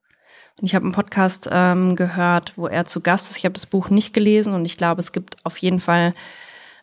Und 0.61 0.67
ich 0.67 0.75
habe 0.75 0.85
einen 0.85 0.93
Podcast 0.93 1.49
ähm, 1.51 1.95
gehört, 1.95 2.53
wo 2.57 2.67
er 2.67 2.85
zu 2.85 3.01
Gast 3.01 3.29
ist. 3.31 3.37
Ich 3.37 3.45
habe 3.45 3.53
das 3.53 3.65
Buch 3.65 3.89
nicht 3.89 4.13
gelesen 4.13 4.53
und 4.53 4.65
ich 4.65 4.77
glaube, 4.77 5.01
es 5.01 5.11
gibt 5.11 5.37
auf 5.43 5.57
jeden 5.57 5.79
Fall 5.79 6.13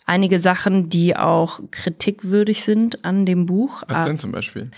einige 0.07 0.41
Sachen, 0.41 0.89
die 0.91 1.17
auch 1.17 1.61
kritikwürdig 1.71 2.65
sind 2.65 3.05
an 3.05 3.27
dem 3.27 3.47
Buch. 3.47 3.83
Was 3.89 3.99
Ah, 3.99 4.05
denn 4.07 4.19
zum 4.19 4.33
Beispiel? 4.33 4.71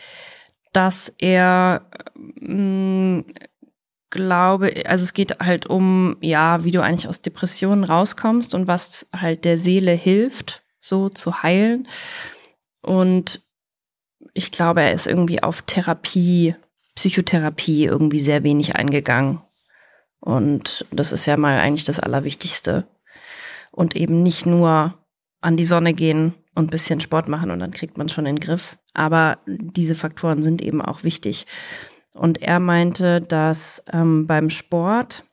dass 0.75 1.13
er 1.19 1.83
mh, 2.15 3.25
glaube, 4.09 4.73
also 4.87 5.05
es 5.05 5.13
geht 5.15 5.39
halt 5.41 5.67
um, 5.67 6.17
ja, 6.21 6.65
wie 6.65 6.71
du 6.71 6.83
eigentlich 6.83 7.09
aus 7.09 7.21
Depressionen 7.23 7.85
rauskommst 7.85 8.55
und 8.55 8.67
was 8.67 9.07
halt 9.15 9.45
der 9.45 9.59
Seele 9.59 9.93
hilft, 9.93 10.63
so 10.81 11.09
zu 11.09 11.43
heilen. 11.43 11.89
Und 12.83 13.43
ich 14.35 14.51
glaube, 14.51 14.83
er 14.83 14.93
ist 14.93 15.07
irgendwie 15.07 15.43
auf 15.43 15.63
Therapie, 15.63 16.55
Psychotherapie 17.03 17.85
irgendwie 17.85 18.21
sehr 18.21 18.45
wenig 18.45 18.77
eingegangen. 18.77 19.41
Und 20.21 20.87
das 20.93 21.11
ist 21.11 21.27
ja 21.27 21.37
mal 21.37 21.59
eigentlich 21.59 21.83
das 21.83 21.99
Allerwichtigste. 21.99 22.87
Und 23.73 23.97
eben 23.97 24.23
nicht 24.23 24.47
nur 24.47 24.95
an 25.41 25.57
die 25.57 25.65
Sonne 25.65 25.95
gehen 25.95 26.35
und 26.55 26.71
bisschen 26.71 27.01
Sport 27.01 27.27
machen 27.27 27.51
und 27.51 27.59
dann 27.59 27.73
kriegt 27.73 27.99
man 27.99 28.09
schon 28.09 28.25
den 28.25 28.39
Griff. 28.39 28.79
Aber 28.95 29.39
diese 29.49 29.97
Faktoren 29.97 30.45
sind 30.45 30.63
eben 30.63 30.81
auch 30.81 31.03
wichtig. 31.03 31.47
Und 32.15 32.41
er 32.41 32.61
meinte, 32.61 33.21
dass 33.21 33.83
ähm, 33.93 34.29
beim 34.29 34.49
Sport 34.49 35.25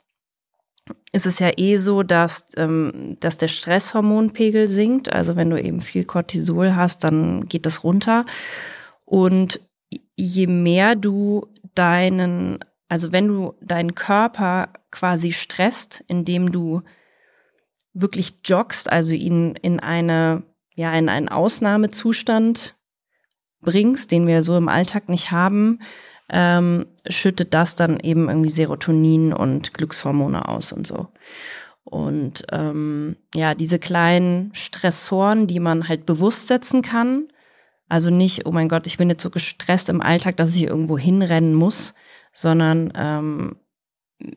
ist 1.11 1.27
es 1.27 1.37
ja 1.37 1.51
eh 1.55 1.77
so, 1.77 2.01
dass, 2.01 2.45
ähm, 2.57 3.17
dass 3.19 3.37
der 3.37 3.47
Stresshormonpegel 3.47 4.69
sinkt. 4.69 5.13
Also 5.13 5.35
wenn 5.35 5.51
du 5.51 5.61
eben 5.61 5.81
viel 5.81 6.03
Cortisol 6.03 6.75
hast, 6.75 7.03
dann 7.03 7.47
geht 7.47 7.67
das 7.67 7.83
runter. 7.83 8.25
Und 9.05 9.59
je 10.19 10.47
mehr 10.47 10.95
du 10.95 11.47
deinen, 11.75 12.59
also 12.87 13.11
wenn 13.11 13.27
du 13.27 13.53
deinen 13.61 13.95
Körper 13.95 14.69
quasi 14.91 15.31
stresst, 15.31 16.03
indem 16.07 16.51
du 16.51 16.81
wirklich 17.93 18.35
joggst, 18.43 18.91
also 18.91 19.13
ihn 19.13 19.55
in 19.55 19.79
eine, 19.79 20.43
ja, 20.75 20.93
in 20.93 21.09
einen 21.09 21.29
Ausnahmezustand 21.29 22.75
bringst, 23.61 24.11
den 24.11 24.27
wir 24.27 24.43
so 24.43 24.57
im 24.57 24.67
Alltag 24.67 25.09
nicht 25.09 25.31
haben, 25.31 25.79
ähm, 26.29 26.85
schüttet 27.07 27.53
das 27.53 27.75
dann 27.75 27.99
eben 27.99 28.27
irgendwie 28.27 28.51
Serotonin 28.51 29.33
und 29.33 29.73
Glückshormone 29.73 30.47
aus 30.47 30.71
und 30.71 30.85
so. 30.85 31.07
Und 31.83 32.45
ähm, 32.51 33.15
ja, 33.33 33.55
diese 33.55 33.79
kleinen 33.79 34.53
Stressoren, 34.53 35.47
die 35.47 35.59
man 35.59 35.87
halt 35.87 36.05
bewusst 36.05 36.47
setzen 36.47 36.81
kann, 36.81 37.29
also 37.89 38.11
nicht, 38.11 38.45
oh 38.45 38.51
mein 38.51 38.69
Gott, 38.69 38.87
ich 38.87 38.97
bin 38.97 39.09
jetzt 39.09 39.23
so 39.23 39.31
gestresst 39.31 39.89
im 39.89 40.01
Alltag, 40.01 40.37
dass 40.37 40.55
ich 40.55 40.63
irgendwo 40.63 40.97
hinrennen 40.97 41.55
muss, 41.55 41.95
sondern 42.31 42.93
ähm, 42.95 43.55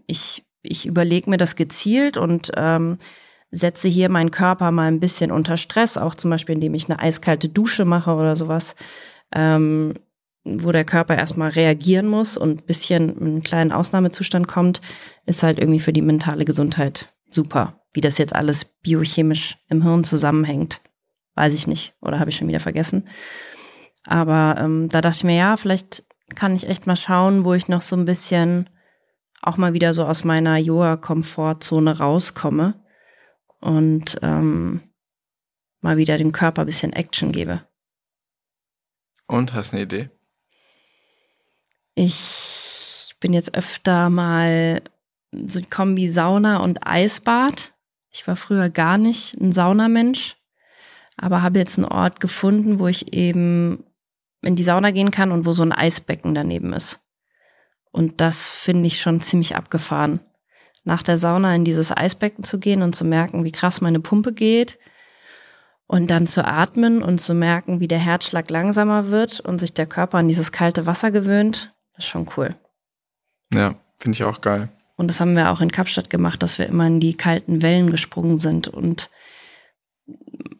ich, 0.06 0.44
ich 0.62 0.86
überlege 0.86 1.28
mir 1.28 1.36
das 1.36 1.54
gezielt 1.54 2.16
und 2.16 2.50
ähm, 2.56 2.98
setze 3.50 3.88
hier 3.88 4.08
meinen 4.08 4.30
Körper 4.30 4.70
mal 4.70 4.88
ein 4.88 5.00
bisschen 5.00 5.30
unter 5.30 5.58
Stress, 5.58 5.98
auch 5.98 6.14
zum 6.14 6.30
Beispiel, 6.30 6.54
indem 6.54 6.72
ich 6.72 6.88
eine 6.88 6.98
eiskalte 6.98 7.50
Dusche 7.50 7.84
mache 7.84 8.14
oder 8.14 8.36
sowas, 8.36 8.74
ähm, 9.32 9.94
wo 10.44 10.72
der 10.72 10.84
Körper 10.84 11.16
erstmal 11.16 11.50
reagieren 11.50 12.08
muss 12.08 12.38
und 12.38 12.62
ein 12.62 12.66
bisschen 12.66 13.10
in 13.10 13.26
einen 13.26 13.42
kleinen 13.42 13.70
Ausnahmezustand 13.70 14.48
kommt, 14.48 14.80
ist 15.26 15.42
halt 15.42 15.58
irgendwie 15.58 15.80
für 15.80 15.92
die 15.92 16.02
mentale 16.02 16.46
Gesundheit 16.46 17.12
super. 17.28 17.78
Wie 17.92 18.00
das 18.00 18.16
jetzt 18.16 18.34
alles 18.34 18.64
biochemisch 18.64 19.58
im 19.68 19.82
Hirn 19.82 20.02
zusammenhängt, 20.04 20.80
weiß 21.34 21.54
ich 21.54 21.66
nicht 21.66 21.94
oder 22.00 22.18
habe 22.18 22.30
ich 22.30 22.36
schon 22.36 22.48
wieder 22.48 22.60
vergessen. 22.60 23.08
Aber 24.04 24.56
ähm, 24.58 24.88
da 24.88 25.00
dachte 25.00 25.18
ich 25.18 25.24
mir, 25.24 25.36
ja, 25.36 25.56
vielleicht 25.56 26.04
kann 26.34 26.56
ich 26.56 26.68
echt 26.68 26.86
mal 26.86 26.96
schauen, 26.96 27.44
wo 27.44 27.54
ich 27.54 27.68
noch 27.68 27.82
so 27.82 27.96
ein 27.96 28.04
bisschen 28.04 28.68
auch 29.42 29.56
mal 29.56 29.74
wieder 29.74 29.92
so 29.92 30.04
aus 30.04 30.24
meiner 30.24 30.56
Yoga-Komfortzone 30.56 31.98
rauskomme 31.98 32.74
und 33.60 34.18
ähm, 34.22 34.80
mal 35.80 35.96
wieder 35.96 36.16
dem 36.16 36.32
Körper 36.32 36.62
ein 36.62 36.66
bisschen 36.66 36.92
Action 36.92 37.32
gebe. 37.32 37.66
Und 39.26 39.52
hast 39.52 39.72
eine 39.72 39.82
Idee? 39.82 40.10
Ich 41.94 43.14
bin 43.20 43.32
jetzt 43.32 43.54
öfter 43.54 44.10
mal 44.10 44.82
so 45.46 45.60
die 45.60 45.68
Kombi 45.68 46.08
Sauna 46.08 46.58
und 46.58 46.86
Eisbad. 46.86 47.72
Ich 48.10 48.26
war 48.26 48.36
früher 48.36 48.68
gar 48.68 48.98
nicht 48.98 49.34
ein 49.40 49.52
Saunamensch, 49.52 50.36
aber 51.16 51.42
habe 51.42 51.58
jetzt 51.58 51.78
einen 51.78 51.88
Ort 51.88 52.20
gefunden, 52.20 52.78
wo 52.78 52.88
ich 52.88 53.12
eben 53.12 53.84
in 54.42 54.56
die 54.56 54.64
Sauna 54.64 54.90
gehen 54.90 55.10
kann 55.10 55.32
und 55.32 55.46
wo 55.46 55.52
so 55.52 55.62
ein 55.62 55.72
Eisbecken 55.72 56.34
daneben 56.34 56.72
ist. 56.72 57.00
Und 57.92 58.20
das 58.20 58.48
finde 58.48 58.86
ich 58.86 59.00
schon 59.00 59.20
ziemlich 59.20 59.54
abgefahren. 59.54 60.20
Nach 60.84 61.02
der 61.02 61.18
Sauna 61.18 61.54
in 61.54 61.64
dieses 61.64 61.96
Eisbecken 61.96 62.42
zu 62.42 62.58
gehen 62.58 62.82
und 62.82 62.96
zu 62.96 63.04
merken, 63.04 63.44
wie 63.44 63.52
krass 63.52 63.80
meine 63.80 64.00
Pumpe 64.00 64.32
geht. 64.32 64.78
Und 65.86 66.10
dann 66.10 66.26
zu 66.26 66.44
atmen 66.44 67.02
und 67.02 67.20
zu 67.20 67.34
merken, 67.34 67.78
wie 67.78 67.88
der 67.88 67.98
Herzschlag 67.98 68.50
langsamer 68.50 69.08
wird 69.08 69.40
und 69.40 69.58
sich 69.58 69.74
der 69.74 69.86
Körper 69.86 70.18
an 70.18 70.28
dieses 70.28 70.50
kalte 70.50 70.86
Wasser 70.86 71.10
gewöhnt. 71.10 71.74
Das 71.94 72.06
ist 72.06 72.10
schon 72.10 72.28
cool. 72.36 72.56
Ja, 73.52 73.74
finde 73.98 74.16
ich 74.16 74.24
auch 74.24 74.40
geil. 74.40 74.70
Und 74.96 75.08
das 75.08 75.20
haben 75.20 75.36
wir 75.36 75.50
auch 75.50 75.60
in 75.60 75.70
Kapstadt 75.70 76.08
gemacht, 76.08 76.42
dass 76.42 76.58
wir 76.58 76.66
immer 76.66 76.86
in 76.86 76.98
die 76.98 77.14
kalten 77.14 77.60
Wellen 77.60 77.90
gesprungen 77.90 78.38
sind 78.38 78.68
und 78.68 79.10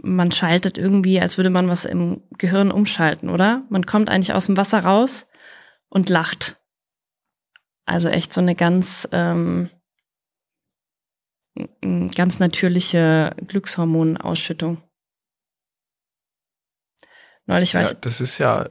man 0.03 0.33
schaltet 0.33 0.79
irgendwie, 0.79 1.21
als 1.21 1.37
würde 1.37 1.51
man 1.51 1.69
was 1.69 1.85
im 1.85 2.23
Gehirn 2.39 2.71
umschalten, 2.71 3.29
oder? 3.29 3.65
Man 3.69 3.87
kommt 3.87 4.09
eigentlich 4.09 4.33
aus 4.33 4.47
dem 4.47 4.57
Wasser 4.57 4.81
raus 4.81 5.27
und 5.89 6.09
lacht. 6.09 6.61
Also 7.85 8.09
echt 8.09 8.33
so 8.33 8.41
eine 8.41 8.55
ganz, 8.55 9.09
ähm, 9.13 9.71
ganz 12.15 12.39
natürliche 12.39 13.35
Glückshormonausschüttung. 13.47 14.83
Neulich 17.47 17.75
war 17.75 17.83
ja, 17.83 17.91
ich. 17.91 17.95
Das 18.01 18.21
ist 18.21 18.39
ja 18.39 18.71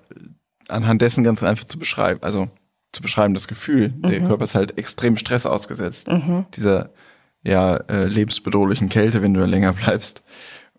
anhand 0.67 1.01
dessen 1.01 1.23
ganz 1.23 1.43
einfach 1.43 1.65
zu 1.65 1.77
beschreiben. 1.77 2.23
Also 2.23 2.49
zu 2.91 3.01
beschreiben, 3.01 3.33
das 3.33 3.47
Gefühl. 3.47 3.89
Mhm. 3.89 4.01
Der 4.09 4.21
Körper 4.21 4.43
ist 4.43 4.55
halt 4.55 4.77
extrem 4.77 5.17
Stress 5.17 5.45
ausgesetzt. 5.45 6.07
Mhm. 6.07 6.45
Dieser 6.55 6.93
ja 7.43 7.77
äh, 7.77 8.05
lebensbedrohlichen 8.05 8.89
Kälte, 8.89 9.21
wenn 9.21 9.33
du 9.33 9.43
länger 9.45 9.73
bleibst. 9.73 10.23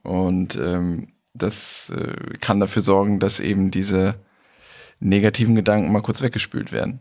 Und 0.02 0.56
ähm, 0.56 1.12
das 1.34 1.90
äh, 1.90 2.36
kann 2.40 2.60
dafür 2.60 2.82
sorgen, 2.82 3.18
dass 3.18 3.40
eben 3.40 3.70
diese 3.70 4.16
negativen 5.00 5.54
Gedanken 5.54 5.92
mal 5.92 6.02
kurz 6.02 6.22
weggespült 6.22 6.72
werden. 6.72 7.00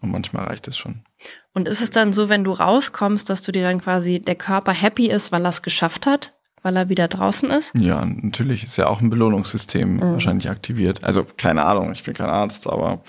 Und 0.00 0.10
manchmal 0.10 0.44
reicht 0.44 0.68
es 0.68 0.76
schon. 0.76 1.02
Und 1.54 1.68
ist 1.68 1.80
es 1.80 1.90
dann 1.90 2.12
so, 2.12 2.28
wenn 2.28 2.44
du 2.44 2.52
rauskommst, 2.52 3.30
dass 3.30 3.42
du 3.42 3.52
dir 3.52 3.62
dann 3.62 3.80
quasi 3.80 4.20
der 4.20 4.34
Körper 4.34 4.72
happy 4.72 5.08
ist, 5.08 5.32
weil 5.32 5.46
er 5.46 5.50
es 5.50 5.62
geschafft 5.62 6.04
hat, 6.06 6.34
weil 6.62 6.76
er 6.76 6.88
wieder 6.88 7.08
draußen 7.08 7.50
ist? 7.50 7.72
Ja, 7.74 8.04
natürlich. 8.04 8.64
Ist 8.64 8.76
ja 8.76 8.88
auch 8.88 9.00
ein 9.00 9.10
Belohnungssystem 9.10 9.96
mhm. 9.96 10.00
wahrscheinlich 10.00 10.50
aktiviert. 10.50 11.04
Also 11.04 11.24
keine 11.36 11.64
Ahnung, 11.64 11.92
ich 11.92 12.02
bin 12.02 12.14
kein 12.14 12.28
Arzt, 12.28 12.66
aber 12.66 13.02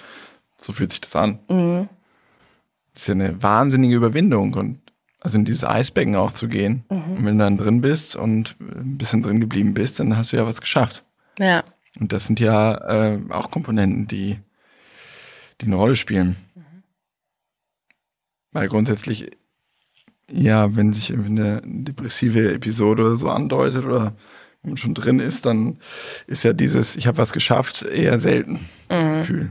so 0.58 0.72
fühlt 0.72 0.92
sich 0.92 1.02
das 1.02 1.16
an. 1.16 1.40
Mhm. 1.50 1.90
Das 2.94 3.04
ist 3.04 3.08
ja 3.08 3.14
eine 3.16 3.44
wahnsinnige 3.44 3.96
Überwindung 3.96 4.54
und 4.54 4.80
also 5.26 5.40
in 5.40 5.46
dieses 5.46 5.66
Eisbecken 5.66 6.16
auch 6.16 6.32
zu 6.32 6.48
gehen. 6.48 6.84
Mhm. 6.88 7.18
Und 7.18 7.26
wenn 7.26 7.38
du 7.40 7.44
dann 7.44 7.58
drin 7.58 7.82
bist 7.82 8.16
und 8.16 8.56
ein 8.60 9.00
bisschen 9.00 9.24
drin 9.24 9.40
geblieben 9.40 9.74
bist, 9.74 10.00
dann 10.00 10.16
hast 10.16 10.32
du 10.32 10.38
ja 10.38 10.46
was 10.46 10.62
geschafft. 10.62 11.04
Ja. 11.40 11.64
Und 12.00 12.14
das 12.14 12.28
sind 12.28 12.40
ja 12.40 12.76
äh, 12.76 13.20
auch 13.30 13.50
Komponenten, 13.50 14.06
die, 14.08 14.38
die 15.62 15.66
eine 15.66 15.78
Rolle 15.78 15.96
spielen. 15.96 16.36
Mhm. 16.54 16.84
Weil 18.52 18.68
grundsätzlich, 18.68 19.32
ja, 20.30 20.76
wenn 20.76 20.94
sich 20.94 21.10
irgendwie 21.10 21.42
eine 21.42 21.62
depressive 21.66 22.54
Episode 22.54 23.02
oder 23.02 23.16
so 23.16 23.32
andeutet 23.32 23.84
oder 23.84 24.14
wenn 24.62 24.74
man 24.74 24.78
schon 24.78 24.94
drin 24.94 25.20
ist, 25.20 25.48
dann 25.48 25.80
ist 26.28 26.44
ja 26.44 26.54
dieses, 26.54 26.96
ich 26.98 27.08
habe 27.08 27.18
was 27.18 27.34
geschafft, 27.34 27.82
eher 27.82 28.20
selten. 28.20 28.60
Mhm. 28.92 29.18
Gefühl. 29.22 29.50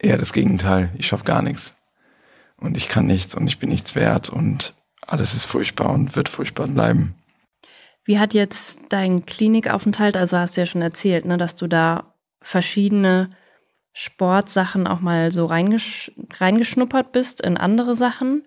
Eher 0.00 0.18
das 0.18 0.32
Gegenteil, 0.32 0.90
ich 0.98 1.06
schaffe 1.06 1.22
gar 1.24 1.40
nichts 1.40 1.72
und 2.62 2.76
ich 2.76 2.88
kann 2.88 3.06
nichts 3.06 3.34
und 3.34 3.46
ich 3.46 3.58
bin 3.58 3.68
nichts 3.68 3.94
wert 3.94 4.30
und 4.30 4.74
alles 5.06 5.34
ist 5.34 5.44
furchtbar 5.44 5.90
und 5.90 6.16
wird 6.16 6.28
furchtbar 6.28 6.68
bleiben. 6.68 7.14
Wie 8.04 8.18
hat 8.18 8.34
jetzt 8.34 8.80
dein 8.88 9.26
Klinikaufenthalt, 9.26 10.16
also 10.16 10.38
hast 10.38 10.56
du 10.56 10.62
ja 10.62 10.66
schon 10.66 10.82
erzählt, 10.82 11.24
ne, 11.24 11.38
dass 11.38 11.56
du 11.56 11.68
da 11.68 12.14
verschiedene 12.40 13.30
Sportsachen 13.92 14.86
auch 14.86 15.00
mal 15.00 15.30
so 15.30 15.44
reingesch 15.44 16.10
reingeschnuppert 16.34 17.12
bist 17.12 17.40
in 17.40 17.56
andere 17.56 17.94
Sachen. 17.94 18.46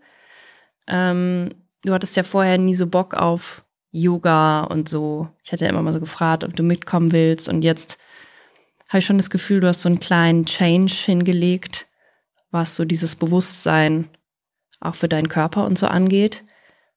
Ähm, 0.88 1.50
du 1.84 1.94
hattest 1.94 2.16
ja 2.16 2.24
vorher 2.24 2.58
nie 2.58 2.76
so 2.76 2.88
Bock 2.88 3.14
auf 3.14 3.64
Yoga 3.92 4.64
und 4.64 4.90
so. 4.90 5.30
Ich 5.44 5.52
hatte 5.52 5.66
ja 5.66 5.70
immer 5.70 5.82
mal 5.82 5.94
so 5.94 6.00
gefragt, 6.00 6.44
ob 6.44 6.56
du 6.56 6.64
mitkommen 6.64 7.12
willst. 7.12 7.48
Und 7.48 7.64
jetzt 7.64 7.98
habe 8.90 9.00
ich 9.00 9.06
schon 9.06 9.18
das 9.18 9.30
Gefühl, 9.30 9.62
du 9.62 9.68
hast 9.68 9.82
so 9.82 9.90
einen 9.90 10.00
kleinen 10.00 10.46
Change 10.46 10.94
hingelegt 10.94 11.85
was 12.56 12.76
so 12.76 12.86
dieses 12.86 13.16
Bewusstsein 13.16 14.10
auch 14.80 14.96
für 14.96 15.08
deinen 15.08 15.30
Körper 15.30 15.66
und 15.66 15.78
so 15.78 15.86
angeht. 15.88 16.44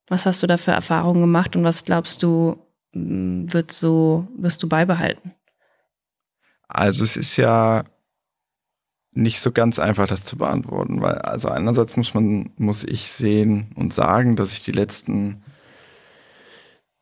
Was 0.07 0.25
hast 0.25 0.42
du 0.42 0.47
da 0.47 0.57
für 0.57 0.71
Erfahrungen 0.71 1.21
gemacht 1.21 1.55
und 1.55 1.64
was 1.64 1.85
glaubst 1.85 2.23
du, 2.23 2.57
mm, 2.92 3.53
wird 3.53 3.73
so, 3.73 4.27
wirst 4.37 4.62
du 4.62 4.68
beibehalten? 4.68 5.35
Also 6.68 7.05
es 7.05 7.16
ist 7.16 7.37
ja 7.37 7.85
nicht 9.12 9.40
so 9.40 9.53
ganz 9.53 9.79
einfach, 9.79 10.07
das 10.07 10.25
zu 10.25 10.37
beantworten, 10.37 11.01
weil 11.03 11.18
also 11.18 11.49
einerseits 11.49 11.97
muss 11.97 12.14
man, 12.14 12.53
muss 12.57 12.85
ich 12.85 13.11
sehen 13.11 13.73
und 13.75 13.92
sagen, 13.92 14.37
dass 14.37 14.53
ich 14.53 14.64
die 14.64 14.73
letzten, 14.73 15.42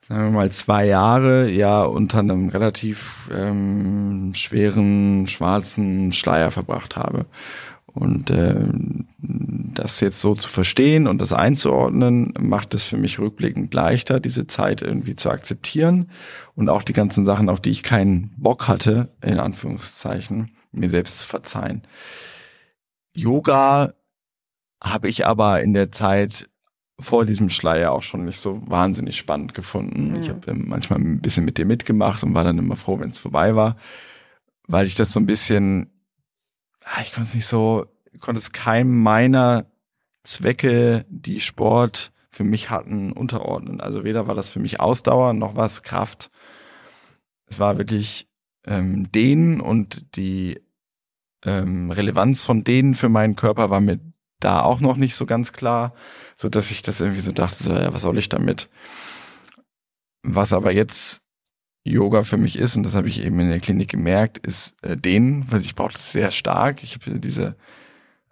sagen 0.09 0.25
wir 0.25 0.31
mal, 0.31 0.53
zwei 0.53 0.87
Jahre 0.87 1.51
ja 1.51 1.83
unter 1.85 2.21
einem 2.21 2.49
relativ 2.49 3.29
ähm, 3.35 4.33
schweren 4.35 5.27
schwarzen 5.27 6.13
Schleier 6.13 6.51
verbracht 6.51 6.97
habe. 6.97 7.27
Und 7.87 8.29
äh, 8.31 8.69
das 9.19 10.01
jetzt 10.01 10.21
so 10.21 10.35
zu 10.35 10.49
verstehen 10.49 11.07
und 11.07 11.19
das 11.19 11.33
einzuordnen, 11.33 12.35
macht 12.39 12.75
es 12.75 12.85
für 12.85 12.99
mich 12.99 13.19
rückblickend 13.19 13.73
leichter, 13.73 14.21
diese 14.21 14.47
Zeit 14.47 14.83
irgendwie 14.83 15.17
zu 15.17 15.31
akzeptieren 15.31 16.11
und 16.55 16.69
auch 16.69 16.83
die 16.83 16.93
ganzen 16.93 17.25
Sachen, 17.25 17.49
auf 17.49 17.61
die 17.61 17.71
ich 17.71 17.83
keinen 17.83 18.35
Bock 18.37 18.69
hatte, 18.69 19.09
in 19.23 19.41
Anführungszeichen, 19.41 20.57
mir 20.73 20.91
selbst 20.91 21.21
zu 21.21 21.27
verzeihen. 21.27 21.83
Yoga 23.15 23.95
habe 24.83 25.09
ich 25.09 25.27
aber 25.27 25.63
in 25.63 25.73
der 25.73 25.91
Zeit 25.91 26.49
vor 26.99 27.25
diesem 27.27 27.51
Schleier 27.51 27.93
auch 27.93 28.03
schon 28.03 28.25
nicht 28.25 28.39
so 28.39 28.63
wahnsinnig 28.69 29.17
spannend 29.17 29.55
gefunden. 29.55 30.13
Mhm. 30.13 30.23
Ich 30.23 30.29
habe 30.31 30.55
manchmal 30.55 30.99
ein 30.99 31.21
bisschen 31.21 31.45
mit 31.45 31.59
dir 31.59 31.67
mitgemacht 31.67 32.23
und 32.23 32.35
war 32.35 32.45
dann 32.45 32.59
immer 32.59 32.77
froh, 32.77 32.99
wenn 32.99 33.11
es 33.11 33.19
vorbei 33.19 33.55
war, 33.55 33.77
weil 34.67 34.87
ich 34.87 34.95
das 34.95 35.13
so 35.13 35.21
ein 35.21 35.27
bisschen 35.27 35.91
Ah, 36.89 37.01
ich 37.03 37.13
konnte 37.13 37.29
es 37.29 37.35
nicht 37.35 37.47
so, 37.47 37.87
konnte 38.21 38.39
es 38.39 38.53
keinem 38.53 39.03
meiner 39.03 39.67
Zwecke, 40.23 41.05
die 41.09 41.41
Sport 41.41 42.13
für 42.31 42.45
mich 42.45 42.71
hatten, 42.71 43.11
unterordnen. 43.13 43.81
Also 43.81 44.05
weder 44.05 44.29
war 44.29 44.37
das 44.37 44.51
für 44.51 44.61
mich 44.61 44.79
Ausdauer 44.79 45.33
noch 45.33 45.57
was 45.57 45.83
Kraft. 45.83 46.31
Es 47.47 47.59
war 47.59 47.77
wirklich 47.79 48.29
ähm, 48.65 49.11
denen 49.11 49.61
und 49.61 50.17
die 50.17 50.61
ähm, 51.45 51.91
Relevanz 51.91 52.45
von 52.45 52.63
denen 52.63 52.95
für 52.95 53.09
meinen 53.09 53.35
Körper 53.35 53.69
war 53.69 53.81
mir 53.81 53.99
da 54.41 54.63
auch 54.63 54.81
noch 54.81 54.97
nicht 54.97 55.15
so 55.15 55.27
ganz 55.27 55.53
klar, 55.53 55.95
so 56.37 56.49
dass 56.49 56.71
ich 56.71 56.83
das 56.83 57.01
irgendwie 57.01 57.21
so 57.21 57.33
dachte, 57.33 57.63
so, 57.63 57.73
ja, 57.73 57.93
was 57.93 58.03
soll 58.03 58.19
ich 58.19 58.29
damit? 58.29 58.69
Was 60.23 60.53
aber 60.53 60.73
jetzt 60.73 61.23
Yoga 61.85 62.25
für 62.25 62.37
mich 62.37 62.59
ist, 62.59 62.77
und 62.77 62.83
das 62.83 62.95
habe 62.95 63.09
ich 63.09 63.23
eben 63.25 63.39
in 63.39 63.49
der 63.49 63.61
Klinik 63.61 63.89
gemerkt, 63.89 64.39
ist 64.39 64.75
äh, 64.83 64.97
Dehnen, 64.97 65.47
weil 65.51 65.61
ich 65.61 65.75
brauche 65.75 65.93
das 65.93 66.13
sehr 66.13 66.33
stark. 66.33 66.83
Ich 66.83 66.95
habe 66.95 67.21
diese 67.21 67.57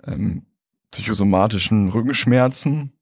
ähm, 0.04 0.44
psychosomatischen 0.90 1.88
Rückenschmerzen 1.88 2.92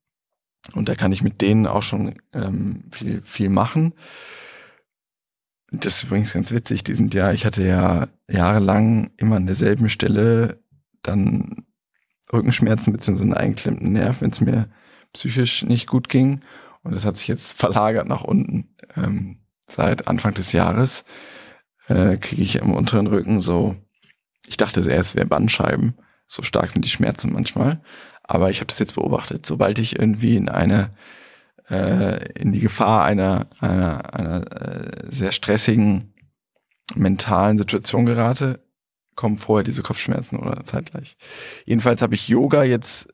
und 0.74 0.88
da 0.88 0.94
kann 0.94 1.12
ich 1.12 1.22
mit 1.22 1.40
denen 1.40 1.66
auch 1.66 1.82
schon 1.82 2.14
ähm, 2.32 2.84
viel, 2.92 3.22
viel 3.22 3.48
machen. 3.48 3.94
Das 5.72 5.96
ist 5.96 6.04
übrigens 6.04 6.34
ganz 6.34 6.52
witzig. 6.52 6.84
Die 6.84 6.94
sind 6.94 7.14
ja, 7.14 7.32
ich 7.32 7.46
hatte 7.46 7.64
ja 7.64 8.08
jahrelang 8.28 9.10
immer 9.16 9.36
an 9.36 9.46
derselben 9.46 9.88
Stelle 9.88 10.62
dann 11.02 11.64
Rückenschmerzen 12.32 12.92
bzw. 12.92 13.22
einen 13.22 13.34
eingeklemmten 13.34 13.92
Nerv, 13.92 14.20
wenn 14.20 14.30
es 14.30 14.40
mir 14.40 14.68
psychisch 15.12 15.64
nicht 15.64 15.86
gut 15.86 16.08
ging. 16.08 16.40
Und 16.82 16.94
das 16.94 17.04
hat 17.04 17.16
sich 17.16 17.28
jetzt 17.28 17.58
verlagert 17.58 18.08
nach 18.08 18.24
unten. 18.24 18.74
Ähm, 18.96 19.38
seit 19.66 20.08
Anfang 20.08 20.34
des 20.34 20.52
Jahres 20.52 21.04
äh, 21.88 22.16
kriege 22.16 22.42
ich 22.42 22.56
im 22.56 22.72
unteren 22.72 23.06
Rücken 23.06 23.40
so, 23.40 23.76
ich 24.46 24.56
dachte 24.56 24.80
es 24.80 25.14
wäre 25.14 25.26
Bandscheiben. 25.26 25.94
So 26.26 26.42
stark 26.42 26.68
sind 26.70 26.84
die 26.84 26.90
Schmerzen 26.90 27.32
manchmal. 27.32 27.82
Aber 28.22 28.50
ich 28.50 28.60
habe 28.60 28.70
es 28.70 28.78
jetzt 28.78 28.94
beobachtet. 28.94 29.46
Sobald 29.46 29.78
ich 29.78 29.98
irgendwie 29.98 30.36
in 30.36 30.48
eine 30.48 30.90
äh, 31.68 32.32
in 32.32 32.52
die 32.52 32.60
Gefahr 32.60 33.04
einer 33.04 33.46
einer, 33.60 34.14
einer 34.14 34.52
äh, 34.52 35.06
sehr 35.10 35.32
stressigen 35.32 36.14
mentalen 36.94 37.58
Situation 37.58 38.06
gerate, 38.06 38.60
kommen 39.14 39.38
vorher 39.38 39.64
diese 39.64 39.82
Kopfschmerzen 39.82 40.38
oder 40.38 40.64
zeitgleich. 40.64 41.16
Jedenfalls 41.64 42.02
habe 42.02 42.14
ich 42.14 42.28
Yoga 42.28 42.64
jetzt 42.64 43.08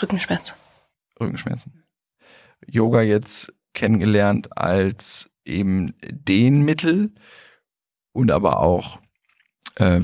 Rückenschmerzen. 0.00 0.56
Rückenschmerzen. 1.20 1.84
Yoga 2.66 3.02
jetzt 3.02 3.52
kennengelernt 3.74 4.56
als 4.56 5.30
eben 5.44 5.94
Dehnmittel 6.02 7.12
und 8.12 8.30
aber 8.30 8.60
auch 8.60 9.00
äh, 9.78 10.00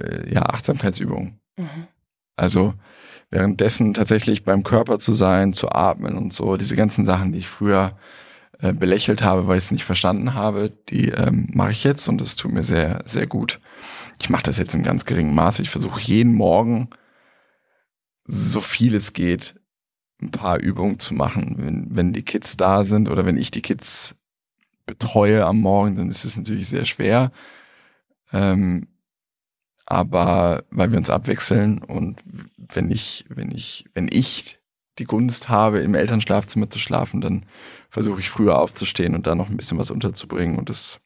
äh, 0.00 0.32
ja, 0.32 0.42
Achtsamkeitsübungen. 0.42 1.40
Mhm. 1.56 1.86
Also 2.36 2.74
währenddessen 3.30 3.94
tatsächlich 3.94 4.44
beim 4.44 4.62
Körper 4.62 4.98
zu 4.98 5.14
sein, 5.14 5.52
zu 5.52 5.70
atmen 5.70 6.16
und 6.16 6.32
so, 6.32 6.56
diese 6.56 6.76
ganzen 6.76 7.04
Sachen, 7.04 7.32
die 7.32 7.38
ich 7.38 7.48
früher 7.48 7.96
äh, 8.60 8.72
belächelt 8.72 9.22
habe, 9.22 9.46
weil 9.46 9.58
ich 9.58 9.64
es 9.64 9.70
nicht 9.70 9.84
verstanden 9.84 10.34
habe, 10.34 10.70
die 10.88 11.08
ähm, 11.08 11.48
mache 11.52 11.70
ich 11.70 11.84
jetzt 11.84 12.08
und 12.08 12.20
das 12.20 12.36
tut 12.36 12.52
mir 12.52 12.64
sehr, 12.64 13.02
sehr 13.06 13.26
gut. 13.26 13.60
Ich 14.20 14.30
mache 14.30 14.44
das 14.44 14.58
jetzt 14.58 14.74
in 14.74 14.82
ganz 14.82 15.04
geringem 15.04 15.34
Maße. 15.34 15.62
Ich 15.62 15.70
versuche 15.70 16.00
jeden 16.00 16.34
Morgen, 16.34 16.90
so 18.24 18.60
viel 18.60 18.94
es 18.94 19.12
geht, 19.12 19.60
ein 20.20 20.30
paar 20.30 20.58
Übungen 20.58 20.98
zu 20.98 21.14
machen. 21.14 21.56
Wenn, 21.58 21.96
wenn 21.96 22.12
die 22.12 22.24
Kids 22.24 22.56
da 22.56 22.84
sind 22.84 23.08
oder 23.08 23.26
wenn 23.26 23.36
ich 23.36 23.50
die 23.50 23.62
Kids 23.62 24.14
betreue 24.86 25.44
am 25.44 25.60
Morgen, 25.60 25.96
dann 25.96 26.10
ist 26.10 26.24
es 26.24 26.36
natürlich 26.36 26.68
sehr 26.68 26.84
schwer. 26.84 27.32
Ähm, 28.32 28.88
aber 29.86 30.64
weil 30.70 30.92
wir 30.92 30.98
uns 30.98 31.10
abwechseln 31.10 31.82
und 31.82 32.20
wenn 32.56 32.90
ich, 32.90 33.26
wenn 33.28 33.50
ich, 33.50 33.84
wenn 33.92 34.08
ich 34.10 34.58
die 34.98 35.04
Gunst 35.04 35.48
habe, 35.48 35.80
im 35.80 35.94
Elternschlafzimmer 35.94 36.70
zu 36.70 36.78
schlafen, 36.78 37.20
dann 37.20 37.46
versuche 37.90 38.20
ich 38.20 38.30
früher 38.30 38.58
aufzustehen 38.58 39.14
und 39.14 39.26
da 39.26 39.34
noch 39.34 39.50
ein 39.50 39.56
bisschen 39.56 39.78
was 39.78 39.90
unterzubringen 39.90 40.56
und 40.56 40.70
das 40.70 41.00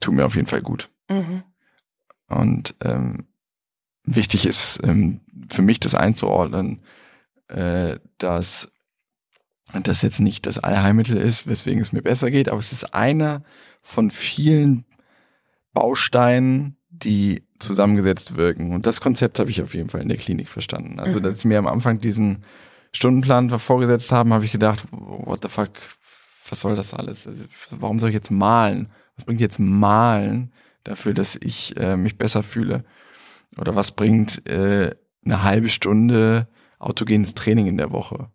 tut 0.00 0.14
mir 0.14 0.24
auf 0.24 0.34
jeden 0.34 0.48
Fall 0.48 0.62
gut. 0.62 0.90
Mhm. 1.08 1.42
Und 2.28 2.74
ähm, 2.84 3.26
wichtig 4.04 4.46
ist 4.46 4.80
ähm, 4.82 5.20
für 5.48 5.62
mich 5.62 5.80
das 5.80 5.94
einzuordnen, 5.94 6.80
äh, 7.48 7.98
dass 8.18 8.68
das 9.82 10.02
jetzt 10.02 10.20
nicht 10.20 10.46
das 10.46 10.58
Allheilmittel 10.58 11.16
ist, 11.16 11.46
weswegen 11.46 11.80
es 11.80 11.92
mir 11.92 12.02
besser 12.02 12.30
geht, 12.30 12.48
aber 12.48 12.58
es 12.58 12.72
ist 12.72 12.94
einer 12.94 13.42
von 13.82 14.10
vielen 14.10 14.86
Bausteinen, 15.74 16.76
die 16.88 17.42
zusammengesetzt 17.58 18.36
wirken. 18.36 18.72
Und 18.72 18.86
das 18.86 19.00
Konzept 19.00 19.38
habe 19.38 19.50
ich 19.50 19.62
auf 19.62 19.74
jeden 19.74 19.90
Fall 19.90 20.00
in 20.00 20.08
der 20.08 20.16
Klinik 20.16 20.48
verstanden. 20.48 20.98
Also, 21.00 21.20
mhm. 21.20 21.26
als 21.26 21.44
mir 21.44 21.58
am 21.58 21.66
Anfang 21.66 22.00
diesen 22.00 22.44
Stundenplan 22.92 23.50
vorgesetzt 23.58 24.10
haben, 24.10 24.32
habe 24.32 24.44
ich 24.44 24.52
gedacht, 24.52 24.86
what 24.90 25.42
the 25.42 25.48
fuck, 25.48 25.70
was 26.48 26.60
soll 26.60 26.74
das 26.74 26.94
alles? 26.94 27.26
Also, 27.26 27.44
warum 27.70 27.98
soll 27.98 28.08
ich 28.08 28.14
jetzt 28.14 28.30
malen? 28.30 28.88
Was 29.16 29.24
bringt 29.24 29.40
jetzt 29.40 29.58
malen 29.58 30.52
dafür, 30.84 31.14
dass 31.14 31.36
ich 31.36 31.76
äh, 31.76 31.96
mich 31.96 32.18
besser 32.18 32.42
fühle? 32.42 32.84
Oder 33.56 33.74
was 33.74 33.92
bringt 33.92 34.46
äh, 34.48 34.94
eine 35.24 35.42
halbe 35.42 35.68
Stunde 35.68 36.48
autogenes 36.78 37.34
Training 37.34 37.66
in 37.66 37.76
der 37.76 37.92
Woche? 37.92 38.30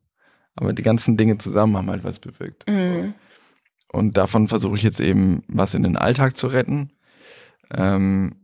Aber 0.56 0.74
die 0.74 0.84
ganzen 0.84 1.18
Dinge 1.18 1.38
zusammen 1.38 1.78
haben 1.78 1.90
halt 1.90 2.04
was 2.04 2.20
bewirkt. 2.20 2.68
Mhm. 2.70 3.14
Und 3.92 4.18
davon 4.18 4.48
versuche 4.48 4.76
ich 4.76 4.84
jetzt 4.84 5.00
eben 5.00 5.44
was 5.48 5.74
in 5.76 5.84
den 5.84 5.98
Alltag 5.98 6.38
zu 6.38 6.48
retten. 6.48 6.92
Ähm, 7.72 8.36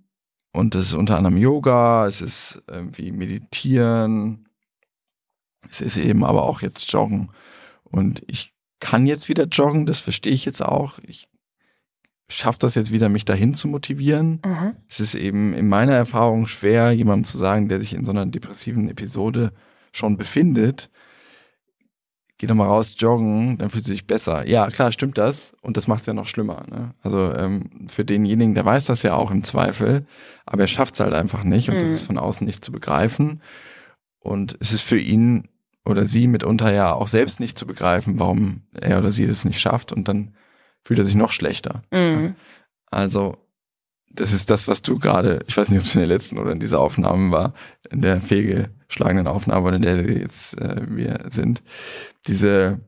und 0.51 0.75
das 0.75 0.87
ist 0.87 0.93
unter 0.93 1.17
anderem 1.17 1.37
Yoga, 1.37 2.07
es 2.07 2.21
ist 2.21 2.61
irgendwie 2.67 3.11
Meditieren, 3.11 4.47
es 5.67 5.81
ist 5.81 5.97
eben 5.97 6.23
aber 6.23 6.43
auch 6.43 6.61
jetzt 6.61 6.91
Joggen. 6.91 7.31
Und 7.83 8.23
ich 8.27 8.53
kann 8.79 9.05
jetzt 9.05 9.29
wieder 9.29 9.45
joggen, 9.45 9.85
das 9.85 9.99
verstehe 9.99 10.33
ich 10.33 10.45
jetzt 10.45 10.63
auch. 10.63 10.99
Ich 11.03 11.27
schaffe 12.29 12.59
das 12.59 12.75
jetzt 12.75 12.91
wieder, 12.91 13.09
mich 13.09 13.25
dahin 13.25 13.53
zu 13.53 13.67
motivieren. 13.67 14.41
Mhm. 14.45 14.75
Es 14.87 14.99
ist 14.99 15.15
eben 15.15 15.53
in 15.53 15.67
meiner 15.67 15.93
Erfahrung 15.93 16.47
schwer, 16.47 16.91
jemandem 16.91 17.23
zu 17.23 17.37
sagen, 17.37 17.67
der 17.67 17.79
sich 17.79 17.93
in 17.93 18.05
so 18.05 18.11
einer 18.11 18.25
depressiven 18.25 18.89
Episode 18.89 19.51
schon 19.91 20.17
befindet, 20.17 20.89
geh 22.37 22.47
doch 22.47 22.55
mal 22.55 22.67
raus 22.67 22.95
joggen, 22.97 23.57
dann 23.57 23.69
fühlt 23.69 23.83
sie 23.83 23.91
sich 23.91 24.07
besser. 24.07 24.47
Ja, 24.47 24.67
klar, 24.67 24.91
stimmt 24.91 25.17
das. 25.17 25.53
Und 25.61 25.75
das 25.75 25.87
macht 25.87 26.01
es 26.01 26.05
ja 26.05 26.13
noch 26.13 26.27
schlimmer. 26.27 26.63
Ne? 26.69 26.93
Also 27.01 27.33
ähm, 27.33 27.87
für 27.87 28.05
denjenigen, 28.05 28.55
der 28.55 28.63
weiß 28.63 28.85
das 28.85 29.03
ja 29.03 29.15
auch 29.15 29.31
im 29.31 29.43
Zweifel, 29.43 30.05
aber 30.45 30.61
er 30.61 30.67
schafft 30.67 30.93
es 30.93 30.99
halt 31.01 31.13
einfach 31.13 31.43
nicht 31.43 31.69
und 31.69 31.77
mhm. 31.77 31.81
das 31.81 31.91
ist 31.91 32.03
von 32.03 32.17
außen 32.17 32.47
nicht 32.47 32.63
zu 32.63 32.71
begreifen. 32.71 33.41
Und 34.19 34.55
es 34.59 34.71
ist 34.71 34.81
für 34.81 34.99
ihn 34.99 35.49
oder 35.83 36.05
sie 36.05 36.27
mitunter 36.27 36.71
ja 36.71 36.93
auch 36.93 37.07
selbst 37.07 37.39
nicht 37.39 37.57
zu 37.57 37.65
begreifen, 37.65 38.19
warum 38.19 38.61
er 38.71 38.99
oder 38.99 39.11
sie 39.11 39.25
das 39.27 39.43
nicht 39.43 39.59
schafft 39.59 39.91
und 39.91 40.07
dann 40.07 40.33
fühlt 40.83 40.99
er 40.99 41.05
sich 41.05 41.15
noch 41.15 41.31
schlechter. 41.31 41.83
Mhm. 41.91 42.35
Also 42.91 43.37
das 44.11 44.31
ist 44.31 44.49
das, 44.49 44.67
was 44.67 44.81
du 44.81 44.97
gerade, 44.97 45.43
ich 45.47 45.55
weiß 45.55 45.69
nicht, 45.69 45.79
ob 45.79 45.85
es 45.85 45.95
in 45.95 46.01
der 46.01 46.07
letzten 46.07 46.37
oder 46.37 46.51
in 46.51 46.59
dieser 46.59 46.79
Aufnahme 46.79 47.31
war, 47.31 47.53
in 47.89 48.01
der 48.01 48.21
fehlgeschlagenen 48.21 49.27
Aufnahme, 49.27 49.75
in 49.75 49.81
der 49.81 50.01
jetzt 50.09 50.57
äh, 50.59 50.81
wir 50.89 51.25
sind, 51.29 51.63
diese, 52.27 52.79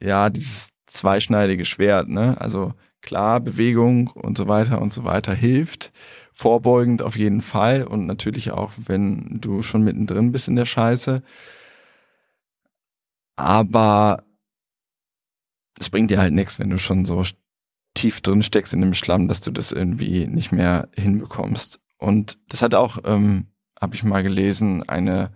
ja, 0.00 0.28
dieses 0.28 0.70
zweischneidige 0.86 1.64
Schwert, 1.64 2.08
ne? 2.08 2.40
Also 2.40 2.74
klar, 3.00 3.40
Bewegung 3.40 4.08
und 4.08 4.36
so 4.36 4.48
weiter 4.48 4.82
und 4.82 4.92
so 4.92 5.04
weiter 5.04 5.32
hilft, 5.32 5.92
vorbeugend 6.32 7.02
auf 7.02 7.16
jeden 7.16 7.40
Fall 7.40 7.84
und 7.84 8.06
natürlich 8.06 8.50
auch, 8.50 8.72
wenn 8.76 9.40
du 9.40 9.62
schon 9.62 9.82
mittendrin 9.82 10.32
bist 10.32 10.48
in 10.48 10.56
der 10.56 10.64
Scheiße. 10.64 11.22
Aber 13.36 14.24
es 15.78 15.90
bringt 15.90 16.10
dir 16.10 16.18
halt 16.18 16.32
nichts, 16.32 16.58
wenn 16.58 16.70
du 16.70 16.78
schon 16.78 17.04
so 17.04 17.24
tief 17.94 18.20
drin 18.20 18.42
steckst 18.42 18.74
in 18.74 18.80
dem 18.80 18.94
Schlamm, 18.94 19.28
dass 19.28 19.40
du 19.40 19.50
das 19.50 19.72
irgendwie 19.72 20.26
nicht 20.26 20.52
mehr 20.52 20.88
hinbekommst. 20.94 21.80
Und 21.98 22.38
das 22.48 22.62
hat 22.62 22.74
auch, 22.74 22.98
ähm, 23.04 23.46
habe 23.80 23.94
ich 23.94 24.04
mal 24.04 24.22
gelesen, 24.22 24.82
eine 24.88 25.32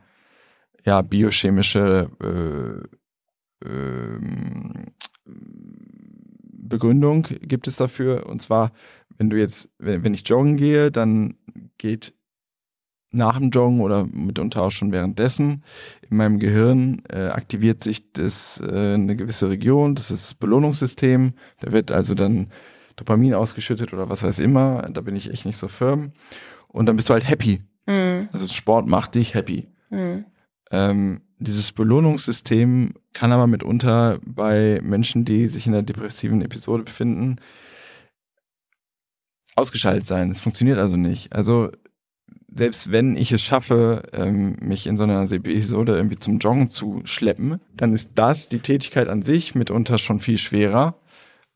ja 0.84 1.02
biochemische 1.02 2.10
äh, 2.22 3.66
äh, 3.66 4.20
Begründung 6.70 7.26
gibt 7.42 7.66
es 7.66 7.76
dafür. 7.76 8.26
Und 8.26 8.42
zwar, 8.42 8.72
wenn 9.16 9.30
du 9.30 9.38
jetzt, 9.38 9.70
wenn, 9.78 10.04
wenn 10.04 10.14
ich 10.14 10.28
joggen 10.28 10.56
gehe, 10.56 10.90
dann 10.90 11.36
geht 11.78 12.14
nach 13.12 13.38
dem 13.38 13.50
Joggen 13.50 13.80
oder 13.80 14.06
mitunter 14.06 14.62
auch 14.62 14.70
schon 14.70 14.92
währenddessen 14.92 15.64
in 16.08 16.16
meinem 16.16 16.38
Gehirn 16.38 17.02
äh, 17.08 17.28
aktiviert 17.28 17.82
sich 17.82 18.12
das 18.12 18.60
äh, 18.60 18.94
eine 18.94 19.16
gewisse 19.16 19.48
Region, 19.48 19.94
das 19.94 20.10
ist 20.10 20.26
das 20.26 20.34
Belohnungssystem. 20.34 21.34
Da 21.60 21.72
wird 21.72 21.90
also 21.90 22.14
dann 22.14 22.48
Dopamin 22.96 23.34
ausgeschüttet 23.34 23.92
oder 23.92 24.08
was 24.08 24.22
weiß 24.22 24.38
immer. 24.38 24.88
Da 24.92 25.00
bin 25.00 25.16
ich 25.16 25.30
echt 25.30 25.46
nicht 25.46 25.56
so 25.56 25.68
firm. 25.68 26.12
Und 26.68 26.86
dann 26.86 26.96
bist 26.96 27.08
du 27.08 27.14
halt 27.14 27.28
happy. 27.28 27.62
Mhm. 27.86 28.28
Also 28.32 28.46
Sport 28.46 28.88
macht 28.88 29.14
dich 29.14 29.34
happy. 29.34 29.68
Mhm. 29.90 30.24
Ähm, 30.70 31.22
dieses 31.38 31.72
Belohnungssystem 31.72 32.92
kann 33.12 33.32
aber 33.32 33.46
mitunter 33.46 34.20
bei 34.24 34.80
Menschen, 34.82 35.24
die 35.24 35.48
sich 35.48 35.66
in 35.66 35.72
einer 35.72 35.82
depressiven 35.82 36.42
Episode 36.42 36.82
befinden, 36.84 37.36
ausgeschaltet 39.56 40.06
sein. 40.06 40.30
Es 40.30 40.40
funktioniert 40.40 40.78
also 40.78 40.96
nicht. 40.96 41.32
Also 41.32 41.70
selbst 42.54 42.90
wenn 42.90 43.16
ich 43.16 43.32
es 43.32 43.42
schaffe, 43.42 44.02
ähm, 44.12 44.56
mich 44.60 44.86
in 44.86 44.96
so 44.96 45.04
einer 45.04 45.30
Episode 45.30 45.96
irgendwie 45.96 46.18
zum 46.18 46.38
Joggen 46.38 46.68
zu 46.68 47.02
schleppen, 47.04 47.60
dann 47.76 47.92
ist 47.92 48.12
das 48.14 48.48
die 48.48 48.60
Tätigkeit 48.60 49.08
an 49.08 49.22
sich 49.22 49.54
mitunter 49.54 49.98
schon 49.98 50.20
viel 50.20 50.38
schwerer, 50.38 50.96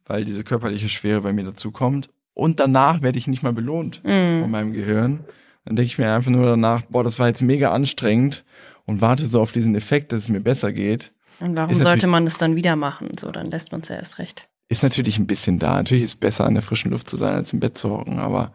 weil 0.07 0.25
diese 0.25 0.45
körperliche 0.45 0.89
Schwere 0.89 1.23
bei 1.23 1.33
mir 1.33 1.45
dazukommt. 1.45 2.11
Und 2.35 2.61
danach 2.61 3.03
werde 3.03 3.19
ich 3.19 3.27
nicht 3.27 3.43
mal 3.43 3.53
belohnt 3.53 4.03
mm. 4.05 4.43
von 4.43 4.51
meinem 4.51 4.73
Gehirn. 4.73 5.25
Dann 5.65 5.77
denke 5.77 5.87
ich 5.87 5.99
mir 5.99 6.13
einfach 6.13 6.31
nur 6.31 6.47
danach, 6.47 6.83
boah, 6.83 7.05
das 7.05 7.19
war 7.19 7.29
jetzt 7.29 7.43
mega 7.43 7.73
anstrengend 7.73 8.45
und 8.85 9.01
warte 9.01 9.25
so 9.25 9.41
auf 9.41 9.53
diesen 9.53 9.75
Effekt, 9.75 10.13
dass 10.13 10.25
es 10.25 10.29
mir 10.29 10.41
besser 10.41 10.73
geht. 10.73 11.13
Und 11.41 11.57
warum 11.57 11.75
sollte 11.75 12.07
man 12.07 12.25
das 12.25 12.37
dann 12.37 12.55
wieder 12.57 12.77
machen? 12.77 13.17
So, 13.19 13.31
dann 13.31 13.51
lässt 13.51 13.73
man 13.73 13.81
es 13.81 13.89
ja 13.89 13.97
erst 13.97 14.19
recht. 14.19 14.49
ist 14.69 14.83
natürlich 14.83 15.19
ein 15.19 15.27
bisschen 15.27 15.59
da. 15.59 15.75
Natürlich 15.75 16.05
ist 16.05 16.11
es 16.11 16.17
besser, 16.17 16.45
an 16.45 16.55
der 16.55 16.63
frischen 16.63 16.91
Luft 16.91 17.09
zu 17.09 17.17
sein, 17.17 17.35
als 17.35 17.53
im 17.53 17.61
Bett 17.61 17.79
zu 17.79 17.91
hocken, 17.91 18.19
aber 18.19 18.53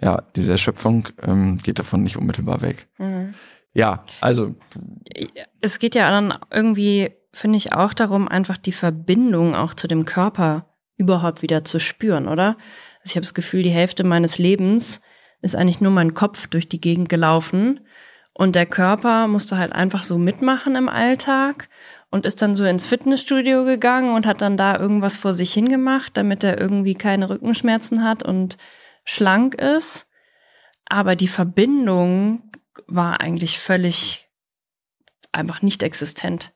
ja, 0.00 0.22
diese 0.34 0.52
Erschöpfung 0.52 1.08
ähm, 1.22 1.58
geht 1.62 1.78
davon 1.78 2.02
nicht 2.02 2.16
unmittelbar 2.16 2.60
weg. 2.62 2.88
Mhm. 2.98 3.34
Ja, 3.72 4.04
also. 4.20 4.54
Es 5.60 5.78
geht 5.78 5.94
ja 5.94 6.10
dann 6.10 6.36
irgendwie, 6.50 7.10
finde 7.32 7.56
ich, 7.56 7.72
auch 7.72 7.92
darum, 7.92 8.28
einfach 8.28 8.56
die 8.56 8.72
Verbindung 8.72 9.54
auch 9.54 9.74
zu 9.74 9.88
dem 9.88 10.04
Körper 10.04 10.66
überhaupt 10.96 11.42
wieder 11.42 11.64
zu 11.64 11.80
spüren, 11.80 12.28
oder? 12.28 12.56
Also 13.00 13.10
ich 13.10 13.16
habe 13.16 13.22
das 13.22 13.34
Gefühl, 13.34 13.62
die 13.62 13.70
Hälfte 13.70 14.04
meines 14.04 14.38
Lebens 14.38 15.00
ist 15.42 15.56
eigentlich 15.56 15.80
nur 15.80 15.92
mein 15.92 16.14
Kopf 16.14 16.46
durch 16.46 16.68
die 16.68 16.80
Gegend 16.80 17.08
gelaufen 17.08 17.80
und 18.32 18.56
der 18.56 18.66
Körper 18.66 19.28
musste 19.28 19.58
halt 19.58 19.72
einfach 19.72 20.02
so 20.02 20.18
mitmachen 20.18 20.74
im 20.74 20.88
Alltag 20.88 21.68
und 22.10 22.26
ist 22.26 22.42
dann 22.42 22.54
so 22.54 22.64
ins 22.64 22.84
Fitnessstudio 22.84 23.64
gegangen 23.64 24.14
und 24.14 24.26
hat 24.26 24.40
dann 24.40 24.56
da 24.56 24.78
irgendwas 24.78 25.16
vor 25.16 25.34
sich 25.34 25.52
hingemacht, 25.52 26.16
damit 26.16 26.42
er 26.44 26.60
irgendwie 26.60 26.94
keine 26.94 27.28
Rückenschmerzen 27.28 28.02
hat 28.02 28.22
und 28.22 28.56
schlank 29.04 29.54
ist. 29.54 30.06
Aber 30.86 31.16
die 31.16 31.28
Verbindung 31.28 32.50
war 32.86 33.20
eigentlich 33.20 33.58
völlig 33.58 34.28
einfach 35.32 35.62
nicht 35.62 35.82
existent. 35.82 36.52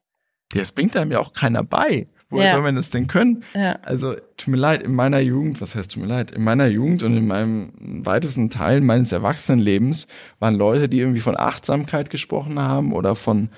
Ja, 0.55 0.63
es 0.63 0.73
bringt 0.73 0.97
einem 0.97 1.13
ja 1.13 1.19
auch 1.19 1.33
keiner 1.33 1.63
bei. 1.63 2.09
Woher 2.31 2.47
ja. 2.47 2.53
soll 2.53 2.63
man 2.63 2.77
das 2.77 2.91
denn 2.91 3.07
können? 3.07 3.43
Ja. 3.55 3.79
Also, 3.83 4.15
tut 4.37 4.49
mir 4.49 4.59
leid, 4.59 4.83
in 4.83 4.95
meiner 4.95 5.19
Jugend, 5.19 5.63
was 5.63 5.75
heißt 5.75 5.93
tut 5.93 6.03
mir 6.03 6.09
leid, 6.09 6.31
in 6.31 6.45
meiner 6.45 6.67
Jugend 6.67 7.03
und 7.03 7.17
in 7.17 7.27
meinem 7.27 7.73
weitesten 8.05 8.51
Teil 8.51 8.83
meines 8.83 9.13
Erwachsenenlebens 9.13 10.07
waren 10.39 10.55
Leute, 10.55 10.91
die 10.91 11.01
irgendwie 11.01 11.21
von 11.21 11.39
Achtsamkeit 11.39 12.11
gesprochen 12.11 12.61
haben 12.61 12.93
oder 12.93 13.17
von 13.17 13.49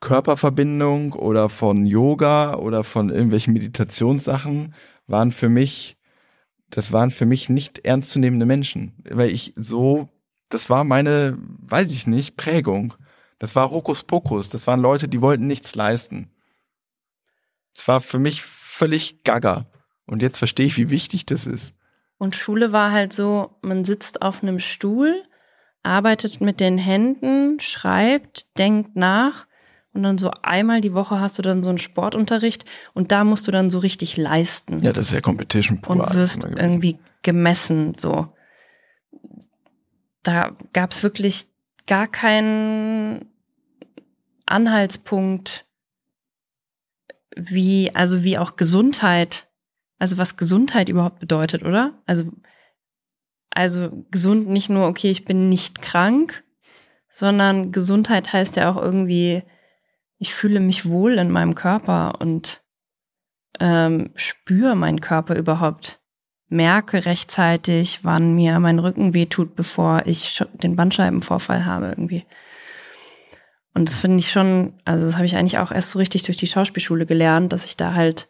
Körperverbindung 0.00 1.12
oder 1.12 1.50
von 1.50 1.84
Yoga 1.84 2.54
oder 2.54 2.84
von 2.84 3.10
irgendwelchen 3.10 3.52
Meditationssachen 3.52 4.74
waren 5.06 5.30
für 5.30 5.50
mich, 5.50 5.95
das 6.76 6.92
waren 6.92 7.10
für 7.10 7.24
mich 7.24 7.48
nicht 7.48 7.86
ernstzunehmende 7.86 8.44
Menschen, 8.44 8.92
weil 9.08 9.30
ich 9.30 9.54
so, 9.56 10.10
das 10.50 10.68
war 10.68 10.84
meine, 10.84 11.38
weiß 11.38 11.90
ich 11.90 12.06
nicht, 12.06 12.36
Prägung. 12.36 12.92
Das 13.38 13.56
war 13.56 13.70
Hokuspokus. 13.70 14.50
Das 14.50 14.66
waren 14.66 14.80
Leute, 14.80 15.08
die 15.08 15.22
wollten 15.22 15.46
nichts 15.46 15.74
leisten. 15.74 16.30
Es 17.74 17.88
war 17.88 18.02
für 18.02 18.18
mich 18.18 18.42
völlig 18.42 19.24
gaga. 19.24 19.64
Und 20.04 20.20
jetzt 20.20 20.36
verstehe 20.36 20.66
ich, 20.66 20.76
wie 20.76 20.90
wichtig 20.90 21.24
das 21.24 21.46
ist. 21.46 21.74
Und 22.18 22.36
Schule 22.36 22.72
war 22.72 22.92
halt 22.92 23.14
so, 23.14 23.56
man 23.62 23.86
sitzt 23.86 24.20
auf 24.20 24.42
einem 24.42 24.58
Stuhl, 24.58 25.24
arbeitet 25.82 26.42
mit 26.42 26.60
den 26.60 26.76
Händen, 26.76 27.58
schreibt, 27.58 28.58
denkt 28.58 28.96
nach 28.96 29.46
und 29.96 30.02
dann 30.02 30.18
so 30.18 30.30
einmal 30.42 30.80
die 30.80 30.94
Woche 30.94 31.18
hast 31.18 31.38
du 31.38 31.42
dann 31.42 31.62
so 31.62 31.70
einen 31.70 31.78
Sportunterricht 31.78 32.64
und 32.92 33.10
da 33.10 33.24
musst 33.24 33.46
du 33.48 33.50
dann 33.50 33.70
so 33.70 33.78
richtig 33.78 34.16
leisten. 34.16 34.82
Ja, 34.82 34.92
das 34.92 35.06
ist 35.06 35.12
ja 35.12 35.20
Competition 35.20 35.80
pur. 35.80 35.96
Und 35.96 36.14
wirst 36.14 36.44
irgendwie 36.44 36.98
gemessen, 37.22 37.94
so. 37.98 38.28
Da 40.22 40.56
gab 40.72 40.92
es 40.92 41.02
wirklich 41.02 41.46
gar 41.86 42.06
keinen 42.06 43.26
Anhaltspunkt, 44.44 45.64
wie, 47.34 47.94
also 47.94 48.22
wie 48.22 48.38
auch 48.38 48.56
Gesundheit, 48.56 49.48
also 49.98 50.18
was 50.18 50.36
Gesundheit 50.36 50.88
überhaupt 50.88 51.20
bedeutet, 51.20 51.62
oder? 51.62 51.94
Also, 52.06 52.32
also 53.50 54.04
gesund 54.10 54.48
nicht 54.48 54.68
nur, 54.68 54.86
okay, 54.86 55.10
ich 55.10 55.24
bin 55.24 55.48
nicht 55.48 55.80
krank, 55.80 56.44
sondern 57.08 57.72
Gesundheit 57.72 58.32
heißt 58.32 58.56
ja 58.56 58.70
auch 58.70 58.76
irgendwie, 58.76 59.42
ich 60.18 60.34
fühle 60.34 60.60
mich 60.60 60.86
wohl 60.86 61.18
in 61.18 61.30
meinem 61.30 61.54
Körper 61.54 62.20
und 62.20 62.62
ähm, 63.60 64.10
spüre 64.14 64.76
meinen 64.76 65.00
Körper 65.00 65.36
überhaupt. 65.36 66.00
Merke 66.48 67.06
rechtzeitig, 67.06 68.00
wann 68.04 68.34
mir 68.34 68.60
mein 68.60 68.78
Rücken 68.78 69.14
wehtut, 69.14 69.56
bevor 69.56 70.02
ich 70.06 70.44
den 70.54 70.76
Bandscheibenvorfall 70.76 71.64
habe 71.64 71.88
irgendwie. 71.88 72.24
Und 73.74 73.88
das 73.88 73.96
finde 73.96 74.20
ich 74.20 74.30
schon, 74.30 74.74
also 74.84 75.04
das 75.04 75.16
habe 75.16 75.26
ich 75.26 75.36
eigentlich 75.36 75.58
auch 75.58 75.72
erst 75.72 75.90
so 75.90 75.98
richtig 75.98 76.22
durch 76.22 76.36
die 76.36 76.46
Schauspielschule 76.46 77.04
gelernt, 77.04 77.52
dass 77.52 77.64
ich 77.64 77.76
da 77.76 77.94
halt 77.94 78.28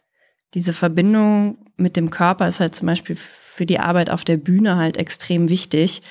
diese 0.53 0.73
Verbindung 0.73 1.57
mit 1.77 1.95
dem 1.95 2.09
Körper 2.09 2.47
ist 2.47 2.59
halt 2.59 2.73
zum 2.73 2.87
Beispiel 2.87 3.15
für 3.15 3.65
die 3.65 3.79
Arbeit 3.79 4.09
auf 4.09 4.23
der 4.23 4.37
Bühne 4.37 4.75
halt 4.77 4.97
extrem 4.97 5.49
wichtig. 5.49 6.01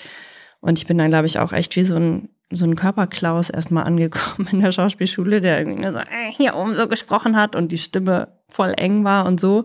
Und 0.61 0.79
ich 0.79 0.87
bin 0.87 0.99
dann, 0.99 1.09
glaube 1.09 1.27
ich, 1.27 1.39
auch 1.39 1.53
echt 1.53 1.77
wie 1.77 1.85
so 1.85 1.97
ein 1.97 2.29
so 2.51 2.65
ein 2.65 2.77
Körperklaus 2.77 3.51
erstmal 3.51 3.85
angekommen 3.85 4.49
in 4.53 4.61
der 4.61 4.73
Schauspielschule, 4.73 5.41
der 5.41 5.59
irgendwie 5.59 5.83
nur 5.83 5.93
so 5.93 5.99
äh, 5.99 6.31
hier 6.31 6.55
oben 6.55 6.77
so 6.77 6.89
gesprochen 6.89 7.37
hat 7.37 7.57
und 7.57 7.73
die 7.73 7.79
Stimme 7.79 8.29
voll 8.49 8.75
eng 8.77 9.05
war 9.05 9.27
und 9.27 9.41
so. 9.41 9.65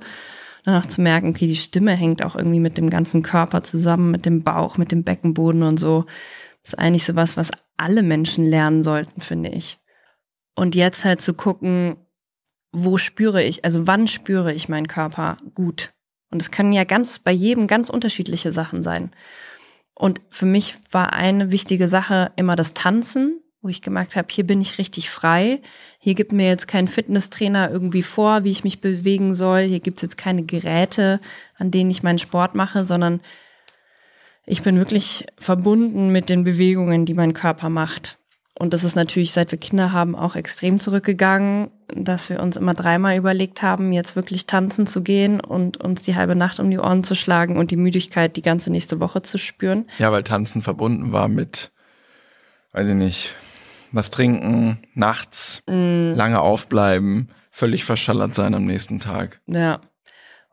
Danach 0.63 0.85
zu 0.85 1.01
merken, 1.01 1.29
okay, 1.29 1.47
die 1.47 1.55
Stimme 1.55 1.93
hängt 1.93 2.23
auch 2.23 2.35
irgendwie 2.35 2.59
mit 2.59 2.77
dem 2.77 2.89
ganzen 2.89 3.23
Körper 3.23 3.63
zusammen, 3.63 4.11
mit 4.11 4.25
dem 4.25 4.43
Bauch, 4.43 4.77
mit 4.77 4.91
dem 4.91 5.03
Beckenboden 5.03 5.63
und 5.63 5.79
so. 5.79 6.05
Das 6.61 6.73
ist 6.73 6.79
eigentlich 6.79 7.05
so 7.05 7.15
was, 7.15 7.35
was 7.37 7.49
alle 7.77 8.03
Menschen 8.03 8.45
lernen 8.45 8.83
sollten, 8.83 9.21
finde 9.21 9.49
ich. 9.49 9.79
Und 10.55 10.75
jetzt 10.75 11.03
halt 11.03 11.21
zu 11.21 11.33
gucken, 11.33 11.97
wo 12.71 12.97
spüre 12.97 13.43
ich, 13.43 13.65
also 13.65 13.87
wann 13.87 14.07
spüre 14.07 14.53
ich 14.53 14.69
meinen 14.69 14.87
Körper 14.87 15.37
gut? 15.55 15.91
Und 16.29 16.41
es 16.41 16.51
können 16.51 16.73
ja 16.73 16.83
ganz 16.83 17.19
bei 17.19 17.31
jedem 17.31 17.67
ganz 17.67 17.89
unterschiedliche 17.89 18.51
Sachen 18.51 18.83
sein. 18.83 19.11
Und 19.93 20.21
für 20.29 20.45
mich 20.45 20.75
war 20.89 21.13
eine 21.13 21.51
wichtige 21.51 21.87
Sache 21.87 22.31
immer 22.35 22.55
das 22.55 22.73
Tanzen, 22.73 23.41
wo 23.61 23.69
ich 23.69 23.81
gemerkt 23.81 24.15
habe, 24.15 24.27
hier 24.31 24.45
bin 24.45 24.59
ich 24.59 24.79
richtig 24.79 25.09
frei. 25.09 25.61
Hier 25.99 26.15
gibt 26.15 26.31
mir 26.31 26.47
jetzt 26.47 26.67
kein 26.67 26.87
Fitnesstrainer 26.87 27.69
irgendwie 27.69 28.01
vor, 28.01 28.43
wie 28.43 28.49
ich 28.49 28.63
mich 28.63 28.81
bewegen 28.81 29.35
soll. 29.35 29.61
Hier 29.61 29.79
gibt 29.79 29.99
es 29.99 30.01
jetzt 30.01 30.17
keine 30.17 30.43
Geräte, 30.43 31.19
an 31.57 31.69
denen 31.69 31.91
ich 31.91 32.01
meinen 32.01 32.17
Sport 32.17 32.55
mache, 32.55 32.83
sondern 32.83 33.21
ich 34.47 34.63
bin 34.63 34.77
wirklich 34.77 35.27
verbunden 35.37 36.11
mit 36.11 36.29
den 36.29 36.43
Bewegungen, 36.43 37.05
die 37.05 37.13
mein 37.13 37.33
Körper 37.33 37.69
macht. 37.69 38.17
Und 38.61 38.75
das 38.75 38.83
ist 38.83 38.95
natürlich, 38.95 39.31
seit 39.31 39.49
wir 39.49 39.57
Kinder 39.57 39.91
haben, 39.91 40.15
auch 40.15 40.35
extrem 40.35 40.79
zurückgegangen, 40.79 41.71
dass 41.87 42.29
wir 42.29 42.39
uns 42.39 42.57
immer 42.57 42.75
dreimal 42.75 43.17
überlegt 43.17 43.63
haben, 43.63 43.91
jetzt 43.91 44.15
wirklich 44.15 44.45
tanzen 44.45 44.85
zu 44.85 45.01
gehen 45.01 45.39
und 45.39 45.77
uns 45.77 46.03
die 46.03 46.15
halbe 46.15 46.35
Nacht 46.35 46.59
um 46.59 46.69
die 46.69 46.77
Ohren 46.77 47.03
zu 47.03 47.15
schlagen 47.15 47.57
und 47.57 47.71
die 47.71 47.75
Müdigkeit 47.75 48.35
die 48.35 48.43
ganze 48.43 48.71
nächste 48.71 48.99
Woche 48.99 49.23
zu 49.23 49.39
spüren. 49.39 49.87
Ja, 49.97 50.11
weil 50.11 50.21
Tanzen 50.21 50.61
verbunden 50.61 51.11
war 51.11 51.27
mit, 51.27 51.71
weiß 52.73 52.87
ich 52.89 52.93
nicht, 52.93 53.35
was 53.91 54.11
trinken, 54.11 54.77
nachts, 54.93 55.63
mm. 55.67 56.13
lange 56.13 56.39
aufbleiben, 56.39 57.29
völlig 57.49 57.83
verschallert 57.83 58.35
sein 58.35 58.53
am 58.53 58.67
nächsten 58.67 58.99
Tag. 58.99 59.41
Ja. 59.47 59.81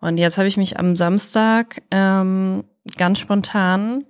Und 0.01 0.17
jetzt 0.17 0.39
habe 0.39 0.49
ich 0.49 0.57
mich 0.57 0.79
am 0.79 0.97
Samstag 0.97 1.83
ähm, 1.91 2.65
ganz 2.97 3.19
spontan 3.19 4.07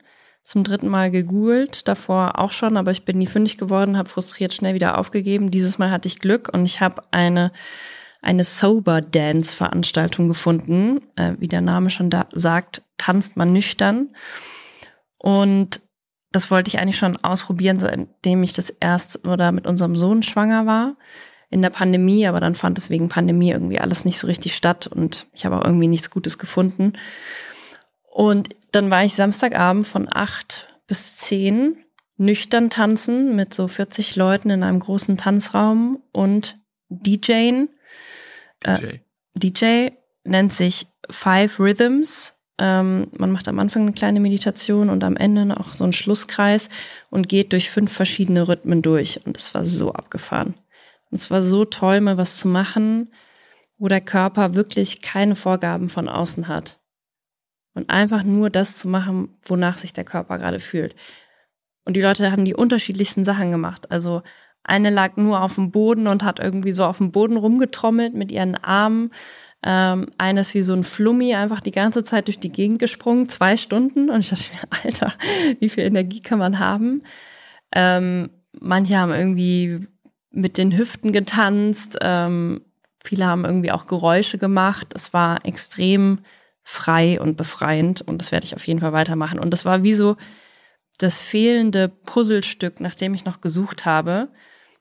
zum 0.49 0.65
dritten 0.65 0.89
Mal 0.89 1.11
gegoogelt, 1.11 1.87
davor 1.89 2.39
auch 2.39 2.53
schon, 2.53 2.79
aber 2.79 2.91
ich 2.91 3.05
bin 3.05 3.19
nie 3.19 3.27
fündig 3.27 3.59
geworden, 3.59 3.99
habe 3.99 4.09
frustriert 4.09 4.55
schnell 4.55 4.73
wieder 4.73 4.97
aufgegeben. 4.97 5.51
Dieses 5.51 5.77
Mal 5.77 5.91
hatte 5.91 6.09
ich 6.09 6.21
Glück 6.21 6.49
und 6.51 6.65
ich 6.65 6.81
habe 6.81 7.03
eine 7.11 7.53
eine 8.23 8.43
Sober 8.45 9.03
Dance 9.03 9.55
Veranstaltung 9.55 10.27
gefunden, 10.27 11.03
äh, 11.17 11.35
wie 11.39 11.49
der 11.49 11.61
Name 11.61 11.91
schon 11.91 12.09
da 12.09 12.27
sagt, 12.33 12.83
tanzt 12.97 13.37
man 13.37 13.53
nüchtern. 13.53 14.17
Und 15.19 15.83
das 16.33 16.51
wollte 16.51 16.69
ich 16.69 16.79
eigentlich 16.79 16.99
schon 16.99 17.17
ausprobieren, 17.19 17.79
seitdem 17.79 18.43
ich 18.43 18.55
das 18.55 18.71
erst 18.71 19.25
oder 19.27 19.53
mit 19.53 19.67
unserem 19.67 19.97
Sohn 19.97 20.23
schwanger 20.23 20.65
war 20.65 20.97
in 21.51 21.63
der 21.63 21.71
Pandemie, 21.71 22.27
aber 22.27 22.41
dann 22.41 22.55
fand 22.55 22.79
es 22.79 22.91
wegen 22.91 23.09
Pandemie 23.09 23.51
irgendwie 23.51 23.81
alles 23.81 24.05
nicht 24.05 24.19
so 24.19 24.27
richtig 24.27 24.57
statt 24.57 24.87
und 24.87 25.27
ich 25.33 25.45
habe 25.45 25.59
auch 25.59 25.65
irgendwie 25.65 25.89
nichts 25.89 26.11
Gutes 26.11 26.39
gefunden. 26.39 26.95
Und 28.11 28.49
dann 28.73 28.91
war 28.91 29.05
ich 29.05 29.15
Samstagabend 29.15 29.87
von 29.87 30.09
acht 30.11 30.69
bis 30.87 31.17
zehn 31.17 31.85
nüchtern 32.17 32.69
tanzen 32.69 33.37
mit 33.37 33.55
so 33.55 33.69
40 33.69 34.17
Leuten 34.17 34.51
in 34.51 34.63
einem 34.63 34.81
großen 34.81 35.17
Tanzraum 35.17 36.03
und 36.13 36.57
DJen. 36.89 37.69
DJ. 38.65 38.71
Äh, 38.71 38.99
DJ 39.35 39.89
nennt 40.25 40.53
sich 40.53 40.89
Five 41.09 41.61
Rhythms. 41.61 42.35
Ähm, 42.59 43.07
man 43.17 43.31
macht 43.31 43.47
am 43.47 43.61
Anfang 43.61 43.83
eine 43.83 43.93
kleine 43.93 44.19
Meditation 44.19 44.91
und 44.91 45.05
am 45.05 45.17
Ende 45.17 45.47
noch 45.47 45.73
so 45.73 45.85
einen 45.85 45.93
Schlusskreis 45.93 46.71
und 47.09 47.29
geht 47.29 47.53
durch 47.53 47.71
fünf 47.71 47.93
verschiedene 47.93 48.49
Rhythmen 48.49 48.83
durch. 48.83 49.21
Und 49.25 49.37
es 49.37 49.55
war 49.55 49.65
so 49.65 49.93
abgefahren. 49.93 50.55
Und 51.11 51.19
es 51.19 51.31
war 51.31 51.43
so 51.43 51.65
toll, 51.65 52.01
mal 52.01 52.19
was 52.19 52.39
zu 52.39 52.49
machen, 52.49 53.13
wo 53.79 53.87
der 53.87 54.01
Körper 54.01 54.55
wirklich 54.55 55.03
keine 55.03 55.37
Vorgaben 55.37 55.89
von 55.89 56.09
außen 56.09 56.49
hat 56.49 56.79
und 57.75 57.91
einfach 57.91 58.23
nur 58.23 58.51
das 58.51 58.79
zu 58.79 58.89
machen, 58.89 59.37
wonach 59.45 59.79
sich 59.79 59.93
der 59.93 60.05
Körper 60.05 60.39
gerade 60.39 60.61
fühlt. 60.61 60.95
Und 61.85 61.95
die 61.95 62.01
Leute 62.01 62.31
haben 62.31 62.45
die 62.45 62.55
unterschiedlichsten 62.55 63.25
Sachen 63.25 63.51
gemacht. 63.51 63.91
Also 63.91 64.23
eine 64.63 64.91
lag 64.91 65.17
nur 65.17 65.43
auf 65.43 65.55
dem 65.55 65.71
Boden 65.71 66.07
und 66.07 66.23
hat 66.23 66.41
irgendwie 66.41 66.73
so 66.73 66.85
auf 66.85 66.99
dem 66.99 67.13
Boden 67.13 67.37
rumgetrommelt 67.37 68.15
mit 68.15 68.31
ihren 68.31 68.57
Armen. 68.57 69.11
Ähm, 69.63 70.11
eine 70.19 70.43
ist 70.43 70.55
wie 70.55 70.63
so 70.63 70.75
ein 70.75 70.85
Flummi 70.85 71.35
einfach 71.35 71.61
die 71.61 71.71
ganze 71.71 72.05
Zeit 72.05 72.29
durch 72.29 72.39
die 72.39 72.53
Gegend 72.53 72.79
gesprungen, 72.79 73.29
zwei 73.29 73.57
Stunden. 73.57 74.11
Und 74.11 74.21
ich 74.21 74.31
dachte 74.31 74.51
mir, 74.53 74.85
Alter, 74.85 75.13
wie 75.61 75.69
viel 75.69 75.85
Energie 75.85 76.21
kann 76.21 76.39
man 76.39 76.59
haben? 76.59 77.03
Ähm, 77.73 78.31
manche 78.61 78.97
haben 78.97 79.13
irgendwie 79.13 79.87
mit 80.31 80.59
den 80.59 80.77
Hüften 80.77 81.13
getanzt. 81.13 81.97
Ähm, 82.03 82.61
Viele 83.09 83.27
haben 83.27 83.45
irgendwie 83.45 83.73
auch 83.73 83.87
Geräusche 83.87 84.37
gemacht. 84.39 84.89
Es 84.95 85.15
war 85.15 85.45
extrem 85.45 86.19
frei 86.69 87.19
und 87.19 87.39
befreiend 87.39 88.03
und 88.03 88.21
das 88.21 88.31
werde 88.31 88.45
ich 88.45 88.55
auf 88.55 88.67
jeden 88.67 88.81
Fall 88.81 88.93
weitermachen. 88.93 89.39
Und 89.39 89.53
das 89.53 89.65
war 89.65 89.83
wie 89.85 89.95
so 89.95 90.17
das 90.99 91.17
fehlende 91.17 91.89
Puzzlestück, 91.89 92.81
nach 92.81 92.95
dem 92.95 93.15
ich 93.15 93.25
noch 93.25 93.41
gesucht 93.41 93.87
habe, 93.87 94.29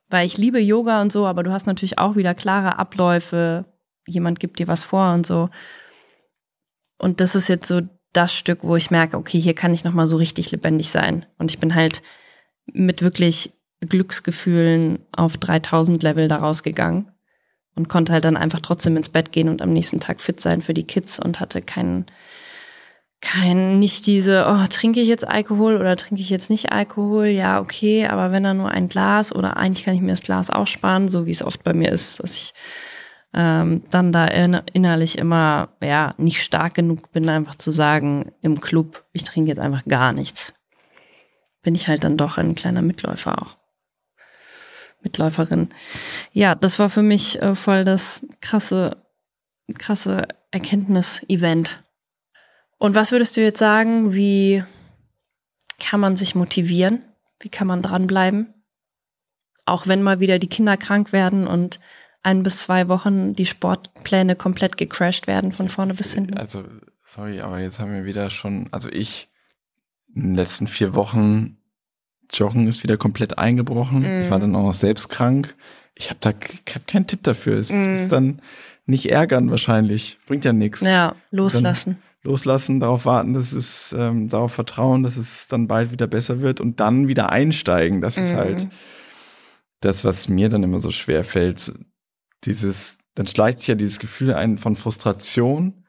weil 0.10 0.28
ich 0.28 0.38
liebe 0.38 0.60
Yoga 0.60 1.02
und 1.02 1.14
so, 1.14 1.26
aber 1.26 1.44
du 1.44 1.52
hast 1.54 1.66
natürlich 1.66 1.98
auch 1.98 2.18
wieder 2.18 2.36
klare 2.36 2.78
Abläufe. 2.78 3.64
Jemand 4.06 4.42
gibt 4.42 4.60
dir 4.60 4.68
was 4.68 4.84
vor 4.84 5.14
und 5.14 5.26
so. 5.26 5.50
Und 6.98 7.22
das 7.22 7.36
ist 7.36 7.48
jetzt 7.48 7.70
so 7.70 7.80
das 8.12 8.34
Stück, 8.34 8.66
wo 8.66 8.76
ich 8.76 8.92
merke, 8.92 9.16
okay, 9.16 9.40
hier 9.40 9.56
kann 9.56 9.74
ich 9.74 9.86
noch 9.86 9.94
mal 9.94 10.08
so 10.08 10.18
richtig 10.18 10.52
lebendig 10.52 10.90
sein. 10.92 11.26
Und 11.38 11.52
ich 11.52 11.60
bin 11.60 11.74
halt 11.74 12.02
mit 12.66 13.02
wirklich 13.02 13.54
Glücksgefühlen 13.80 15.00
auf 15.14 15.38
3000 15.38 16.04
Level 16.04 16.28
daraus 16.28 16.64
gegangen 16.64 17.14
und 17.78 17.88
konnte 17.88 18.12
halt 18.12 18.26
dann 18.26 18.36
einfach 18.38 18.60
trotzdem 18.60 18.98
ins 18.98 19.10
Bett 19.10 19.32
gehen 19.32 19.48
und 19.48 19.62
am 19.62 19.70
nächsten 19.70 20.00
Tag 20.00 20.22
fit 20.22 20.42
sein 20.42 20.62
für 20.62 20.74
die 20.74 20.86
Kids 20.86 21.20
und 21.20 21.40
hatte 21.40 21.62
keinen 21.62 22.08
kein, 23.22 23.80
nicht 23.80 24.06
diese, 24.06 24.46
oh, 24.48 24.68
trinke 24.70 25.00
ich 25.00 25.08
jetzt 25.08 25.28
Alkohol 25.28 25.78
oder 25.78 25.96
trinke 25.96 26.22
ich 26.22 26.30
jetzt 26.30 26.50
nicht 26.50 26.72
Alkohol? 26.72 27.28
Ja, 27.28 27.60
okay, 27.60 28.06
aber 28.06 28.32
wenn 28.32 28.44
dann 28.44 28.58
nur 28.58 28.70
ein 28.70 28.90
Glas 28.90 29.34
oder 29.34 29.58
eigentlich 29.58 29.86
kann 29.86 29.96
ich 29.96 30.02
mir 30.02 30.12
das 30.12 30.22
Glas 30.22 30.50
auch 30.50 30.68
sparen, 30.68 31.10
so 31.10 31.26
wie 31.26 31.32
es 31.32 31.42
oft 31.42 31.64
bei 31.64 31.74
mir 31.74 31.92
ist, 31.92 32.22
dass 32.22 32.38
ich 32.38 32.54
ähm, 33.34 33.84
dann 33.90 34.12
da 34.12 34.28
innerlich 34.28 35.18
immer, 35.18 35.70
ja, 35.82 36.14
nicht 36.18 36.44
stark 36.44 36.76
genug 36.76 37.12
bin, 37.12 37.28
einfach 37.28 37.56
zu 37.56 37.72
sagen, 37.72 38.32
im 38.42 38.62
Club, 38.62 39.04
ich 39.14 39.24
trinke 39.24 39.50
jetzt 39.50 39.60
einfach 39.60 39.84
gar 39.86 40.14
nichts. 40.14 40.54
Bin 41.64 41.76
ich 41.76 41.88
halt 41.88 42.04
dann 42.04 42.18
doch 42.18 42.38
ein 42.38 42.56
kleiner 42.56 42.82
Mitläufer 42.82 43.42
auch. 43.42 43.58
Mitläuferin. 45.08 45.70
Ja, 46.34 46.54
das 46.56 46.80
war 46.80 46.90
für 46.90 47.02
mich 47.02 47.42
äh, 47.42 47.56
voll 47.56 47.86
das 47.86 48.26
krasse, 48.42 48.98
krasse 49.78 50.28
Erkenntnis-Event. 50.52 51.84
Und 52.78 52.94
was 52.94 53.12
würdest 53.12 53.38
du 53.38 53.42
jetzt 53.42 53.60
sagen, 53.60 54.14
wie 54.14 54.64
kann 55.80 56.00
man 56.00 56.16
sich 56.16 56.36
motivieren? 56.36 57.02
Wie 57.40 57.50
kann 57.50 57.68
man 57.68 57.82
dranbleiben? 57.82 58.54
Auch 59.66 59.88
wenn 59.88 60.04
mal 60.04 60.20
wieder 60.20 60.40
die 60.40 60.50
Kinder 60.50 60.78
krank 60.78 61.12
werden 61.14 61.48
und 61.48 61.80
ein 62.24 62.44
bis 62.44 62.60
zwei 62.60 62.88
Wochen 62.90 63.34
die 63.34 63.46
Sportpläne 63.46 64.36
komplett 64.36 64.78
gecrashed 64.78 65.28
werden 65.28 65.52
von 65.54 65.70
vorne 65.70 65.94
bis 65.94 66.14
hinten. 66.14 66.38
Also, 66.38 66.64
sorry, 67.06 67.40
aber 67.40 67.60
jetzt 67.60 67.80
haben 67.80 67.94
wir 67.94 68.06
wieder 68.06 68.30
schon, 68.30 68.68
also 68.72 68.90
ich 68.90 69.30
in 70.14 70.24
den 70.24 70.36
letzten 70.36 70.68
vier 70.68 70.94
Wochen 70.94 71.58
Joggen 72.34 72.68
ist 72.68 72.84
wieder 72.84 72.98
komplett 72.98 73.38
eingebrochen. 73.38 74.02
Mm. 74.02 74.22
Ich 74.22 74.30
war 74.30 74.40
dann 74.40 74.56
auch 74.56 74.64
noch 74.64 74.74
selbst 74.74 75.10
krank. 75.10 75.56
Ich 75.96 76.10
habe 76.10 76.20
da 76.22 76.32
ich 76.32 76.76
hab 76.76 76.88
keinen 76.88 77.08
Tipp 77.08 77.24
dafür. 77.24 77.58
Es 77.58 77.72
mm. 77.72 77.94
ist 77.94 78.10
dann 78.10 78.42
nicht 78.86 79.12
ärgern 79.12 79.50
wahrscheinlich. 79.50 80.18
Bringt 80.28 80.46
ja 80.46 80.54
nichts. 80.54 80.82
Ja, 80.82 81.16
loslassen. 81.32 81.98
Loslassen, 82.24 82.80
darauf 82.80 83.06
warten, 83.06 83.34
dass 83.34 83.54
es, 83.54 83.96
ähm, 83.98 84.28
darauf 84.28 84.54
vertrauen, 84.54 85.04
dass 85.04 85.18
es 85.18 85.48
dann 85.48 85.68
bald 85.68 85.92
wieder 85.92 86.08
besser 86.08 86.42
wird 86.42 86.60
und 86.60 86.80
dann 86.80 87.08
wieder 87.08 87.32
einsteigen. 87.32 88.02
Das 88.02 88.18
mm. 88.18 88.22
ist 88.22 88.34
halt 88.34 88.68
das, 89.82 90.04
was 90.04 90.28
mir 90.28 90.50
dann 90.50 90.64
immer 90.64 90.80
so 90.80 90.92
schwer 90.92 91.24
fällt. 91.24 91.74
Dieses, 92.44 92.98
dann 93.16 93.28
schleicht 93.28 93.60
sich 93.60 93.68
ja 93.68 93.76
dieses 93.76 94.00
Gefühl 94.00 94.34
ein 94.34 94.58
von 94.58 94.76
Frustration 94.76 95.86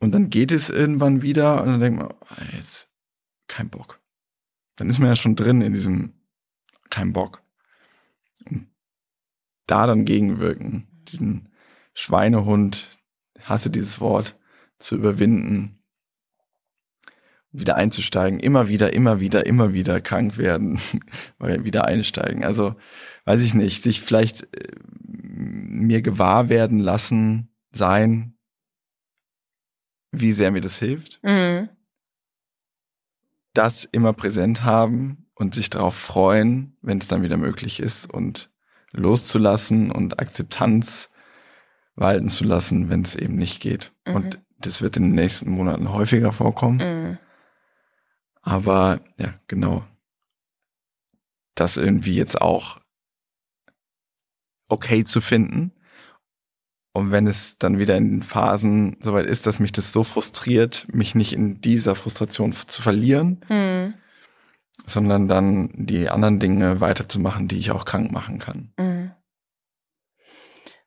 und 0.00 0.12
dann 0.12 0.28
geht 0.28 0.50
es 0.50 0.70
irgendwann 0.70 1.22
wieder 1.22 1.62
und 1.62 1.68
dann 1.68 1.80
denkt 1.80 1.98
man, 2.00 2.10
oh, 2.10 2.56
jetzt 2.56 2.88
kein 3.46 3.68
Bock 3.68 4.00
dann 4.76 4.88
ist 4.88 4.98
man 4.98 5.08
ja 5.08 5.16
schon 5.16 5.36
drin 5.36 5.60
in 5.60 5.72
diesem 5.72 6.14
kein 6.90 7.12
Bock. 7.12 7.42
Und 8.48 8.68
da 9.66 9.86
dann 9.86 10.04
gegenwirken, 10.04 10.86
diesen 11.08 11.48
Schweinehund, 11.92 12.88
hasse 13.40 13.70
dieses 13.70 14.00
Wort, 14.00 14.38
zu 14.78 14.96
überwinden, 14.96 15.78
wieder 17.52 17.76
einzusteigen, 17.76 18.40
immer 18.40 18.68
wieder, 18.68 18.92
immer 18.92 19.20
wieder, 19.20 19.46
immer 19.46 19.72
wieder 19.72 20.00
krank 20.00 20.38
werden, 20.38 20.80
weil 21.38 21.64
wieder 21.64 21.84
einsteigen. 21.84 22.44
Also, 22.44 22.74
weiß 23.24 23.42
ich 23.42 23.54
nicht, 23.54 23.82
sich 23.82 24.00
vielleicht 24.02 24.42
äh, 24.54 24.72
mir 25.06 26.02
gewahr 26.02 26.48
werden 26.48 26.80
lassen, 26.80 27.48
sein, 27.70 28.36
wie 30.10 30.32
sehr 30.32 30.50
mir 30.50 30.60
das 30.60 30.78
hilft. 30.78 31.20
Mhm 31.22 31.68
das 33.54 33.84
immer 33.84 34.12
präsent 34.12 34.64
haben 34.64 35.26
und 35.34 35.54
sich 35.54 35.70
darauf 35.70 35.94
freuen, 35.94 36.76
wenn 36.82 36.98
es 36.98 37.08
dann 37.08 37.22
wieder 37.22 37.36
möglich 37.36 37.80
ist 37.80 38.12
und 38.12 38.50
loszulassen 38.92 39.90
und 39.90 40.20
Akzeptanz 40.20 41.10
walten 41.96 42.28
zu 42.28 42.44
lassen, 42.44 42.90
wenn 42.90 43.02
es 43.02 43.14
eben 43.14 43.36
nicht 43.36 43.60
geht. 43.60 43.92
Mhm. 44.06 44.14
Und 44.14 44.40
das 44.58 44.82
wird 44.82 44.96
in 44.96 45.04
den 45.04 45.14
nächsten 45.14 45.50
Monaten 45.50 45.92
häufiger 45.92 46.32
vorkommen. 46.32 46.78
Mhm. 46.78 47.18
Aber 48.42 49.00
ja, 49.18 49.34
genau. 49.46 49.84
Das 51.54 51.76
irgendwie 51.76 52.16
jetzt 52.16 52.40
auch 52.40 52.80
okay 54.68 55.04
zu 55.04 55.20
finden 55.20 55.72
und 56.94 57.10
wenn 57.10 57.26
es 57.26 57.58
dann 57.58 57.78
wieder 57.78 57.96
in 57.96 58.22
Phasen 58.22 58.96
soweit 59.00 59.26
ist, 59.26 59.48
dass 59.48 59.58
mich 59.58 59.72
das 59.72 59.92
so 59.92 60.04
frustriert, 60.04 60.86
mich 60.92 61.16
nicht 61.16 61.32
in 61.32 61.60
dieser 61.60 61.96
Frustration 61.96 62.52
zu 62.52 62.82
verlieren, 62.82 63.40
mhm. 63.48 63.94
sondern 64.86 65.26
dann 65.26 65.70
die 65.74 66.08
anderen 66.08 66.38
Dinge 66.38 66.80
weiterzumachen, 66.80 67.48
die 67.48 67.58
ich 67.58 67.72
auch 67.72 67.84
krank 67.84 68.12
machen 68.12 68.38
kann. 68.38 68.72
Mhm. 68.78 69.10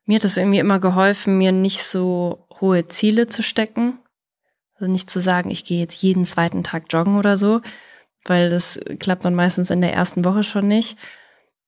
Mir 0.06 0.16
hat 0.16 0.24
es 0.24 0.38
irgendwie 0.38 0.60
immer 0.60 0.80
geholfen, 0.80 1.36
mir 1.36 1.52
nicht 1.52 1.84
so 1.84 2.46
hohe 2.58 2.88
Ziele 2.88 3.26
zu 3.26 3.42
stecken. 3.42 3.98
Also 4.76 4.90
nicht 4.90 5.10
zu 5.10 5.20
sagen, 5.20 5.50
ich 5.50 5.66
gehe 5.66 5.80
jetzt 5.80 6.02
jeden 6.02 6.24
zweiten 6.24 6.64
Tag 6.64 6.84
joggen 6.88 7.16
oder 7.16 7.36
so, 7.36 7.60
weil 8.24 8.48
das 8.48 8.80
klappt 8.98 9.26
dann 9.26 9.34
meistens 9.34 9.68
in 9.68 9.82
der 9.82 9.92
ersten 9.92 10.24
Woche 10.24 10.42
schon 10.42 10.68
nicht. 10.68 10.96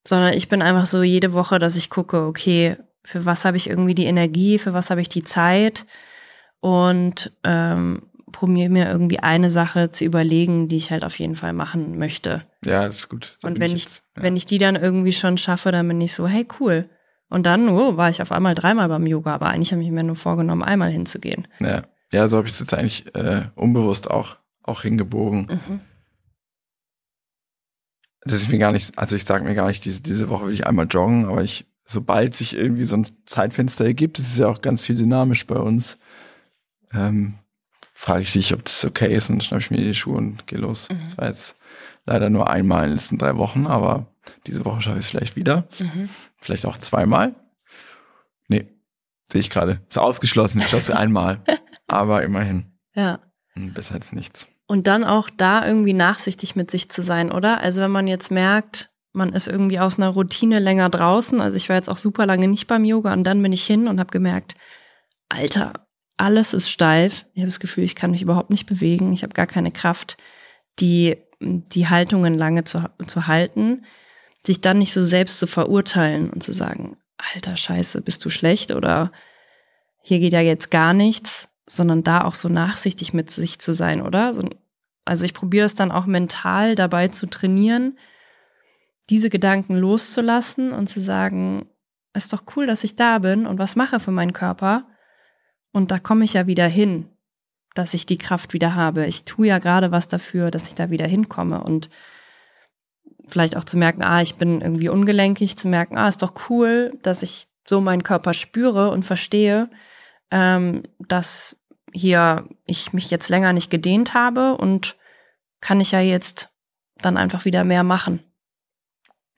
Sondern 0.08 0.32
ich 0.32 0.48
bin 0.48 0.62
einfach 0.62 0.86
so 0.86 1.02
jede 1.02 1.34
Woche, 1.34 1.58
dass 1.58 1.76
ich 1.76 1.90
gucke, 1.90 2.24
okay, 2.24 2.78
für 3.04 3.24
was 3.24 3.44
habe 3.44 3.56
ich 3.56 3.68
irgendwie 3.68 3.94
die 3.94 4.04
Energie, 4.04 4.58
für 4.58 4.72
was 4.72 4.90
habe 4.90 5.00
ich 5.00 5.08
die 5.08 5.24
Zeit 5.24 5.86
und 6.60 7.32
ähm, 7.44 8.02
probiere 8.32 8.70
mir 8.70 8.88
irgendwie 8.88 9.20
eine 9.20 9.50
Sache 9.50 9.90
zu 9.90 10.04
überlegen, 10.04 10.68
die 10.68 10.76
ich 10.76 10.90
halt 10.90 11.04
auf 11.04 11.18
jeden 11.18 11.36
Fall 11.36 11.52
machen 11.52 11.98
möchte. 11.98 12.46
Ja, 12.64 12.86
das 12.86 12.98
ist 12.98 13.08
gut. 13.08 13.36
Da 13.42 13.48
und 13.48 13.58
wenn 13.58 13.74
ich, 13.74 13.84
jetzt, 13.84 14.04
ja. 14.16 14.22
wenn 14.22 14.36
ich 14.36 14.46
die 14.46 14.58
dann 14.58 14.76
irgendwie 14.76 15.12
schon 15.12 15.38
schaffe, 15.38 15.72
dann 15.72 15.88
bin 15.88 16.00
ich 16.00 16.14
so, 16.14 16.26
hey, 16.26 16.46
cool. 16.60 16.88
Und 17.28 17.46
dann 17.46 17.68
oh, 17.68 17.96
war 17.96 18.10
ich 18.10 18.22
auf 18.22 18.32
einmal 18.32 18.54
dreimal 18.54 18.88
beim 18.88 19.06
Yoga, 19.06 19.34
aber 19.34 19.46
eigentlich 19.46 19.72
habe 19.72 19.82
ich 19.82 19.90
mir 19.90 20.02
nur 20.02 20.16
vorgenommen, 20.16 20.62
einmal 20.62 20.90
hinzugehen. 20.90 21.46
Ja, 21.60 21.82
ja 22.12 22.28
so 22.28 22.36
habe 22.36 22.48
ich 22.48 22.54
es 22.54 22.60
jetzt 22.60 22.74
eigentlich 22.74 23.14
äh, 23.14 23.42
unbewusst 23.54 24.10
auch, 24.10 24.36
auch 24.62 24.82
hingebogen. 24.82 25.46
Mhm. 25.48 25.80
Das 28.22 28.34
ist 28.34 28.50
mir 28.50 28.58
gar 28.58 28.72
nicht, 28.72 28.98
also 28.98 29.16
ich 29.16 29.24
sage 29.24 29.44
mir 29.44 29.54
gar 29.54 29.68
nicht, 29.68 29.84
diese, 29.84 30.02
diese 30.02 30.28
Woche 30.28 30.46
will 30.46 30.54
ich 30.54 30.66
einmal 30.66 30.86
joggen, 30.90 31.26
aber 31.26 31.42
ich 31.42 31.66
sobald 31.90 32.34
sich 32.36 32.56
irgendwie 32.56 32.84
so 32.84 32.96
ein 32.96 33.06
Zeitfenster 33.26 33.84
ergibt, 33.84 34.18
es 34.18 34.32
ist 34.32 34.38
ja 34.38 34.48
auch 34.48 34.60
ganz 34.60 34.84
viel 34.84 34.96
dynamisch 34.96 35.46
bei 35.46 35.56
uns, 35.56 35.98
ähm, 36.92 37.34
frage 37.92 38.22
ich 38.22 38.32
dich, 38.32 38.54
ob 38.54 38.64
das 38.64 38.84
okay 38.84 39.14
ist 39.14 39.28
und 39.28 39.42
schnappe 39.42 39.62
ich 39.62 39.70
mir 39.70 39.78
die 39.78 39.94
Schuhe 39.94 40.16
und 40.16 40.46
gehe 40.46 40.58
los. 40.58 40.88
Mhm. 40.88 41.00
Das 41.08 41.18
war 41.18 41.26
jetzt 41.26 41.56
leider 42.06 42.30
nur 42.30 42.48
einmal 42.48 42.84
in 42.84 42.90
den 42.90 42.96
letzten 42.96 43.18
drei 43.18 43.36
Wochen, 43.36 43.66
aber 43.66 44.06
diese 44.46 44.64
Woche 44.64 44.80
schaffe 44.80 44.98
ich 44.98 45.04
es 45.04 45.10
vielleicht 45.10 45.36
wieder. 45.36 45.68
Mhm. 45.78 46.08
Vielleicht 46.38 46.64
auch 46.64 46.78
zweimal. 46.78 47.34
Nee, 48.46 48.68
sehe 49.26 49.40
ich 49.40 49.50
gerade. 49.50 49.80
Ist 49.88 49.98
ausgeschlossen, 49.98 50.60
ich 50.60 50.68
schlosse 50.68 50.96
einmal. 50.96 51.42
aber 51.88 52.22
immerhin. 52.22 52.66
Ja. 52.94 53.18
Besser 53.54 53.94
als 53.94 54.12
nichts. 54.12 54.46
Und 54.66 54.86
dann 54.86 55.02
auch 55.02 55.28
da 55.28 55.66
irgendwie 55.66 55.92
nachsichtig 55.92 56.54
mit 56.54 56.70
sich 56.70 56.88
zu 56.88 57.02
sein, 57.02 57.32
oder? 57.32 57.60
Also 57.60 57.80
wenn 57.80 57.90
man 57.90 58.06
jetzt 58.06 58.30
merkt, 58.30 58.89
man 59.12 59.32
ist 59.32 59.48
irgendwie 59.48 59.80
aus 59.80 59.98
einer 59.98 60.08
Routine 60.08 60.58
länger 60.58 60.88
draußen. 60.88 61.40
Also 61.40 61.56
ich 61.56 61.68
war 61.68 61.76
jetzt 61.76 61.88
auch 61.88 61.98
super 61.98 62.26
lange 62.26 62.48
nicht 62.48 62.66
beim 62.66 62.84
Yoga 62.84 63.12
und 63.12 63.24
dann 63.24 63.42
bin 63.42 63.52
ich 63.52 63.64
hin 63.64 63.88
und 63.88 63.98
habe 63.98 64.10
gemerkt, 64.10 64.54
Alter, 65.28 65.86
alles 66.16 66.52
ist 66.54 66.70
steif. 66.70 67.26
Ich 67.32 67.40
habe 67.40 67.48
das 67.48 67.60
Gefühl, 67.60 67.84
ich 67.84 67.94
kann 67.94 68.10
mich 68.10 68.22
überhaupt 68.22 68.50
nicht 68.50 68.66
bewegen. 68.66 69.12
Ich 69.12 69.22
habe 69.22 69.32
gar 69.32 69.46
keine 69.46 69.72
Kraft, 69.72 70.16
die, 70.78 71.16
die 71.40 71.88
Haltungen 71.88 72.36
lange 72.36 72.64
zu, 72.64 72.88
zu 73.06 73.26
halten. 73.26 73.84
Sich 74.44 74.60
dann 74.60 74.78
nicht 74.78 74.92
so 74.92 75.02
selbst 75.02 75.38
zu 75.38 75.46
verurteilen 75.46 76.30
und 76.30 76.42
zu 76.42 76.52
sagen, 76.52 76.96
Alter, 77.34 77.56
scheiße, 77.56 78.00
bist 78.02 78.24
du 78.24 78.30
schlecht 78.30 78.72
oder 78.72 79.12
hier 80.02 80.18
geht 80.18 80.32
ja 80.32 80.40
jetzt 80.40 80.70
gar 80.70 80.94
nichts, 80.94 81.48
sondern 81.66 82.02
da 82.02 82.24
auch 82.24 82.34
so 82.34 82.48
nachsichtig 82.48 83.12
mit 83.12 83.30
sich 83.30 83.58
zu 83.58 83.74
sein, 83.74 84.00
oder? 84.00 84.34
Also 85.04 85.24
ich 85.24 85.34
probiere 85.34 85.66
es 85.66 85.74
dann 85.74 85.92
auch 85.92 86.06
mental 86.06 86.74
dabei 86.74 87.08
zu 87.08 87.26
trainieren, 87.26 87.98
diese 89.10 89.28
Gedanken 89.28 89.76
loszulassen 89.76 90.72
und 90.72 90.88
zu 90.88 91.00
sagen, 91.00 91.66
ist 92.14 92.32
doch 92.32 92.44
cool, 92.56 92.66
dass 92.66 92.84
ich 92.84 92.96
da 92.96 93.18
bin 93.18 93.46
und 93.46 93.58
was 93.58 93.76
mache 93.76 94.00
für 94.00 94.12
meinen 94.12 94.32
Körper. 94.32 94.86
Und 95.72 95.90
da 95.90 95.98
komme 95.98 96.24
ich 96.24 96.34
ja 96.34 96.46
wieder 96.46 96.66
hin, 96.66 97.08
dass 97.74 97.94
ich 97.94 98.06
die 98.06 98.18
Kraft 98.18 98.52
wieder 98.52 98.74
habe. 98.74 99.06
Ich 99.06 99.24
tue 99.24 99.48
ja 99.48 99.58
gerade 99.58 99.90
was 99.90 100.08
dafür, 100.08 100.50
dass 100.50 100.68
ich 100.68 100.74
da 100.74 100.90
wieder 100.90 101.06
hinkomme 101.06 101.62
und 101.62 101.90
vielleicht 103.28 103.56
auch 103.56 103.64
zu 103.64 103.78
merken, 103.78 104.02
ah, 104.02 104.22
ich 104.22 104.36
bin 104.36 104.60
irgendwie 104.60 104.88
ungelenkig, 104.88 105.56
zu 105.56 105.68
merken, 105.68 105.96
ah, 105.98 106.08
ist 106.08 106.22
doch 106.22 106.48
cool, 106.48 106.98
dass 107.02 107.22
ich 107.22 107.46
so 107.66 107.80
meinen 107.80 108.02
Körper 108.02 108.34
spüre 108.34 108.90
und 108.90 109.06
verstehe, 109.06 109.70
ähm, 110.30 110.82
dass 110.98 111.56
hier 111.92 112.44
ich 112.64 112.92
mich 112.92 113.10
jetzt 113.10 113.28
länger 113.28 113.52
nicht 113.52 113.70
gedehnt 113.70 114.14
habe 114.14 114.56
und 114.56 114.96
kann 115.60 115.80
ich 115.80 115.92
ja 115.92 116.00
jetzt 116.00 116.50
dann 116.98 117.16
einfach 117.16 117.44
wieder 117.44 117.64
mehr 117.64 117.84
machen. 117.84 118.20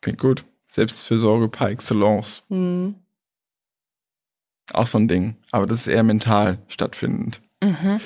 Klingt 0.02 0.20
gut. 0.20 0.44
Selbstfürsorge 0.68 1.48
par 1.48 1.70
excellence. 1.70 2.42
Mhm. 2.48 2.96
Auch 4.72 4.86
so 4.86 4.98
ein 4.98 5.08
Ding. 5.08 5.36
Aber 5.50 5.66
das 5.66 5.80
ist 5.80 5.86
eher 5.86 6.02
mental 6.02 6.58
stattfindend. 6.68 7.40
Mhm. 7.62 8.00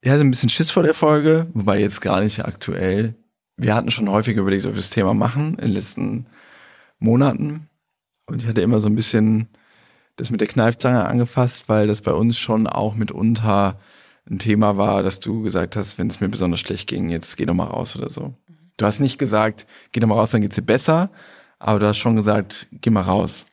Ich 0.00 0.10
hatte 0.10 0.20
ein 0.20 0.30
bisschen 0.30 0.48
Schiss 0.48 0.70
vor 0.70 0.82
der 0.82 0.94
Folge, 0.94 1.46
wobei 1.52 1.80
jetzt 1.80 2.00
gar 2.00 2.20
nicht 2.20 2.44
aktuell. 2.44 3.14
Wir 3.56 3.74
hatten 3.74 3.90
schon 3.90 4.10
häufig 4.10 4.36
überlegt, 4.36 4.64
ob 4.64 4.72
wir 4.72 4.80
das 4.80 4.90
Thema 4.90 5.14
machen 5.14 5.56
in 5.56 5.66
den 5.66 5.72
letzten 5.72 6.26
Monaten. 6.98 7.68
Und 8.26 8.42
ich 8.42 8.48
hatte 8.48 8.62
immer 8.62 8.80
so 8.80 8.88
ein 8.88 8.94
bisschen 8.94 9.48
das 10.16 10.30
mit 10.30 10.40
der 10.40 10.48
Kneifzange 10.48 11.06
angefasst, 11.06 11.68
weil 11.68 11.86
das 11.86 12.00
bei 12.00 12.12
uns 12.12 12.38
schon 12.38 12.66
auch 12.66 12.94
mitunter 12.94 13.78
ein 14.30 14.38
Thema 14.38 14.76
war, 14.76 15.02
dass 15.02 15.20
du 15.20 15.42
gesagt 15.42 15.76
hast, 15.76 15.98
wenn 15.98 16.08
es 16.08 16.20
mir 16.20 16.28
besonders 16.28 16.60
schlecht 16.60 16.88
ging, 16.88 17.10
jetzt 17.10 17.36
geh 17.36 17.46
doch 17.46 17.54
mal 17.54 17.64
raus 17.64 17.96
oder 17.96 18.10
so. 18.10 18.34
Du 18.80 18.86
hast 18.86 19.00
nicht 19.00 19.18
gesagt, 19.18 19.66
geh 19.92 20.00
doch 20.00 20.08
mal 20.08 20.14
raus, 20.14 20.30
dann 20.30 20.40
geht's 20.40 20.54
dir 20.56 20.62
besser, 20.62 21.10
aber 21.58 21.78
du 21.78 21.86
hast 21.86 21.98
schon 21.98 22.16
gesagt, 22.16 22.66
geh 22.72 22.88
mal 22.88 23.02
raus. 23.02 23.44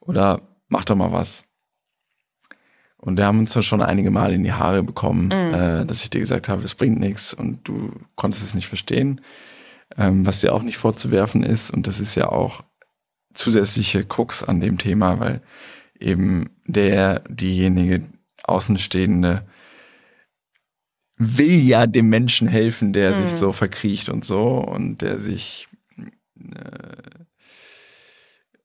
Oder 0.00 0.42
mach 0.68 0.84
doch 0.84 0.96
mal 0.96 1.12
was. 1.12 1.44
Und 2.98 3.16
wir 3.16 3.24
haben 3.24 3.38
uns 3.38 3.54
dann 3.54 3.62
schon 3.62 3.80
einige 3.80 4.10
Male 4.10 4.34
in 4.34 4.44
die 4.44 4.52
Haare 4.52 4.82
bekommen, 4.82 5.28
Mhm. 5.28 5.54
äh, 5.54 5.84
dass 5.86 6.02
ich 6.02 6.10
dir 6.10 6.20
gesagt 6.20 6.50
habe, 6.50 6.60
das 6.60 6.74
bringt 6.74 7.00
nichts 7.00 7.32
und 7.32 7.66
du 7.66 7.90
konntest 8.16 8.44
es 8.44 8.54
nicht 8.54 8.68
verstehen, 8.68 9.22
ähm, 9.96 10.26
was 10.26 10.42
dir 10.42 10.52
auch 10.52 10.62
nicht 10.62 10.76
vorzuwerfen 10.76 11.42
ist. 11.42 11.70
Und 11.70 11.86
das 11.86 11.98
ist 11.98 12.14
ja 12.14 12.28
auch 12.28 12.62
zusätzliche 13.32 14.04
Krux 14.04 14.44
an 14.44 14.60
dem 14.60 14.76
Thema, 14.76 15.18
weil 15.20 15.40
eben 15.98 16.50
der, 16.66 17.20
diejenige 17.30 18.02
Außenstehende 18.42 19.46
will 21.22 21.54
ja 21.60 21.86
dem 21.86 22.08
Menschen 22.08 22.48
helfen, 22.48 22.92
der 22.94 23.14
Mhm. 23.14 23.22
sich 23.28 23.36
so 23.38 23.52
verkriecht 23.52 24.08
und 24.08 24.24
so 24.24 24.58
und 24.58 25.02
der 25.02 25.20
sich 25.20 25.68
äh, 26.38 27.24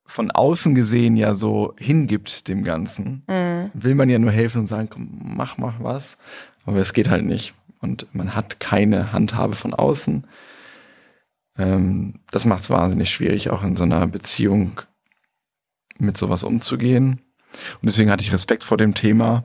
von 0.06 0.32
außen 0.32 0.74
gesehen 0.76 1.18
ja 1.18 1.34
so 1.34 1.74
hingibt 1.78 2.48
dem 2.48 2.64
Ganzen 2.64 3.24
Mhm. 3.28 3.72
will 3.74 3.96
man 3.96 4.10
ja 4.10 4.18
nur 4.20 4.32
helfen 4.32 4.62
und 4.62 4.68
sagen, 4.68 4.88
komm, 4.90 5.10
mach, 5.36 5.58
mach 5.58 5.76
was. 5.82 6.18
Aber 6.66 6.78
es 6.78 6.94
geht 6.94 7.10
halt 7.10 7.26
nicht. 7.26 7.54
Und 7.82 8.08
man 8.14 8.36
hat 8.36 8.60
keine 8.60 9.12
Handhabe 9.12 9.56
von 9.56 9.74
außen. 9.74 10.26
Ähm, 11.58 12.22
das 12.32 12.46
macht 12.46 12.62
es 12.62 12.70
wahnsinnig 12.70 13.10
schwierig, 13.10 13.50
auch 13.50 13.64
in 13.64 13.76
so 13.76 13.84
einer 13.84 14.08
Beziehung 14.08 14.80
mit 15.98 16.18
sowas 16.18 16.44
umzugehen. 16.44 17.22
Und 17.82 17.84
deswegen 17.90 18.10
hatte 18.12 18.24
ich 18.24 18.34
Respekt 18.34 18.64
vor 18.64 18.78
dem 18.78 18.94
Thema. 18.94 19.44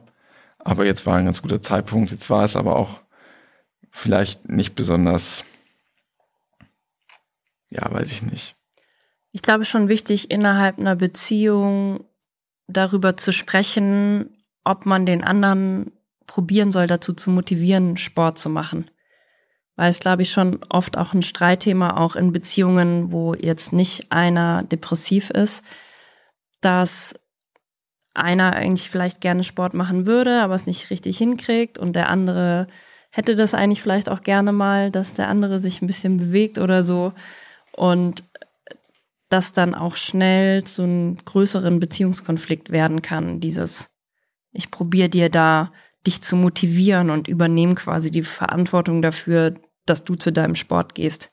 Aber 0.64 0.84
jetzt 0.84 1.06
war 1.06 1.16
ein 1.16 1.24
ganz 1.24 1.42
guter 1.42 1.62
Zeitpunkt. 1.62 2.10
Jetzt 2.10 2.30
war 2.30 2.44
es 2.44 2.56
aber 2.56 2.76
auch 2.76 3.00
vielleicht 3.90 4.48
nicht 4.48 4.74
besonders, 4.74 5.44
ja, 7.70 7.90
weiß 7.90 8.12
ich 8.12 8.22
nicht. 8.22 8.56
Ich 9.32 9.42
glaube 9.42 9.64
schon 9.64 9.88
wichtig, 9.88 10.30
innerhalb 10.30 10.78
einer 10.78 10.96
Beziehung 10.96 12.04
darüber 12.66 13.16
zu 13.16 13.32
sprechen, 13.32 14.36
ob 14.64 14.86
man 14.86 15.06
den 15.06 15.24
anderen 15.24 15.92
probieren 16.26 16.72
soll, 16.72 16.86
dazu 16.86 17.12
zu 17.12 17.30
motivieren, 17.30 17.96
Sport 17.96 18.38
zu 18.38 18.48
machen. 18.48 18.90
Weil 19.76 19.90
es, 19.90 19.98
glaube 20.00 20.22
ich, 20.22 20.30
schon 20.30 20.60
oft 20.68 20.98
auch 20.98 21.14
ein 21.14 21.22
Streitthema, 21.22 21.96
auch 21.96 22.16
in 22.16 22.32
Beziehungen, 22.32 23.12
wo 23.12 23.34
jetzt 23.34 23.72
nicht 23.72 24.12
einer 24.12 24.62
depressiv 24.64 25.30
ist, 25.30 25.64
dass 26.60 27.14
einer 28.14 28.54
eigentlich 28.54 28.90
vielleicht 28.90 29.20
gerne 29.20 29.44
Sport 29.44 29.74
machen 29.74 30.06
würde, 30.06 30.42
aber 30.42 30.54
es 30.54 30.66
nicht 30.66 30.90
richtig 30.90 31.18
hinkriegt 31.18 31.78
und 31.78 31.94
der 31.94 32.08
andere 32.08 32.66
hätte 33.10 33.36
das 33.36 33.54
eigentlich 33.54 33.82
vielleicht 33.82 34.08
auch 34.08 34.20
gerne 34.20 34.52
mal, 34.52 34.90
dass 34.90 35.14
der 35.14 35.28
andere 35.28 35.60
sich 35.60 35.82
ein 35.82 35.86
bisschen 35.86 36.16
bewegt 36.16 36.58
oder 36.58 36.82
so. 36.82 37.12
Und 37.72 38.24
das 39.28 39.52
dann 39.52 39.74
auch 39.74 39.96
schnell 39.96 40.64
zu 40.64 40.82
einem 40.82 41.16
größeren 41.24 41.80
Beziehungskonflikt 41.80 42.70
werden 42.70 43.00
kann. 43.00 43.40
Dieses, 43.40 43.88
ich 44.52 44.70
probiere 44.70 45.08
dir 45.08 45.30
da, 45.30 45.72
dich 46.06 46.20
zu 46.20 46.36
motivieren 46.36 47.10
und 47.10 47.28
übernehme 47.28 47.74
quasi 47.76 48.10
die 48.10 48.22
Verantwortung 48.22 49.02
dafür, 49.02 49.54
dass 49.86 50.04
du 50.04 50.16
zu 50.16 50.32
deinem 50.32 50.56
Sport 50.56 50.94
gehst. 50.94 51.30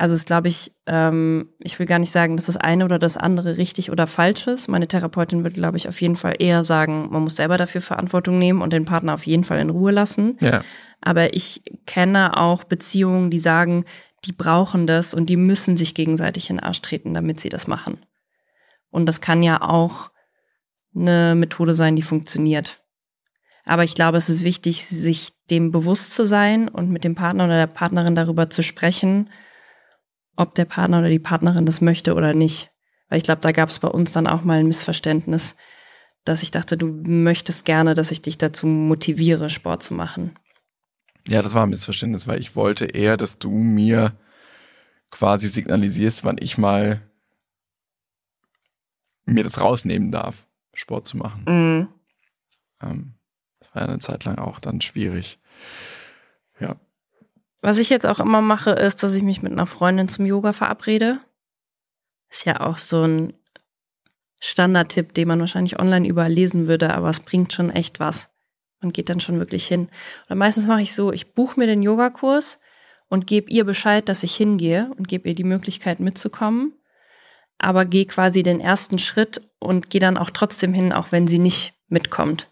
Also 0.00 0.14
es 0.14 0.24
glaube 0.24 0.48
ich, 0.48 0.72
ähm, 0.86 1.50
ich 1.58 1.78
will 1.78 1.84
gar 1.84 1.98
nicht 1.98 2.10
sagen, 2.10 2.36
dass 2.36 2.46
das 2.46 2.56
eine 2.56 2.86
oder 2.86 2.98
das 2.98 3.18
andere 3.18 3.58
richtig 3.58 3.90
oder 3.90 4.06
falsch 4.06 4.46
ist. 4.46 4.66
Meine 4.66 4.88
Therapeutin 4.88 5.42
würde, 5.44 5.56
glaube 5.56 5.76
ich, 5.76 5.88
auf 5.88 6.00
jeden 6.00 6.16
Fall 6.16 6.36
eher 6.38 6.64
sagen, 6.64 7.08
man 7.10 7.22
muss 7.22 7.36
selber 7.36 7.58
dafür 7.58 7.82
Verantwortung 7.82 8.38
nehmen 8.38 8.62
und 8.62 8.72
den 8.72 8.86
Partner 8.86 9.12
auf 9.12 9.26
jeden 9.26 9.44
Fall 9.44 9.60
in 9.60 9.68
Ruhe 9.68 9.92
lassen. 9.92 10.38
Ja. 10.40 10.62
Aber 11.02 11.34
ich 11.34 11.62
kenne 11.84 12.38
auch 12.38 12.64
Beziehungen, 12.64 13.30
die 13.30 13.40
sagen, 13.40 13.84
die 14.24 14.32
brauchen 14.32 14.86
das 14.86 15.12
und 15.12 15.26
die 15.28 15.36
müssen 15.36 15.76
sich 15.76 15.94
gegenseitig 15.94 16.48
in 16.48 16.56
den 16.56 16.64
Arsch 16.64 16.80
treten, 16.80 17.12
damit 17.12 17.38
sie 17.38 17.50
das 17.50 17.66
machen. 17.66 17.98
Und 18.88 19.04
das 19.04 19.20
kann 19.20 19.42
ja 19.42 19.60
auch 19.60 20.10
eine 20.96 21.34
Methode 21.34 21.74
sein, 21.74 21.94
die 21.94 22.02
funktioniert. 22.02 22.80
Aber 23.66 23.84
ich 23.84 23.94
glaube, 23.94 24.16
es 24.16 24.30
ist 24.30 24.44
wichtig, 24.44 24.86
sich 24.86 25.34
dem 25.50 25.72
bewusst 25.72 26.14
zu 26.14 26.24
sein 26.24 26.68
und 26.68 26.88
mit 26.88 27.04
dem 27.04 27.14
Partner 27.16 27.44
oder 27.44 27.56
der 27.56 27.66
Partnerin 27.66 28.14
darüber 28.14 28.48
zu 28.48 28.62
sprechen, 28.62 29.28
ob 30.40 30.54
der 30.54 30.64
Partner 30.64 31.00
oder 31.00 31.10
die 31.10 31.18
Partnerin 31.18 31.66
das 31.66 31.80
möchte 31.80 32.14
oder 32.14 32.32
nicht. 32.32 32.70
Weil 33.08 33.18
ich 33.18 33.24
glaube, 33.24 33.42
da 33.42 33.52
gab 33.52 33.68
es 33.68 33.78
bei 33.78 33.88
uns 33.88 34.12
dann 34.12 34.26
auch 34.26 34.42
mal 34.42 34.58
ein 34.58 34.66
Missverständnis, 34.66 35.54
dass 36.24 36.42
ich 36.42 36.50
dachte, 36.50 36.76
du 36.76 36.86
möchtest 36.86 37.64
gerne, 37.64 37.94
dass 37.94 38.10
ich 38.10 38.22
dich 38.22 38.38
dazu 38.38 38.66
motiviere, 38.66 39.50
Sport 39.50 39.82
zu 39.82 39.94
machen. 39.94 40.34
Ja, 41.28 41.42
das 41.42 41.54
war 41.54 41.64
ein 41.64 41.70
Missverständnis, 41.70 42.26
weil 42.26 42.40
ich 42.40 42.56
wollte 42.56 42.86
eher, 42.86 43.18
dass 43.18 43.38
du 43.38 43.50
mir 43.50 44.12
quasi 45.10 45.48
signalisierst, 45.48 46.24
wann 46.24 46.38
ich 46.40 46.56
mal 46.56 47.02
mir 49.26 49.44
das 49.44 49.60
rausnehmen 49.60 50.10
darf, 50.10 50.46
Sport 50.72 51.06
zu 51.06 51.18
machen. 51.18 51.44
Mhm. 51.46 51.88
Ähm, 52.82 53.14
das 53.58 53.74
war 53.74 53.82
ja 53.82 53.88
eine 53.88 53.98
Zeit 53.98 54.24
lang 54.24 54.38
auch 54.38 54.58
dann 54.58 54.80
schwierig. 54.80 55.38
Was 57.60 57.78
ich 57.78 57.90
jetzt 57.90 58.06
auch 58.06 58.20
immer 58.20 58.40
mache, 58.40 58.70
ist, 58.70 59.02
dass 59.02 59.14
ich 59.14 59.22
mich 59.22 59.42
mit 59.42 59.52
einer 59.52 59.66
Freundin 59.66 60.08
zum 60.08 60.24
Yoga 60.24 60.52
verabrede. 60.52 61.20
Ist 62.30 62.46
ja 62.46 62.60
auch 62.60 62.78
so 62.78 63.02
ein 63.02 63.34
Standardtipp, 64.40 65.12
den 65.12 65.28
man 65.28 65.40
wahrscheinlich 65.40 65.78
online 65.78 66.08
überall 66.08 66.32
lesen 66.32 66.66
würde, 66.66 66.94
aber 66.94 67.10
es 67.10 67.20
bringt 67.20 67.52
schon 67.52 67.70
echt 67.70 68.00
was. 68.00 68.30
Man 68.80 68.92
geht 68.92 69.10
dann 69.10 69.20
schon 69.20 69.38
wirklich 69.38 69.66
hin. 69.66 69.88
Oder 70.26 70.36
meistens 70.36 70.66
mache 70.66 70.80
ich 70.80 70.94
so, 70.94 71.12
ich 71.12 71.34
buche 71.34 71.60
mir 71.60 71.66
den 71.66 71.82
Yogakurs 71.82 72.58
und 73.08 73.26
gebe 73.26 73.50
ihr 73.50 73.64
Bescheid, 73.64 74.08
dass 74.08 74.22
ich 74.22 74.34
hingehe 74.34 74.90
und 74.96 75.08
gebe 75.08 75.28
ihr 75.28 75.34
die 75.34 75.44
Möglichkeit 75.44 76.00
mitzukommen, 76.00 76.72
aber 77.58 77.84
gehe 77.84 78.06
quasi 78.06 78.42
den 78.42 78.60
ersten 78.60 78.98
Schritt 78.98 79.42
und 79.58 79.90
gehe 79.90 80.00
dann 80.00 80.16
auch 80.16 80.30
trotzdem 80.30 80.72
hin, 80.72 80.94
auch 80.94 81.12
wenn 81.12 81.28
sie 81.28 81.38
nicht 81.38 81.74
mitkommt. 81.88 82.50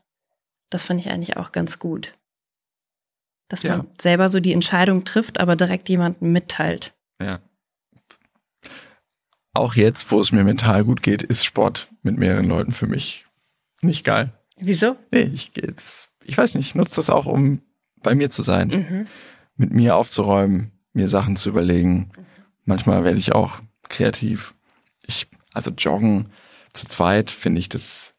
Das 0.69 0.85
finde 0.85 1.03
ich 1.03 1.11
eigentlich 1.11 1.39
auch 1.39 1.53
ganz 1.53 1.79
gut. 1.79 2.13
Dass 3.49 3.65
man 3.65 3.79
Ja. 3.81 3.87
selber 4.01 4.29
so 4.29 4.41
die 4.41 4.53
Entscheidung 4.53 5.05
trifft, 5.05 5.41
aber 5.41 5.57
direkt 5.57 5.89
jemanden 5.89 6.33
mitteilt. 6.33 6.95
Ja. 7.21 7.41
Auch 9.55 9.75
jetzt, 9.75 10.11
wo 10.11 10.21
es 10.21 10.31
mir 10.33 10.45
mental 10.45 10.85
gut 10.85 11.03
geht, 11.03 11.23
ist 11.23 11.45
Sport 11.45 11.89
mit 12.03 12.17
mehreren 12.19 12.47
Leuten 12.47 12.73
für 12.73 12.87
mich 12.87 13.27
nicht 13.81 14.05
geil. 14.05 14.33
Wieso? 14.59 14.97
Nee, 15.11 15.23
ich, 15.35 15.53
das, 15.53 16.11
ich 16.25 16.37
weiß 16.37 16.55
nicht, 16.55 16.69
ich 16.69 16.75
nutze 16.75 16.97
das 16.97 17.11
auch, 17.11 17.27
um 17.27 17.63
bei 18.03 18.15
mir 18.15 18.31
zu 18.31 18.43
sein, 18.43 18.69
Mhm. 18.69 19.07
mit 19.57 19.73
mir 19.73 19.97
aufzuräumen, 19.97 20.73
mir 20.93 21.09
Sachen 21.09 21.37
zu 21.37 21.49
überlegen. 21.49 22.11
Manchmal 22.65 23.05
werde 23.05 23.19
ich 23.19 23.33
auch 23.33 23.61
kreativ. 23.89 24.55
Ich, 25.07 25.27
also 25.55 25.71
joggen 25.71 26.27
zu 26.73 26.87
zweit 26.87 27.31
finde 27.31 27.61
ich 27.61 27.69
das, 27.69 28.15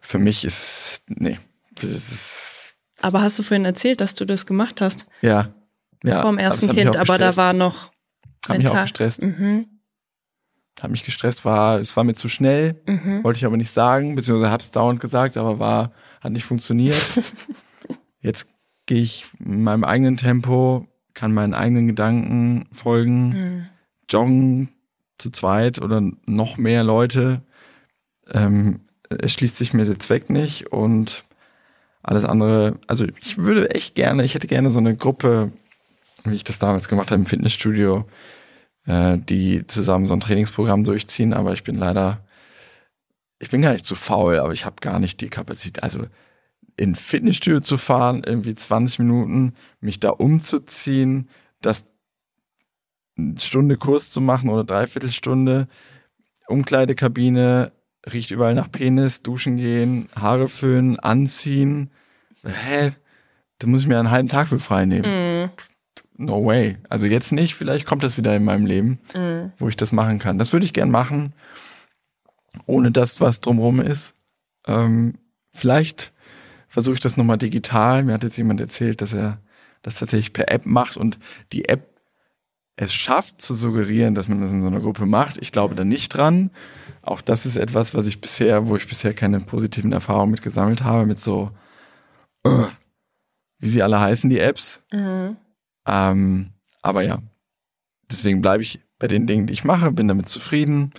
für 0.00 0.18
mich 0.18 0.44
ist, 0.44 1.02
nee, 1.08 1.38
das 1.74 1.90
ist, 1.90 2.59
Aber 3.02 3.22
hast 3.22 3.38
du 3.38 3.42
vorhin 3.42 3.64
erzählt, 3.64 4.00
dass 4.00 4.14
du 4.14 4.24
das 4.24 4.46
gemacht 4.46 4.80
hast? 4.80 5.06
ja. 5.22 5.48
ja 6.04 6.22
Vor 6.22 6.30
dem 6.30 6.38
ersten 6.38 6.70
Kind, 6.70 6.96
aber 6.96 7.18
da 7.18 7.36
war 7.36 7.52
noch. 7.52 7.90
Hat 8.48 8.56
mich 8.58 8.66
auch 8.66 8.72
mental- 8.72 8.84
gestresst. 8.84 9.22
Mhm. 9.22 9.66
Hat 10.80 10.90
mich 10.90 11.04
gestresst, 11.04 11.44
war, 11.44 11.78
es 11.78 11.94
war 11.96 12.04
mir 12.04 12.14
zu 12.14 12.28
schnell. 12.28 12.80
Mhm. 12.86 13.22
Wollte 13.22 13.36
ich 13.38 13.44
aber 13.44 13.56
nicht 13.58 13.70
sagen, 13.70 14.14
beziehungsweise 14.14 14.50
habe 14.50 14.62
es 14.62 14.70
dauernd 14.70 14.98
gesagt, 15.00 15.36
aber 15.36 15.58
war, 15.58 15.92
hat 16.22 16.32
nicht 16.32 16.44
funktioniert. 16.44 16.96
Jetzt 18.20 18.48
gehe 18.86 19.00
ich 19.02 19.26
in 19.38 19.62
meinem 19.62 19.84
eigenen 19.84 20.16
Tempo, 20.16 20.86
kann 21.14 21.32
meinen 21.34 21.54
eigenen 21.54 21.86
Gedanken 21.86 22.66
folgen, 22.72 23.28
Mhm. 23.28 23.66
joggen 24.10 24.68
zu 25.18 25.30
zweit 25.30 25.80
oder 25.82 26.02
noch 26.26 26.56
mehr 26.56 26.82
Leute. 26.82 27.42
Ähm, 28.32 28.80
es 29.10 29.32
schließt 29.34 29.56
sich 29.56 29.74
mir 29.74 29.84
der 29.84 29.98
Zweck 29.98 30.30
nicht 30.30 30.72
und 30.72 31.24
alles 32.02 32.24
andere, 32.24 32.78
also 32.86 33.06
ich 33.20 33.38
würde 33.38 33.70
echt 33.70 33.94
gerne, 33.94 34.24
ich 34.24 34.34
hätte 34.34 34.46
gerne 34.46 34.70
so 34.70 34.78
eine 34.78 34.96
Gruppe, 34.96 35.52
wie 36.24 36.34
ich 36.34 36.44
das 36.44 36.58
damals 36.58 36.88
gemacht 36.88 37.10
habe 37.10 37.20
im 37.20 37.26
Fitnessstudio, 37.26 38.06
äh, 38.86 39.18
die 39.18 39.66
zusammen 39.66 40.06
so 40.06 40.14
ein 40.14 40.20
Trainingsprogramm 40.20 40.84
durchziehen, 40.84 41.32
aber 41.32 41.52
ich 41.52 41.64
bin 41.64 41.76
leider, 41.76 42.24
ich 43.38 43.50
bin 43.50 43.62
gar 43.62 43.72
nicht 43.72 43.84
zu 43.84 43.94
faul, 43.94 44.38
aber 44.38 44.52
ich 44.52 44.64
habe 44.64 44.76
gar 44.80 44.98
nicht 44.98 45.20
die 45.20 45.28
Kapazität. 45.28 45.82
Also 45.82 46.06
in 46.76 46.94
Fitnessstudio 46.94 47.60
zu 47.60 47.76
fahren, 47.76 48.22
irgendwie 48.24 48.54
20 48.54 49.00
Minuten, 49.00 49.54
mich 49.80 50.00
da 50.00 50.10
umzuziehen, 50.10 51.28
das 51.60 51.84
eine 53.18 53.38
Stunde 53.38 53.76
Kurs 53.76 54.10
zu 54.10 54.20
machen 54.22 54.48
oder 54.48 54.64
dreiviertel 54.64 55.12
Stunde, 55.12 55.68
Umkleidekabine, 56.48 57.72
riecht 58.12 58.30
überall 58.30 58.54
nach 58.54 58.70
Penis, 58.70 59.22
duschen 59.22 59.56
gehen, 59.56 60.08
Haare 60.18 60.48
föhnen, 60.48 60.98
anziehen. 60.98 61.90
Hä? 62.44 62.92
Da 63.58 63.66
muss 63.66 63.82
ich 63.82 63.86
mir 63.88 63.98
einen 63.98 64.10
halben 64.10 64.28
Tag 64.28 64.48
für 64.48 64.58
frei 64.58 64.84
nehmen. 64.86 65.04
Mhm. 65.44 65.50
No 66.16 66.44
way. 66.44 66.76
Also 66.88 67.06
jetzt 67.06 67.32
nicht, 67.32 67.54
vielleicht 67.54 67.86
kommt 67.86 68.02
das 68.02 68.16
wieder 68.18 68.34
in 68.36 68.44
meinem 68.44 68.66
Leben, 68.66 68.98
Mhm. 69.14 69.52
wo 69.58 69.68
ich 69.68 69.76
das 69.76 69.92
machen 69.92 70.18
kann. 70.18 70.38
Das 70.38 70.52
würde 70.52 70.66
ich 70.66 70.72
gern 70.72 70.90
machen, 70.90 71.32
ohne 72.66 72.90
das, 72.90 73.20
was 73.20 73.40
drumherum 73.40 73.80
ist. 73.80 74.14
Ähm, 74.66 75.14
vielleicht 75.52 76.12
versuche 76.68 76.94
ich 76.94 77.00
das 77.00 77.16
nochmal 77.16 77.38
digital. 77.38 78.02
Mir 78.04 78.14
hat 78.14 78.22
jetzt 78.22 78.36
jemand 78.36 78.60
erzählt, 78.60 79.00
dass 79.00 79.12
er 79.12 79.38
das 79.82 79.98
tatsächlich 79.98 80.32
per 80.32 80.50
App 80.50 80.66
macht 80.66 80.96
und 80.96 81.18
die 81.52 81.68
App 81.68 81.89
es 82.82 82.94
schafft 82.94 83.42
zu 83.42 83.54
suggerieren, 83.54 84.14
dass 84.14 84.28
man 84.28 84.40
das 84.40 84.50
in 84.50 84.62
so 84.62 84.68
einer 84.68 84.80
Gruppe 84.80 85.04
macht. 85.06 85.36
Ich 85.40 85.52
glaube 85.52 85.74
da 85.74 85.84
nicht 85.84 86.08
dran. 86.10 86.50
Auch 87.02 87.20
das 87.20 87.44
ist 87.46 87.56
etwas, 87.56 87.94
was 87.94 88.06
ich 88.06 88.20
bisher, 88.20 88.68
wo 88.68 88.76
ich 88.76 88.88
bisher 88.88 89.12
keine 89.14 89.40
positiven 89.40 89.92
Erfahrungen 89.92 90.30
mit 90.30 90.42
gesammelt 90.42 90.82
habe, 90.82 91.06
mit 91.06 91.18
so, 91.18 91.50
äh, 92.44 92.50
wie 93.58 93.68
sie 93.68 93.82
alle 93.82 94.00
heißen, 94.00 94.30
die 94.30 94.38
Apps. 94.38 94.80
Mhm. 94.92 95.36
Ähm, 95.86 96.50
aber 96.82 97.02
ja, 97.02 97.18
deswegen 98.10 98.40
bleibe 98.40 98.62
ich 98.62 98.80
bei 98.98 99.08
den 99.08 99.26
Dingen, 99.26 99.46
die 99.46 99.52
ich 99.52 99.64
mache, 99.64 99.92
bin 99.92 100.08
damit 100.08 100.28
zufrieden. 100.28 100.92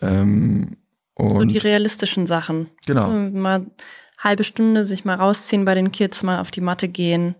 Ähm, 0.00 0.76
So 1.18 1.44
die 1.44 1.58
realistischen 1.58 2.26
Sachen. 2.26 2.68
genau, 2.86 3.08
Mhm, 3.10 3.40
Mal 3.40 3.66
halbe 4.18 4.44
Stunde 4.44 4.86
sich 4.86 5.04
mal 5.04 5.16
rausziehen 5.16 5.64
bei 5.64 5.74
den 5.74 5.90
Kids, 5.92 6.22
mal 6.22 6.40
auf 6.40 6.50
die 6.50 6.60
Matte 6.60 6.88
gehen. 6.88 7.34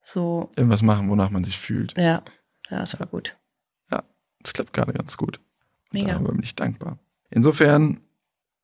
So, 0.00 0.50
irgendwas 0.56 0.82
machen, 0.82 1.08
wonach 1.08 1.30
man 1.30 1.44
sich 1.44 1.58
fühlt. 1.58 1.94
ja. 1.96 2.22
Ja, 2.70 2.78
das 2.78 2.98
war 2.98 3.06
gut. 3.06 3.36
Das 4.44 4.52
klappt 4.52 4.72
gerade 4.72 4.92
ganz 4.92 5.16
gut. 5.16 5.40
Mega. 5.92 6.12
Darüber 6.12 6.32
bin 6.32 6.42
ich 6.42 6.54
dankbar. 6.54 6.98
Insofern 7.30 8.00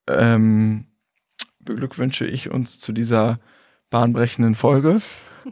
ähm, 0.07 0.87
beglückwünsche 1.59 2.27
ich 2.27 2.51
uns 2.51 2.79
zu 2.79 2.93
dieser 2.93 3.41
bahnbrechenden 3.89 4.55
Folge. 4.55 5.01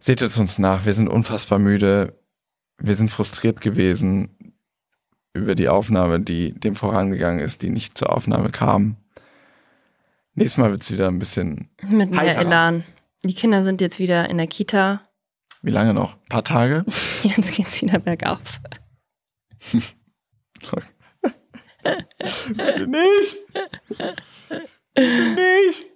Seht 0.00 0.22
es 0.22 0.38
uns 0.38 0.58
nach, 0.58 0.84
wir 0.84 0.92
sind 0.92 1.08
unfassbar 1.08 1.58
müde. 1.58 2.18
Wir 2.78 2.96
sind 2.96 3.10
frustriert 3.10 3.60
gewesen 3.60 4.54
über 5.32 5.54
die 5.54 5.68
Aufnahme, 5.68 6.20
die 6.20 6.52
dem 6.52 6.74
vorangegangen 6.74 7.40
ist, 7.40 7.62
die 7.62 7.70
nicht 7.70 7.96
zur 7.96 8.12
Aufnahme 8.12 8.50
kam. 8.50 8.96
Nächstes 10.34 10.58
Mal 10.58 10.70
wird 10.70 10.82
es 10.82 10.90
wieder 10.90 11.08
ein 11.08 11.18
bisschen. 11.18 11.70
Mit 11.86 12.10
mehr 12.10 12.20
Heiterer. 12.20 12.40
Elan. 12.40 12.84
Die 13.22 13.34
Kinder 13.34 13.62
sind 13.62 13.80
jetzt 13.80 13.98
wieder 13.98 14.28
in 14.30 14.38
der 14.38 14.46
Kita. 14.46 15.02
Wie 15.62 15.70
lange 15.70 15.94
noch? 15.94 16.14
Ein 16.14 16.28
paar 16.28 16.44
Tage? 16.44 16.84
Jetzt 17.22 17.54
geht's 17.54 17.80
wieder 17.82 17.98
bergauf. 17.98 18.60
nicht! 22.86 23.38
nicht! 24.96 25.86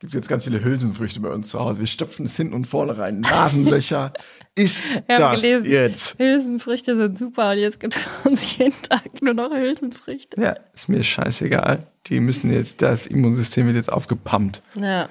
Gibt 0.00 0.14
jetzt 0.14 0.28
ganz 0.28 0.44
viele 0.44 0.64
Hülsenfrüchte 0.64 1.20
bei 1.20 1.28
uns 1.28 1.48
zu 1.48 1.60
Hause. 1.60 1.78
Wir 1.78 1.86
stopfen 1.86 2.24
es 2.24 2.34
hinten 2.34 2.54
und 2.54 2.66
vorne 2.66 2.96
rein. 2.96 3.20
Nasenlöcher. 3.20 4.14
Ist 4.54 4.94
das 5.06 5.42
gelesen, 5.42 5.70
jetzt? 5.70 6.18
Hülsenfrüchte 6.18 6.96
sind 6.96 7.18
super 7.18 7.50
und 7.50 7.58
jetzt 7.58 7.78
gibt 7.80 7.94
es 7.96 8.06
uns 8.24 8.56
jeden 8.56 8.80
Tag 8.82 9.20
nur 9.20 9.34
noch 9.34 9.50
Hülsenfrüchte. 9.50 10.40
Ja, 10.40 10.56
ist 10.72 10.88
mir 10.88 11.02
scheißegal. 11.04 11.86
Die 12.06 12.18
müssen 12.20 12.50
jetzt, 12.50 12.80
das 12.80 13.06
Immunsystem 13.06 13.66
wird 13.66 13.76
jetzt 13.76 13.92
aufgepumpt, 13.92 14.62
Ja, 14.74 15.10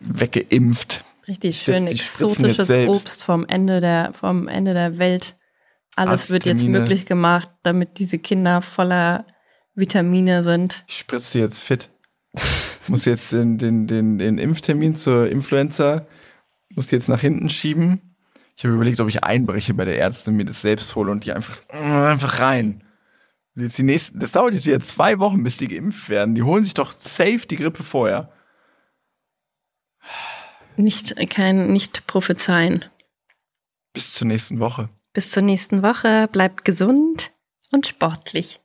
weggeimpft. 0.00 1.04
Richtig 1.28 1.50
Ich 1.50 1.62
schön 1.62 1.86
exotisches. 1.86 2.70
Obst 2.70 3.24
vom 3.24 3.46
Ende 3.46 3.80
der, 3.80 4.12
vom 4.12 4.48
Ende 4.48 4.74
der 4.74 4.98
Welt. 4.98 5.36
Alles 5.96 6.30
wird 6.30 6.44
jetzt 6.44 6.64
möglich 6.64 7.06
gemacht, 7.06 7.48
damit 7.62 7.98
diese 7.98 8.18
Kinder 8.18 8.62
voller 8.62 9.26
Vitamine 9.74 10.42
sind. 10.42 10.84
Ich 10.88 10.98
spritze 10.98 11.38
jetzt 11.38 11.62
fit. 11.62 11.88
muss 12.88 13.04
jetzt 13.04 13.32
den, 13.32 13.58
den, 13.58 13.86
den, 13.86 14.18
den 14.18 14.38
Impftermin 14.38 14.94
zur 14.94 15.28
Influenza, 15.28 16.06
muss 16.74 16.88
die 16.88 16.96
jetzt 16.96 17.08
nach 17.08 17.20
hinten 17.20 17.48
schieben. 17.48 18.16
Ich 18.56 18.64
habe 18.64 18.74
überlegt, 18.74 19.00
ob 19.00 19.08
ich 19.08 19.24
einbreche 19.24 19.74
bei 19.74 19.84
der 19.84 19.98
Ärztin, 19.98 20.36
mir 20.36 20.44
das 20.44 20.62
selbst 20.62 20.94
hole 20.94 21.10
und 21.10 21.24
die 21.24 21.32
einfach, 21.32 21.60
einfach 21.68 22.40
rein. 22.40 22.84
Und 23.54 23.62
Jetzt 23.62 23.78
die 23.78 23.84
nächsten, 23.84 24.18
das 24.18 24.32
dauert 24.32 24.54
jetzt 24.54 24.66
wieder 24.66 24.80
zwei 24.80 25.18
Wochen, 25.18 25.42
bis 25.42 25.56
die 25.56 25.68
geimpft 25.68 26.08
werden. 26.08 26.34
Die 26.34 26.42
holen 26.42 26.64
sich 26.64 26.74
doch 26.74 26.92
safe 26.92 27.46
die 27.48 27.56
Grippe 27.56 27.82
vorher. 27.82 28.32
Nicht, 30.76 31.14
kein, 31.30 31.72
nicht 31.72 32.06
prophezeien. 32.06 32.84
Bis 33.92 34.14
zur 34.14 34.26
nächsten 34.26 34.58
Woche. 34.58 34.88
Bis 35.12 35.30
zur 35.30 35.42
nächsten 35.42 35.82
Woche. 35.82 36.28
Bleibt 36.28 36.64
gesund 36.64 37.32
und 37.70 37.86
sportlich. 37.86 38.60